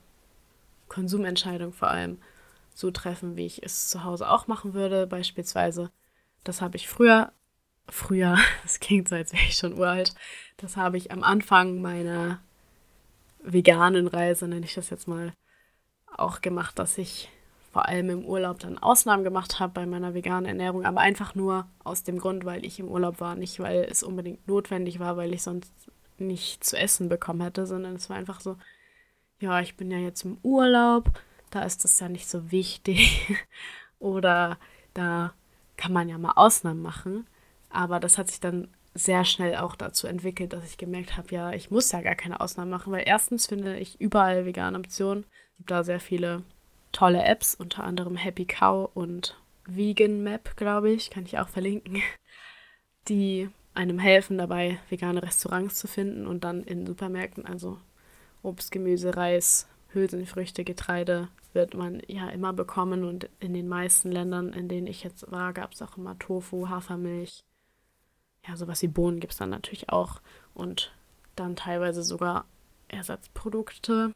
Konsumentscheidungen 0.87 1.73
vor 1.73 1.89
allem 1.89 2.19
so 2.73 2.93
treffen, 2.93 3.37
wie 3.37 3.47
ich 3.47 3.65
es 3.65 3.89
zu 3.89 4.05
Hause 4.05 4.31
auch 4.31 4.47
machen 4.47 4.75
würde. 4.75 5.09
Beispielsweise, 5.09 5.91
das 6.45 6.63
habe 6.63 6.77
ich 6.77 6.89
früher 6.89 7.33
früher, 7.93 8.39
das 8.63 8.81
klingt 8.81 9.09
so, 9.09 9.15
als 9.15 9.33
wäre 9.33 9.43
ich 9.43 9.57
schon 9.57 9.75
uralt, 9.75 10.15
das 10.57 10.77
habe 10.77 10.97
ich 10.97 11.11
am 11.11 11.23
Anfang 11.23 11.81
meiner 11.81 12.41
veganen 13.43 14.07
Reise, 14.07 14.49
nenne 14.49 14.67
ich 14.67 14.75
das 14.75 14.91
jetzt 14.91 15.09
mal, 15.09 15.33
auch 16.17 16.41
gemacht, 16.41 16.79
dass 16.79 16.99
ich 16.99 17.31
vor 17.73 17.87
allem 17.87 18.11
im 18.11 18.25
Urlaub 18.25 18.59
dann 18.59 18.79
Ausnahmen 18.79 19.23
gemacht 19.23 19.61
habe 19.61 19.73
bei 19.73 19.87
meiner 19.87 20.13
veganen 20.13 20.47
Ernährung, 20.47 20.85
aber 20.85 21.01
einfach 21.01 21.35
nur 21.35 21.69
aus 21.85 22.03
dem 22.03 22.19
Grund, 22.19 22.45
weil 22.45 22.65
ich 22.65 22.81
im 22.81 22.89
Urlaub 22.89 23.21
war, 23.21 23.37
nicht 23.37 23.61
weil 23.61 23.87
es 23.89 24.03
unbedingt 24.03 24.47
notwendig 24.49 24.99
war, 24.99 25.17
weil 25.17 25.33
ich 25.33 25.43
sonst 25.43 25.73
nicht 26.19 26.65
zu 26.65 26.77
essen 26.77 27.09
bekommen 27.09 27.41
hätte, 27.41 27.67
sondern 27.67 27.95
es 27.95 28.11
war 28.11 28.17
einfach 28.17 28.41
so, 28.41 28.57
ja, 29.39 29.61
ich 29.61 29.77
bin 29.77 29.91
ja 29.91 29.99
jetzt 29.99 30.25
im 30.25 30.39
Urlaub, 30.43 31.11
da 31.51 31.63
ist 31.63 31.85
das 31.85 31.99
ja 32.01 32.09
nicht 32.09 32.29
so 32.29 32.51
wichtig 32.51 33.37
oder 33.99 34.59
da 34.93 35.33
kann 35.77 35.93
man 35.93 36.09
ja 36.09 36.19
mal 36.19 36.33
Ausnahmen 36.33 36.83
machen. 36.83 37.27
Aber 37.71 38.01
das 38.01 38.19
hat 38.19 38.29
sich 38.29 38.41
dann 38.41 38.69
sehr 38.95 39.25
schnell 39.25 39.57
auch 39.57 39.77
dazu 39.77 40.07
entwickelt, 40.07 40.53
dass 40.53 40.65
ich 40.65 40.77
gemerkt 40.77 41.17
habe, 41.17 41.29
ja, 41.31 41.53
ich 41.53 41.71
muss 41.71 41.93
ja 41.93 42.01
gar 42.01 42.17
keine 42.17 42.41
Ausnahmen 42.41 42.71
machen, 42.71 42.93
weil 42.93 43.05
erstens 43.07 43.47
finde 43.47 43.79
ich 43.79 44.01
überall 44.01 44.45
vegane 44.45 44.79
Optionen. 44.79 45.25
Es 45.53 45.57
gibt 45.59 45.71
da 45.71 45.85
sehr 45.85 46.01
viele 46.01 46.43
tolle 46.93 47.23
Apps, 47.23 47.55
unter 47.55 47.85
anderem 47.85 48.17
Happy 48.17 48.47
Cow 48.47 48.91
und 48.95 49.37
Vegan 49.65 50.23
Map, 50.23 50.57
glaube 50.57 50.91
ich, 50.91 51.11
kann 51.11 51.25
ich 51.25 51.39
auch 51.39 51.49
verlinken, 51.49 52.03
die 53.09 53.49
einem 53.75 54.01
helfen 54.01 54.39
dabei, 54.39 54.81
vegane 54.89 55.23
Restaurants 55.23 55.77
zu 55.77 55.87
finden 55.87 56.27
und 56.27 56.43
dann 56.43 56.65
in 56.65 56.87
Supermärkten, 56.87 57.47
also 57.47 57.79
Obst, 58.43 58.73
Gemüse, 58.73 59.17
Reis, 59.17 59.69
Hülsenfrüchte, 59.93 60.65
Getreide, 60.65 61.29
wird 61.53 61.75
man 61.75 62.03
ja 62.07 62.29
immer 62.29 62.53
bekommen 62.53 63.05
und 63.05 63.29
in 63.39 63.55
den 63.55 63.69
meisten 63.69 64.11
Ländern, 64.11 64.53
in 64.53 64.69
denen 64.69 64.87
ich 64.87 65.05
jetzt 65.05 65.31
war, 65.31 65.53
gab 65.53 65.73
es 65.73 65.83
auch 65.83 65.97
immer 65.97 66.19
Tofu, 66.19 66.69
Hafermilch, 66.69 67.45
ja, 68.47 68.57
sowas 68.57 68.83
wie 68.83 68.89
Bohnen 68.89 69.21
gibt 69.21 69.33
es 69.33 69.39
dann 69.39 69.51
natürlich 69.51 69.91
auch 69.91 70.21
und 70.55 70.93
dann 71.37 71.57
teilweise 71.57 72.03
sogar 72.03 72.45
Ersatzprodukte 72.89 74.15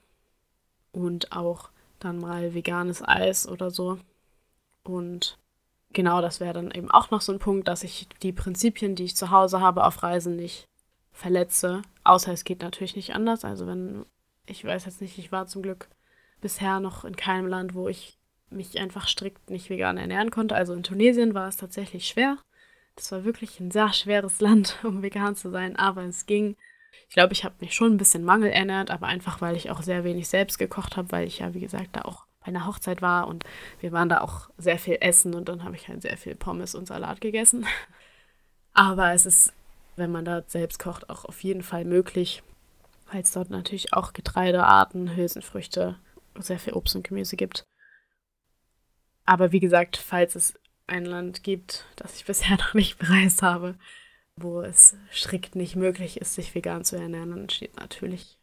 und 0.93 1.33
auch 1.33 1.71
dann 1.99 2.19
mal 2.19 2.55
veganes 2.55 3.03
Eis 3.07 3.49
oder 3.49 3.71
so. 3.71 3.99
Und 4.83 5.39
genau, 5.93 6.21
das 6.21 6.41
wäre 6.41 6.53
dann 6.53 6.71
eben 6.71 6.91
auch 6.91 7.11
noch 7.11 7.21
so 7.21 7.33
ein 7.33 7.39
Punkt, 7.39 7.69
dass 7.69 7.83
ich 7.83 8.09
die 8.23 8.33
Prinzipien, 8.33 8.95
die 8.95 9.05
ich 9.05 9.17
zu 9.17 9.31
Hause 9.31 9.61
habe, 9.61 9.85
auf 9.85 10.03
Reisen 10.03 10.37
nicht 10.37 10.69
verletze. 11.13 11.83
Außer 12.03 12.33
es 12.33 12.45
geht 12.45 12.63
natürlich 12.63 12.97
nicht 12.97 13.15
anders. 13.15 13.45
Also 13.45 13.67
wenn, 13.67 14.05
ich 14.47 14.65
weiß 14.65 14.85
jetzt 14.85 15.01
nicht, 15.01 15.19
ich 15.19 15.33
war 15.33 15.47
zum 15.47 15.63
Glück 15.63 15.89
bisher 16.41 16.81
noch 16.81 17.05
in 17.05 17.17
keinem 17.17 17.47
Land, 17.47 17.75
wo 17.75 17.89
ich 17.89 18.19
mich 18.51 18.79
einfach 18.79 19.09
strikt 19.09 19.51
nicht 19.51 19.71
vegan 19.71 19.97
ernähren 19.97 20.31
konnte. 20.31 20.55
Also 20.55 20.75
in 20.75 20.83
Tunesien 20.83 21.35
war 21.35 21.49
es 21.49 21.57
tatsächlich 21.57 22.07
schwer. 22.07 22.39
Das 22.97 23.11
war 23.13 23.25
wirklich 23.25 23.59
ein 23.61 23.71
sehr 23.71 23.93
schweres 23.93 24.41
Land, 24.41 24.79
um 24.85 25.03
vegan 25.03 25.37
zu 25.37 25.51
sein, 25.51 25.77
aber 25.77 26.03
es 26.05 26.27
ging. 26.27 26.57
Ich 27.09 27.15
glaube, 27.15 27.33
ich 27.33 27.45
habe 27.45 27.57
mich 27.61 27.75
schon 27.75 27.93
ein 27.93 27.97
bisschen 27.97 28.25
Mangel 28.25 28.51
ernährt, 28.51 28.91
aber 28.91 29.07
einfach, 29.07 29.41
weil 29.41 29.57
ich 29.57 29.71
auch 29.71 29.83
sehr 29.83 30.05
wenig 30.05 30.29
selbst 30.29 30.59
gekocht 30.59 30.97
habe, 30.97 31.11
weil 31.11 31.27
ich 31.27 31.41
ja, 31.41 31.53
wie 31.53 31.61
gesagt, 31.61 31.91
da 31.93 32.03
auch 32.03 32.27
bei 32.41 32.47
einer 32.47 32.67
Hochzeit 32.67 33.03
war 33.03 33.27
und 33.27 33.45
wir 33.81 33.91
waren 33.91 34.09
da 34.09 34.21
auch 34.21 34.51
sehr 34.59 34.79
viel 34.79 34.99
essen 35.01 35.35
und 35.35 35.49
dann 35.49 35.65
habe 35.65 35.75
ich 35.75 35.89
halt 35.89 36.03
sehr 36.03 36.17
viel 36.17 36.35
Pommes 36.35 36.75
und 36.75 36.87
Salat 36.87 37.21
gegessen. 37.21 37.67
Aber 38.75 39.13
es 39.13 39.27
ist, 39.27 39.53
wenn 39.97 40.13
man 40.13 40.25
da 40.25 40.43
selbst 40.47 40.79
kocht, 40.79 41.09
auch 41.11 41.25
auf 41.25 41.43
jeden 41.43 41.63
Fall 41.63 41.85
möglich, 41.85 42.43
weil 43.11 43.23
es 43.23 43.33
dort 43.33 43.51
natürlich 43.51 43.93
auch 43.93 44.13
Getreidearten, 44.13 45.17
Hülsenfrüchte, 45.17 45.99
sehr 46.39 46.59
viel 46.59 46.75
Obst 46.75 46.97
und 46.97 47.07
Gemüse 47.07 47.37
gibt. 47.37 47.65
Aber 49.25 49.53
wie 49.53 49.61
gesagt, 49.61 49.97
falls 49.97 50.35
es 50.35 50.55
ein 50.87 51.05
Land 51.05 51.43
gibt, 51.43 51.87
das 51.97 52.17
ich 52.17 52.25
bisher 52.25 52.57
noch 52.59 52.75
nicht 52.75 52.99
bereist 52.99 53.43
habe, 53.43 53.77
wo 54.37 54.61
es 54.61 54.97
strikt 55.13 55.55
nicht 55.55 55.77
möglich 55.77 56.21
ist, 56.21 56.35
sich 56.35 56.55
vegan 56.55 56.85
zu 56.85 56.97
ernähren, 56.97 57.31
dann 57.31 57.49
steht 57.49 57.77
natürlich 57.77 58.39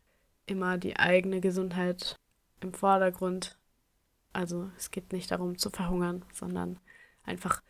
immer 0.45 0.77
die 0.77 0.97
eigene 0.97 1.41
Gesundheit 1.41 2.15
im 2.62 2.73
Vordergrund. 2.73 3.58
Also 4.34 4.69
es 4.77 4.91
geht 4.91 5.12
nicht 5.12 5.32
darum 5.32 5.58
zu 5.58 5.69
verhungern, 5.69 6.23
sondern 6.34 6.80
einfach 7.25 7.62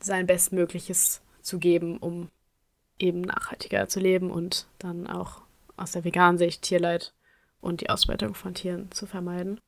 sein 0.00 0.26
Bestmögliches 0.26 1.22
zu 1.42 1.58
geben, 1.58 1.98
um 1.98 2.28
eben 2.98 3.22
nachhaltiger 3.22 3.88
zu 3.88 4.00
leben 4.00 4.30
und 4.30 4.66
dann 4.78 5.06
auch 5.06 5.42
aus 5.76 5.92
der 5.92 6.04
veganen 6.04 6.38
Sicht 6.38 6.62
Tierleid 6.62 7.14
und 7.60 7.80
die 7.80 7.90
Ausbeutung 7.90 8.34
von 8.34 8.54
Tieren 8.54 8.90
zu 8.90 9.06
vermeiden. 9.06 9.60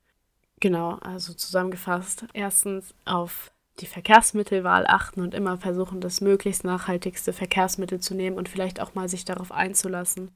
Genau, 0.61 0.95
also 0.97 1.33
zusammengefasst, 1.33 2.27
erstens 2.35 2.95
auf 3.05 3.51
die 3.81 3.87
Verkehrsmittelwahl 3.87 4.87
achten 4.87 5.23
und 5.23 5.35
immer 5.35 5.57
versuchen, 5.57 6.01
das 6.01 6.21
möglichst 6.21 6.65
nachhaltigste 6.65 7.33
Verkehrsmittel 7.33 8.01
zu 8.01 8.15
nehmen 8.15 8.37
und 8.37 8.49
vielleicht 8.49 8.81
auch 8.81 8.95
mal 8.95 9.09
sich 9.09 9.25
darauf 9.25 9.51
einzulassen, 9.51 10.31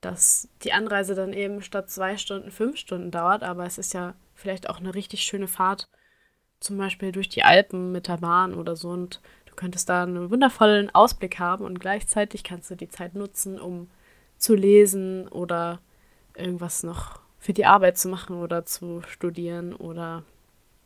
dass 0.00 0.48
die 0.62 0.72
Anreise 0.72 1.14
dann 1.14 1.32
eben 1.32 1.62
statt 1.62 1.90
zwei 1.90 2.16
Stunden 2.16 2.50
fünf 2.50 2.76
Stunden 2.76 3.10
dauert, 3.10 3.42
aber 3.42 3.64
es 3.64 3.78
ist 3.78 3.94
ja 3.94 4.14
vielleicht 4.34 4.68
auch 4.68 4.78
eine 4.78 4.94
richtig 4.94 5.22
schöne 5.22 5.48
Fahrt, 5.48 5.88
zum 6.60 6.76
Beispiel 6.76 7.12
durch 7.12 7.28
die 7.28 7.44
Alpen 7.44 7.92
mit 7.92 8.08
der 8.08 8.18
Bahn 8.18 8.54
oder 8.54 8.76
so. 8.76 8.90
Und 8.90 9.20
du 9.46 9.54
könntest 9.54 9.88
da 9.88 10.02
einen 10.02 10.30
wundervollen 10.30 10.94
Ausblick 10.94 11.38
haben 11.38 11.64
und 11.64 11.80
gleichzeitig 11.80 12.44
kannst 12.44 12.70
du 12.70 12.74
die 12.74 12.88
Zeit 12.88 13.14
nutzen, 13.14 13.60
um 13.60 13.88
zu 14.38 14.54
lesen 14.54 15.28
oder 15.28 15.80
irgendwas 16.36 16.82
noch 16.82 17.20
für 17.38 17.52
die 17.52 17.66
Arbeit 17.66 17.98
zu 17.98 18.08
machen 18.08 18.36
oder 18.36 18.64
zu 18.64 19.02
studieren 19.06 19.74
oder 19.74 20.24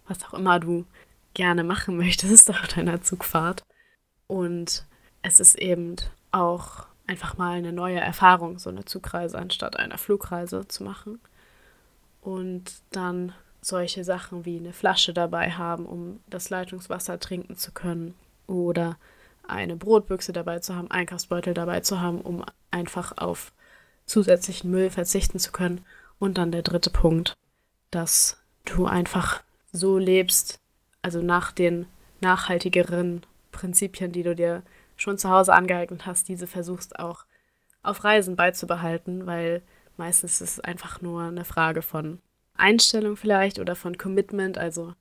was 0.06 0.24
auch 0.24 0.34
immer 0.34 0.60
du 0.60 0.86
gerne 1.36 1.64
machen 1.64 1.96
möchtest 1.98 2.50
auf 2.50 2.66
deiner 2.66 3.02
Zugfahrt. 3.02 3.64
Und 4.26 4.84
es 5.22 5.38
ist 5.38 5.56
eben 5.56 5.96
auch 6.32 6.86
einfach 7.06 7.36
mal 7.36 7.52
eine 7.52 7.72
neue 7.72 8.00
Erfahrung, 8.00 8.58
so 8.58 8.70
eine 8.70 8.84
Zugreise 8.84 9.38
anstatt 9.38 9.76
einer 9.76 9.98
Flugreise 9.98 10.66
zu 10.66 10.82
machen. 10.82 11.20
Und 12.20 12.72
dann 12.90 13.32
solche 13.60 14.02
Sachen 14.02 14.44
wie 14.44 14.58
eine 14.58 14.72
Flasche 14.72 15.12
dabei 15.12 15.52
haben, 15.52 15.86
um 15.86 16.20
das 16.28 16.50
Leitungswasser 16.50 17.20
trinken 17.20 17.56
zu 17.56 17.70
können. 17.70 18.14
Oder 18.48 18.96
eine 19.46 19.76
Brotbüchse 19.76 20.32
dabei 20.32 20.58
zu 20.58 20.74
haben, 20.74 20.90
Einkaufsbeutel 20.90 21.54
dabei 21.54 21.80
zu 21.80 22.00
haben, 22.00 22.20
um 22.20 22.44
einfach 22.70 23.16
auf 23.18 23.52
zusätzlichen 24.06 24.70
Müll 24.70 24.90
verzichten 24.90 25.38
zu 25.38 25.52
können. 25.52 25.84
Und 26.18 26.38
dann 26.38 26.50
der 26.50 26.62
dritte 26.62 26.90
Punkt, 26.90 27.36
dass 27.90 28.38
du 28.64 28.86
einfach 28.86 29.42
so 29.72 29.98
lebst, 29.98 30.60
also 31.06 31.22
nach 31.22 31.52
den 31.52 31.86
nachhaltigeren 32.20 33.24
Prinzipien, 33.52 34.12
die 34.12 34.22
du 34.22 34.34
dir 34.34 34.62
schon 34.96 35.18
zu 35.18 35.30
Hause 35.30 35.54
angeeignet 35.54 36.06
hast, 36.06 36.28
diese 36.28 36.46
versuchst 36.46 36.98
auch 36.98 37.24
auf 37.82 38.04
Reisen 38.04 38.36
beizubehalten, 38.36 39.26
weil 39.26 39.62
Meistens 39.96 40.40
ist 40.40 40.58
es 40.58 40.60
einfach 40.60 41.00
nur 41.00 41.22
eine 41.22 41.44
Frage 41.44 41.82
von 41.82 42.20
Einstellung 42.54 43.16
vielleicht 43.16 43.58
oder 43.58 43.74
von 43.74 43.96
Commitment. 43.96 44.58
Also 44.58 44.94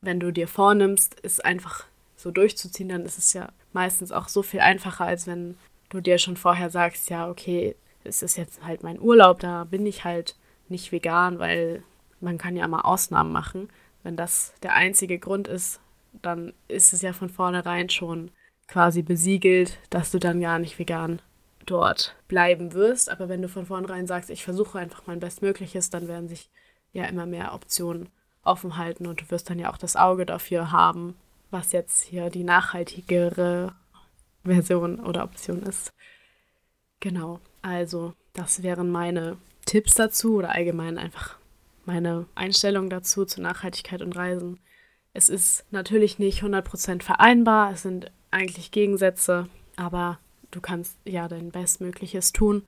wenn 0.00 0.20
du 0.20 0.32
dir 0.32 0.48
vornimmst, 0.48 1.16
es 1.22 1.40
einfach 1.40 1.84
so 2.16 2.30
durchzuziehen, 2.30 2.88
dann 2.88 3.04
ist 3.04 3.18
es 3.18 3.32
ja 3.32 3.50
meistens 3.72 4.12
auch 4.12 4.28
so 4.28 4.42
viel 4.42 4.60
einfacher, 4.60 5.04
als 5.04 5.26
wenn 5.26 5.56
du 5.90 6.00
dir 6.00 6.18
schon 6.18 6.36
vorher 6.36 6.70
sagst, 6.70 7.10
ja, 7.10 7.28
okay, 7.28 7.76
es 8.04 8.22
ist 8.22 8.36
jetzt 8.36 8.64
halt 8.64 8.82
mein 8.82 9.00
Urlaub, 9.00 9.40
da 9.40 9.64
bin 9.64 9.84
ich 9.84 10.04
halt 10.04 10.36
nicht 10.68 10.92
vegan, 10.92 11.38
weil 11.38 11.82
man 12.20 12.38
kann 12.38 12.56
ja 12.56 12.66
mal 12.68 12.82
Ausnahmen 12.82 13.32
machen. 13.32 13.68
Wenn 14.02 14.16
das 14.16 14.54
der 14.62 14.74
einzige 14.74 15.18
Grund 15.18 15.48
ist, 15.48 15.80
dann 16.12 16.52
ist 16.68 16.92
es 16.92 17.02
ja 17.02 17.12
von 17.12 17.28
vornherein 17.28 17.88
schon 17.88 18.30
quasi 18.66 19.02
besiegelt, 19.02 19.78
dass 19.90 20.10
du 20.10 20.18
dann 20.18 20.40
gar 20.40 20.58
nicht 20.58 20.78
vegan 20.78 21.20
dort 21.66 22.16
bleiben 22.28 22.72
wirst. 22.72 23.10
Aber 23.10 23.28
wenn 23.28 23.42
du 23.42 23.48
von 23.48 23.66
vornherein 23.66 24.06
sagst, 24.06 24.30
ich 24.30 24.44
versuche 24.44 24.78
einfach 24.78 25.02
mein 25.06 25.20
Bestmögliches, 25.20 25.90
dann 25.90 26.08
werden 26.08 26.28
sich 26.28 26.50
ja 26.92 27.04
immer 27.04 27.26
mehr 27.26 27.54
Optionen 27.54 28.08
offen 28.42 28.76
halten 28.76 29.06
und 29.06 29.20
du 29.20 29.30
wirst 29.30 29.50
dann 29.50 29.58
ja 29.58 29.70
auch 29.70 29.76
das 29.76 29.96
Auge 29.96 30.24
dafür 30.24 30.72
haben, 30.72 31.14
was 31.50 31.72
jetzt 31.72 32.02
hier 32.02 32.30
die 32.30 32.44
nachhaltigere 32.44 33.74
Version 34.44 34.98
oder 35.00 35.24
Option 35.24 35.62
ist. 35.62 35.92
Genau, 37.00 37.40
also 37.62 38.14
das 38.32 38.62
wären 38.62 38.90
meine 38.90 39.36
Tipps 39.66 39.94
dazu 39.94 40.36
oder 40.36 40.50
allgemein 40.50 40.98
einfach 40.98 41.39
meine 41.84 42.26
Einstellung 42.34 42.90
dazu 42.90 43.24
zu 43.24 43.40
Nachhaltigkeit 43.40 44.02
und 44.02 44.16
Reisen. 44.16 44.60
Es 45.12 45.28
ist 45.28 45.64
natürlich 45.70 46.18
nicht 46.18 46.42
100% 46.42 47.02
vereinbar, 47.02 47.72
es 47.72 47.82
sind 47.82 48.12
eigentlich 48.30 48.70
Gegensätze, 48.70 49.48
aber 49.76 50.20
du 50.50 50.60
kannst 50.60 50.98
ja 51.04 51.28
dein 51.28 51.50
Bestmögliches 51.50 52.32
tun, 52.32 52.66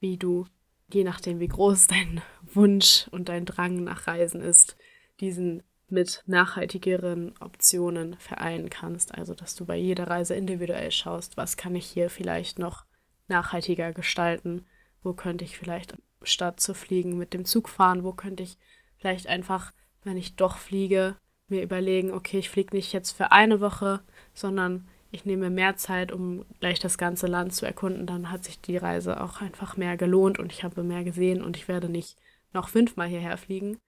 wie 0.00 0.16
du, 0.16 0.46
je 0.92 1.04
nachdem 1.04 1.40
wie 1.40 1.48
groß 1.48 1.86
dein 1.88 2.22
Wunsch 2.52 3.08
und 3.10 3.28
dein 3.28 3.44
Drang 3.44 3.84
nach 3.84 4.06
Reisen 4.06 4.40
ist, 4.40 4.76
diesen 5.20 5.62
mit 5.88 6.22
nachhaltigeren 6.26 7.34
Optionen 7.38 8.16
vereinen 8.18 8.70
kannst. 8.70 9.14
Also, 9.14 9.34
dass 9.34 9.54
du 9.54 9.66
bei 9.66 9.76
jeder 9.76 10.08
Reise 10.08 10.34
individuell 10.34 10.90
schaust, 10.90 11.36
was 11.36 11.58
kann 11.58 11.76
ich 11.76 11.84
hier 11.84 12.08
vielleicht 12.08 12.58
noch 12.58 12.86
nachhaltiger 13.28 13.92
gestalten, 13.92 14.64
wo 15.02 15.12
könnte 15.12 15.44
ich 15.44 15.58
vielleicht 15.58 15.96
statt 16.24 16.60
zu 16.60 16.74
fliegen 16.74 17.18
mit 17.18 17.32
dem 17.34 17.44
Zug 17.44 17.68
fahren, 17.68 18.04
wo 18.04 18.12
könnte 18.12 18.42
ich 18.42 18.58
vielleicht 18.98 19.26
einfach, 19.26 19.72
wenn 20.04 20.16
ich 20.16 20.36
doch 20.36 20.56
fliege, 20.56 21.16
mir 21.48 21.62
überlegen, 21.62 22.12
okay, 22.12 22.38
ich 22.38 22.50
fliege 22.50 22.74
nicht 22.74 22.92
jetzt 22.92 23.12
für 23.12 23.32
eine 23.32 23.60
Woche, 23.60 24.00
sondern 24.34 24.88
ich 25.10 25.26
nehme 25.26 25.50
mehr 25.50 25.76
Zeit, 25.76 26.10
um 26.10 26.44
gleich 26.60 26.78
das 26.78 26.96
ganze 26.96 27.26
Land 27.26 27.52
zu 27.52 27.66
erkunden, 27.66 28.06
dann 28.06 28.30
hat 28.30 28.44
sich 28.44 28.60
die 28.60 28.78
Reise 28.78 29.20
auch 29.20 29.42
einfach 29.42 29.76
mehr 29.76 29.96
gelohnt 29.96 30.38
und 30.38 30.52
ich 30.52 30.64
habe 30.64 30.82
mehr 30.82 31.04
gesehen 31.04 31.42
und 31.42 31.56
ich 31.56 31.68
werde 31.68 31.88
nicht 31.88 32.16
noch 32.52 32.68
fünfmal 32.68 33.08
hierher 33.08 33.36
fliegen. 33.36 33.78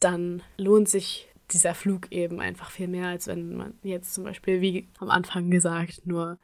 Dann 0.00 0.42
lohnt 0.56 0.88
sich 0.88 1.28
dieser 1.50 1.74
Flug 1.74 2.10
eben 2.12 2.40
einfach 2.40 2.70
viel 2.70 2.88
mehr, 2.88 3.08
als 3.08 3.26
wenn 3.26 3.56
man 3.56 3.74
jetzt 3.82 4.14
zum 4.14 4.24
Beispiel, 4.24 4.60
wie 4.60 4.88
am 4.98 5.10
Anfang 5.10 5.50
gesagt, 5.50 6.06
nur 6.06 6.38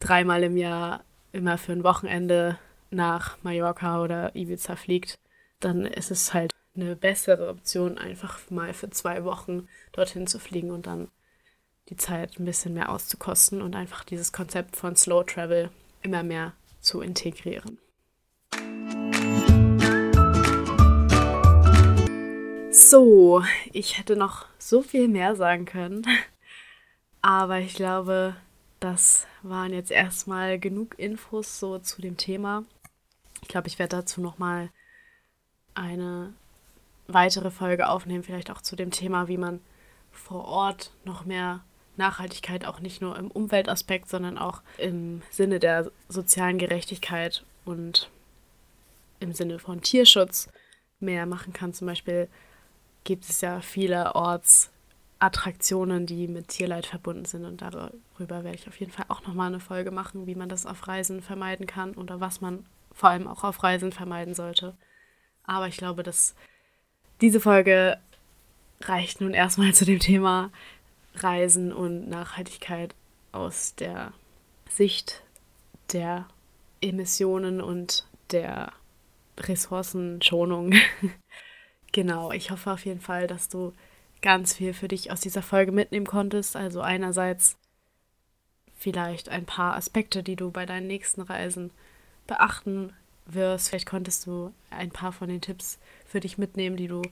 dreimal 0.00 0.42
im 0.42 0.56
Jahr 0.56 1.04
immer 1.32 1.58
für 1.58 1.72
ein 1.72 1.84
Wochenende 1.84 2.58
nach 2.90 3.42
Mallorca 3.42 4.02
oder 4.02 4.34
Ibiza 4.34 4.76
fliegt. 4.76 5.18
Dann 5.60 5.86
ist 5.86 6.10
es 6.10 6.34
halt 6.34 6.52
eine 6.74 6.96
bessere 6.96 7.48
Option, 7.48 7.98
einfach 7.98 8.38
mal 8.50 8.74
für 8.74 8.90
zwei 8.90 9.24
Wochen 9.24 9.68
dorthin 9.92 10.26
zu 10.26 10.38
fliegen 10.38 10.70
und 10.70 10.86
dann 10.86 11.08
die 11.88 11.96
Zeit 11.96 12.38
ein 12.38 12.44
bisschen 12.44 12.74
mehr 12.74 12.90
auszukosten 12.90 13.62
und 13.62 13.74
einfach 13.74 14.04
dieses 14.04 14.32
Konzept 14.32 14.76
von 14.76 14.96
Slow 14.96 15.24
Travel 15.24 15.70
immer 16.02 16.22
mehr 16.22 16.52
zu 16.80 17.00
integrieren. 17.00 17.78
So, 22.70 23.42
ich 23.72 23.98
hätte 23.98 24.16
noch 24.16 24.46
so 24.58 24.82
viel 24.82 25.08
mehr 25.08 25.34
sagen 25.34 25.64
können, 25.64 26.06
aber 27.22 27.58
ich 27.60 27.74
glaube, 27.74 28.36
das 28.80 29.26
waren 29.42 29.72
jetzt 29.72 29.90
erstmal 29.90 30.58
genug 30.58 30.98
Infos 30.98 31.58
so 31.58 31.78
zu 31.78 32.02
dem 32.02 32.16
Thema. 32.16 32.64
Ich 33.46 33.48
glaube, 33.48 33.68
ich 33.68 33.78
werde 33.78 33.94
dazu 33.94 34.20
noch 34.20 34.38
mal 34.38 34.70
eine 35.74 36.32
weitere 37.06 37.52
Folge 37.52 37.88
aufnehmen, 37.88 38.24
vielleicht 38.24 38.50
auch 38.50 38.60
zu 38.60 38.74
dem 38.74 38.90
Thema, 38.90 39.28
wie 39.28 39.36
man 39.36 39.60
vor 40.10 40.46
Ort 40.46 40.90
noch 41.04 41.24
mehr 41.24 41.60
Nachhaltigkeit 41.96 42.64
auch 42.64 42.80
nicht 42.80 43.00
nur 43.00 43.16
im 43.16 43.30
Umweltaspekt, 43.30 44.08
sondern 44.08 44.36
auch 44.36 44.62
im 44.78 45.22
Sinne 45.30 45.60
der 45.60 45.92
sozialen 46.08 46.58
Gerechtigkeit 46.58 47.44
und 47.64 48.10
im 49.20 49.32
Sinne 49.32 49.60
von 49.60 49.80
Tierschutz 49.80 50.48
mehr 50.98 51.24
machen 51.24 51.52
kann. 51.52 51.72
Zum 51.72 51.86
Beispiel 51.86 52.26
gibt 53.04 53.30
es 53.30 53.42
ja 53.42 53.60
vielerorts 53.60 54.70
Attraktionen, 55.20 56.06
die 56.06 56.26
mit 56.26 56.48
Tierleid 56.48 56.86
verbunden 56.86 57.26
sind 57.26 57.44
und 57.44 57.62
darüber 57.62 58.42
werde 58.42 58.56
ich 58.56 58.66
auf 58.66 58.80
jeden 58.80 58.90
Fall 58.90 59.06
auch 59.06 59.24
nochmal 59.24 59.46
eine 59.46 59.60
Folge 59.60 59.92
machen, 59.92 60.26
wie 60.26 60.34
man 60.34 60.48
das 60.48 60.66
auf 60.66 60.88
Reisen 60.88 61.22
vermeiden 61.22 61.68
kann 61.68 61.94
oder 61.94 62.18
was 62.18 62.40
man 62.40 62.66
vor 62.96 63.10
allem 63.10 63.28
auch 63.28 63.44
auf 63.44 63.62
Reisen 63.62 63.92
vermeiden 63.92 64.34
sollte. 64.34 64.74
Aber 65.44 65.68
ich 65.68 65.76
glaube, 65.76 66.02
dass 66.02 66.34
diese 67.20 67.40
Folge 67.40 67.98
reicht 68.80 69.20
nun 69.20 69.34
erstmal 69.34 69.72
zu 69.74 69.84
dem 69.84 70.00
Thema 70.00 70.50
Reisen 71.14 71.72
und 71.72 72.08
Nachhaltigkeit 72.08 72.94
aus 73.32 73.74
der 73.76 74.12
Sicht 74.68 75.22
der 75.92 76.26
Emissionen 76.80 77.60
und 77.60 78.06
der 78.32 78.72
Ressourcenschonung. 79.38 80.74
genau, 81.92 82.32
ich 82.32 82.50
hoffe 82.50 82.72
auf 82.72 82.84
jeden 82.84 83.00
Fall, 83.00 83.26
dass 83.26 83.48
du 83.48 83.72
ganz 84.22 84.54
viel 84.54 84.72
für 84.74 84.88
dich 84.88 85.12
aus 85.12 85.20
dieser 85.20 85.42
Folge 85.42 85.72
mitnehmen 85.72 86.06
konntest. 86.06 86.56
Also 86.56 86.80
einerseits 86.80 87.56
vielleicht 88.74 89.28
ein 89.28 89.44
paar 89.44 89.76
Aspekte, 89.76 90.22
die 90.22 90.36
du 90.36 90.50
bei 90.50 90.66
deinen 90.66 90.86
nächsten 90.86 91.20
Reisen 91.22 91.70
beachten 92.26 92.92
wirst. 93.26 93.68
Vielleicht 93.68 93.86
konntest 93.86 94.26
du 94.26 94.52
ein 94.70 94.90
paar 94.90 95.12
von 95.12 95.28
den 95.28 95.40
Tipps 95.40 95.78
für 96.06 96.20
dich 96.20 96.38
mitnehmen, 96.38 96.76
die 96.76 96.88
du 96.88 97.02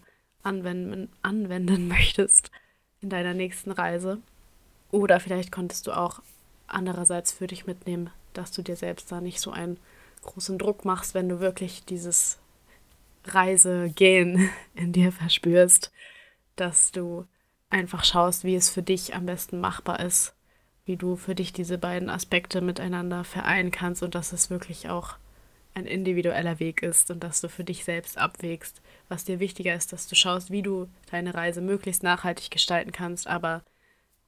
anwenden, 0.42 1.10
anwenden 1.22 1.88
möchtest 1.88 2.50
in 3.00 3.10
deiner 3.10 3.34
nächsten 3.34 3.70
Reise. 3.70 4.18
Oder 4.90 5.20
vielleicht 5.20 5.50
konntest 5.50 5.86
du 5.86 5.92
auch 5.92 6.22
andererseits 6.66 7.32
für 7.32 7.46
dich 7.46 7.66
mitnehmen, 7.66 8.10
dass 8.32 8.52
du 8.52 8.62
dir 8.62 8.76
selbst 8.76 9.10
da 9.10 9.20
nicht 9.20 9.40
so 9.40 9.50
einen 9.50 9.78
großen 10.22 10.58
Druck 10.58 10.84
machst, 10.84 11.14
wenn 11.14 11.28
du 11.28 11.40
wirklich 11.40 11.84
dieses 11.84 12.38
Reisegehen 13.24 14.50
in 14.74 14.92
dir 14.92 15.12
verspürst, 15.12 15.92
dass 16.56 16.92
du 16.92 17.26
einfach 17.70 18.04
schaust, 18.04 18.44
wie 18.44 18.54
es 18.54 18.70
für 18.70 18.82
dich 18.82 19.14
am 19.14 19.26
besten 19.26 19.60
machbar 19.60 20.00
ist, 20.00 20.34
wie 20.86 20.96
du 20.96 21.16
für 21.16 21.34
dich 21.34 21.52
diese 21.52 21.78
beiden 21.78 22.10
Aspekte 22.10 22.60
miteinander 22.60 23.24
vereinen 23.24 23.70
kannst 23.70 24.02
und 24.02 24.14
dass 24.14 24.32
es 24.32 24.50
wirklich 24.50 24.88
auch 24.88 25.16
ein 25.74 25.86
individueller 25.86 26.60
Weg 26.60 26.82
ist 26.82 27.10
und 27.10 27.24
dass 27.24 27.40
du 27.40 27.48
für 27.48 27.64
dich 27.64 27.84
selbst 27.84 28.16
abwägst, 28.16 28.80
was 29.08 29.24
dir 29.24 29.40
wichtiger 29.40 29.74
ist, 29.74 29.92
dass 29.92 30.06
du 30.06 30.14
schaust, 30.14 30.50
wie 30.50 30.62
du 30.62 30.88
deine 31.10 31.34
Reise 31.34 31.60
möglichst 31.60 32.02
nachhaltig 32.02 32.50
gestalten 32.50 32.92
kannst, 32.92 33.26
aber 33.26 33.62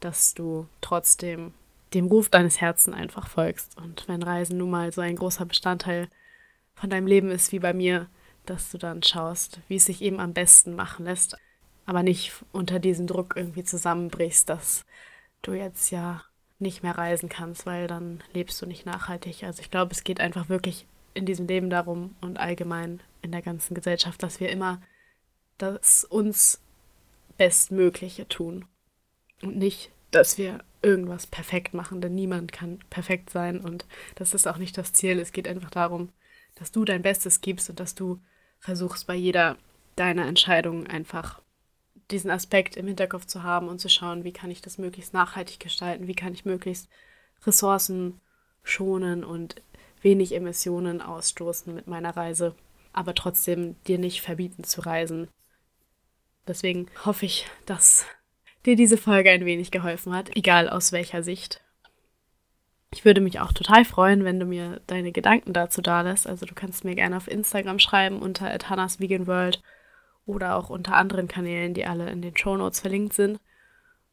dass 0.00 0.34
du 0.34 0.66
trotzdem 0.80 1.54
dem 1.94 2.06
Ruf 2.06 2.28
deines 2.28 2.60
Herzens 2.60 2.96
einfach 2.96 3.28
folgst. 3.28 3.76
Und 3.76 4.08
wenn 4.08 4.22
Reisen 4.22 4.58
nun 4.58 4.70
mal 4.70 4.92
so 4.92 5.00
ein 5.00 5.16
großer 5.16 5.46
Bestandteil 5.46 6.08
von 6.74 6.90
deinem 6.90 7.06
Leben 7.06 7.30
ist 7.30 7.52
wie 7.52 7.60
bei 7.60 7.72
mir, 7.72 8.08
dass 8.44 8.70
du 8.70 8.78
dann 8.78 9.02
schaust, 9.02 9.60
wie 9.68 9.76
es 9.76 9.84
sich 9.84 10.02
eben 10.02 10.20
am 10.20 10.32
besten 10.32 10.74
machen 10.74 11.04
lässt, 11.04 11.36
aber 11.84 12.02
nicht 12.02 12.32
unter 12.52 12.80
diesem 12.80 13.06
Druck 13.06 13.34
irgendwie 13.36 13.64
zusammenbrichst, 13.64 14.48
dass 14.48 14.84
du 15.42 15.52
jetzt 15.52 15.90
ja 15.90 16.22
nicht 16.58 16.82
mehr 16.82 16.96
reisen 16.96 17.28
kannst, 17.28 17.66
weil 17.66 17.86
dann 17.86 18.22
lebst 18.32 18.60
du 18.60 18.66
nicht 18.66 18.86
nachhaltig. 18.86 19.44
Also 19.44 19.60
ich 19.60 19.70
glaube, 19.70 19.92
es 19.92 20.04
geht 20.04 20.20
einfach 20.20 20.48
wirklich 20.48 20.86
in 21.14 21.26
diesem 21.26 21.46
Leben 21.46 21.70
darum 21.70 22.14
und 22.20 22.38
allgemein 22.38 23.00
in 23.22 23.32
der 23.32 23.42
ganzen 23.42 23.74
Gesellschaft, 23.74 24.22
dass 24.22 24.40
wir 24.40 24.50
immer 24.50 24.80
das 25.58 26.04
uns 26.04 26.60
Bestmögliche 27.36 28.28
tun 28.28 28.66
und 29.42 29.56
nicht, 29.56 29.90
dass 30.10 30.38
wir 30.38 30.60
irgendwas 30.82 31.26
perfekt 31.26 31.74
machen, 31.74 32.00
denn 32.00 32.14
niemand 32.14 32.52
kann 32.52 32.78
perfekt 32.90 33.30
sein 33.30 33.60
und 33.60 33.86
das 34.14 34.34
ist 34.34 34.46
auch 34.46 34.58
nicht 34.58 34.78
das 34.78 34.92
Ziel. 34.92 35.18
Es 35.18 35.32
geht 35.32 35.48
einfach 35.48 35.70
darum, 35.70 36.10
dass 36.54 36.72
du 36.72 36.84
dein 36.84 37.02
Bestes 37.02 37.40
gibst 37.40 37.68
und 37.68 37.80
dass 37.80 37.94
du 37.94 38.20
versuchst 38.58 39.06
bei 39.06 39.14
jeder 39.14 39.56
deiner 39.96 40.26
Entscheidungen 40.26 40.86
einfach 40.86 41.40
diesen 42.10 42.30
Aspekt 42.30 42.76
im 42.76 42.86
Hinterkopf 42.86 43.26
zu 43.26 43.42
haben 43.42 43.68
und 43.68 43.80
zu 43.80 43.88
schauen, 43.88 44.24
wie 44.24 44.32
kann 44.32 44.50
ich 44.50 44.62
das 44.62 44.78
möglichst 44.78 45.12
nachhaltig 45.12 45.60
gestalten, 45.60 46.06
wie 46.06 46.14
kann 46.14 46.32
ich 46.32 46.44
möglichst 46.44 46.88
Ressourcen 47.44 48.20
schonen 48.62 49.24
und 49.24 49.56
wenig 50.02 50.34
Emissionen 50.34 51.00
ausstoßen 51.00 51.74
mit 51.74 51.86
meiner 51.86 52.16
Reise, 52.16 52.54
aber 52.92 53.14
trotzdem 53.14 53.76
dir 53.84 53.98
nicht 53.98 54.20
verbieten 54.20 54.64
zu 54.64 54.80
reisen. 54.82 55.28
Deswegen 56.46 56.86
hoffe 57.04 57.26
ich, 57.26 57.46
dass 57.66 58.06
dir 58.64 58.76
diese 58.76 58.96
Folge 58.96 59.30
ein 59.30 59.44
wenig 59.44 59.70
geholfen 59.70 60.14
hat, 60.14 60.36
egal 60.36 60.68
aus 60.68 60.92
welcher 60.92 61.22
Sicht. 61.22 61.60
Ich 62.92 63.04
würde 63.04 63.20
mich 63.20 63.40
auch 63.40 63.52
total 63.52 63.84
freuen, 63.84 64.24
wenn 64.24 64.38
du 64.38 64.46
mir 64.46 64.80
deine 64.86 65.12
Gedanken 65.12 65.52
dazu 65.52 65.82
da 65.82 66.02
lässt. 66.02 66.26
Also 66.26 66.46
du 66.46 66.54
kannst 66.54 66.84
mir 66.84 66.94
gerne 66.94 67.16
auf 67.16 67.28
Instagram 67.28 67.78
schreiben 67.78 68.20
unter 68.20 68.46
@hannasveganworld 68.46 69.62
oder 70.26 70.56
auch 70.56 70.68
unter 70.68 70.94
anderen 70.96 71.28
Kanälen, 71.28 71.72
die 71.72 71.86
alle 71.86 72.10
in 72.10 72.20
den 72.20 72.36
Show 72.36 72.56
Notes 72.56 72.80
verlinkt 72.80 73.14
sind. 73.14 73.40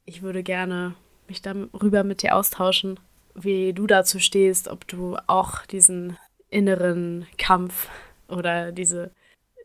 Ich 0.06 0.22
würde 0.22 0.44
gerne 0.44 0.96
mich 1.28 1.42
darüber 1.42 2.04
mit 2.04 2.22
dir 2.22 2.36
austauschen, 2.36 3.00
wie 3.36 3.74
du 3.74 3.88
dazu 3.88 4.20
stehst, 4.20 4.68
ob 4.68 4.88
du 4.88 5.18
auch 5.28 5.66
diesen 5.66 6.18
inneren 6.50 7.26
Kampf 7.38 7.90
oder 8.28 8.72
diese 8.72 9.12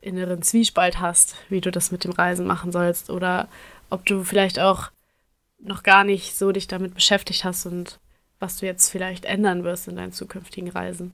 inneren 0.01 0.43
Zwiespalt 0.43 1.01
hast, 1.01 1.37
wie 1.49 1.61
du 1.61 1.71
das 1.71 1.91
mit 1.91 2.05
dem 2.05 2.13
Reisen 2.13 2.47
machen 2.47 2.73
sollst 2.73 3.11
oder 3.11 3.49
ob 3.91 4.07
du 4.07 4.25
vielleicht 4.25 4.59
auch 4.59 4.91
noch 5.59 5.83
gar 5.83 6.05
nicht 6.05 6.37
so 6.37 6.53
dich 6.53 6.69
damit 6.69 6.95
beschäftigt 6.95 7.45
hast 7.45 7.67
und 7.67 7.99
was 8.39 8.59
du 8.59 8.67
jetzt 8.67 8.91
vielleicht 8.91 9.25
ändern 9.25 9.65
wirst 9.65 9.89
in 9.89 9.97
deinen 9.97 10.13
zukünftigen 10.13 10.71
Reisen. 10.71 11.13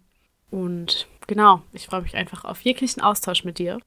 Und 0.50 1.08
genau, 1.26 1.62
ich 1.72 1.86
freue 1.86 2.02
mich 2.02 2.14
einfach 2.14 2.44
auf 2.44 2.60
jeglichen 2.60 3.00
Austausch 3.00 3.44
mit 3.44 3.58
dir 3.58 3.80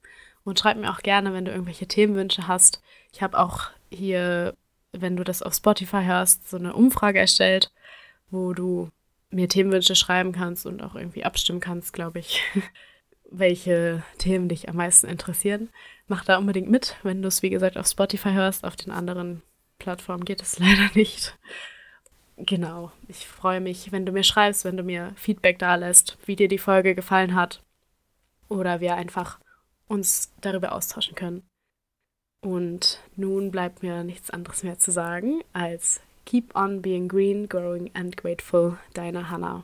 und 0.48 0.58
schreib 0.58 0.78
mir 0.78 0.89
auch 0.91 1.00
gerne, 1.00 1.34
wenn 1.34 1.43
du 1.43 1.52
irgendwelche 1.52 1.88
Themenwünsche 1.88 2.48
hast. 2.48 2.82
Ich 3.12 3.22
habe 3.22 3.38
auch 3.38 3.70
hier, 3.89 4.56
wenn 4.93 5.18
du 5.18 5.26
das 5.26 5.41
auf 5.41 5.54
Spotify 5.54 6.04
hörst, 6.06 6.50
so 6.50 6.56
eine 6.56 6.74
Umfrage 6.74 7.20
erstellt, 7.20 7.70
wo 8.30 8.54
du 8.54 8.89
mir 9.30 9.50
Themenwünsche 9.50 9.95
schreiben 9.95 10.32
kannst 10.32 10.66
und 10.66 10.82
auch 10.82 10.95
irgendwie 10.95 11.26
abstimmen 11.26 11.60
kannst, 11.60 11.91
glaube 11.91 12.20
ich, 12.20 12.41
welche 13.30 14.04
Themen 14.20 14.48
dich 14.48 14.70
am 14.70 14.78
meisten 14.78 15.08
interessieren. 15.08 15.68
Mach 16.08 16.24
da 16.24 16.38
unbedingt 16.38 16.70
mit, 16.70 16.95
wenn 17.04 17.22
du 17.22 17.28
es, 17.28 17.43
wie 17.43 17.50
gesagt, 17.50 17.78
auf 17.78 17.88
Spotify 17.88 18.32
hörst. 18.32 18.64
Auf 18.64 18.78
den 18.78 18.91
anderen 18.91 19.41
Plattformen 19.80 20.24
geht 20.24 20.41
es 20.41 20.60
leider 20.60 20.89
nicht. 20.93 21.38
Genau, 22.38 22.93
ich 23.10 23.28
freue 23.28 23.60
mich, 23.60 23.91
wenn 23.91 24.06
du 24.06 24.14
mir 24.14 24.24
schreibst, 24.24 24.64
wenn 24.64 24.78
du 24.78 24.84
mir 24.84 25.12
Feedback 25.18 25.60
da 25.60 25.76
lässt, 25.76 26.18
wie 26.26 26.38
dir 26.38 26.48
die 26.48 26.58
Folge 26.58 26.95
gefallen 26.95 27.36
hat 27.36 27.64
oder 28.48 28.80
wir 28.80 28.95
einfach 28.95 29.39
uns 29.88 30.31
darüber 30.41 30.73
austauschen 30.73 31.15
können. 31.15 31.43
Und 32.43 32.99
nun 33.15 33.51
bleibt 33.51 33.83
mir 33.83 34.03
nichts 34.03 34.29
anderes 34.29 34.63
mehr 34.63 34.77
zu 34.77 34.91
sagen 34.91 35.41
als 35.53 36.01
Keep 36.25 36.55
on 36.55 36.81
being 36.81 37.07
green, 37.07 37.47
growing 37.47 37.89
and 37.93 38.17
grateful, 38.17 38.77
deine 38.93 39.29
Hannah. 39.29 39.63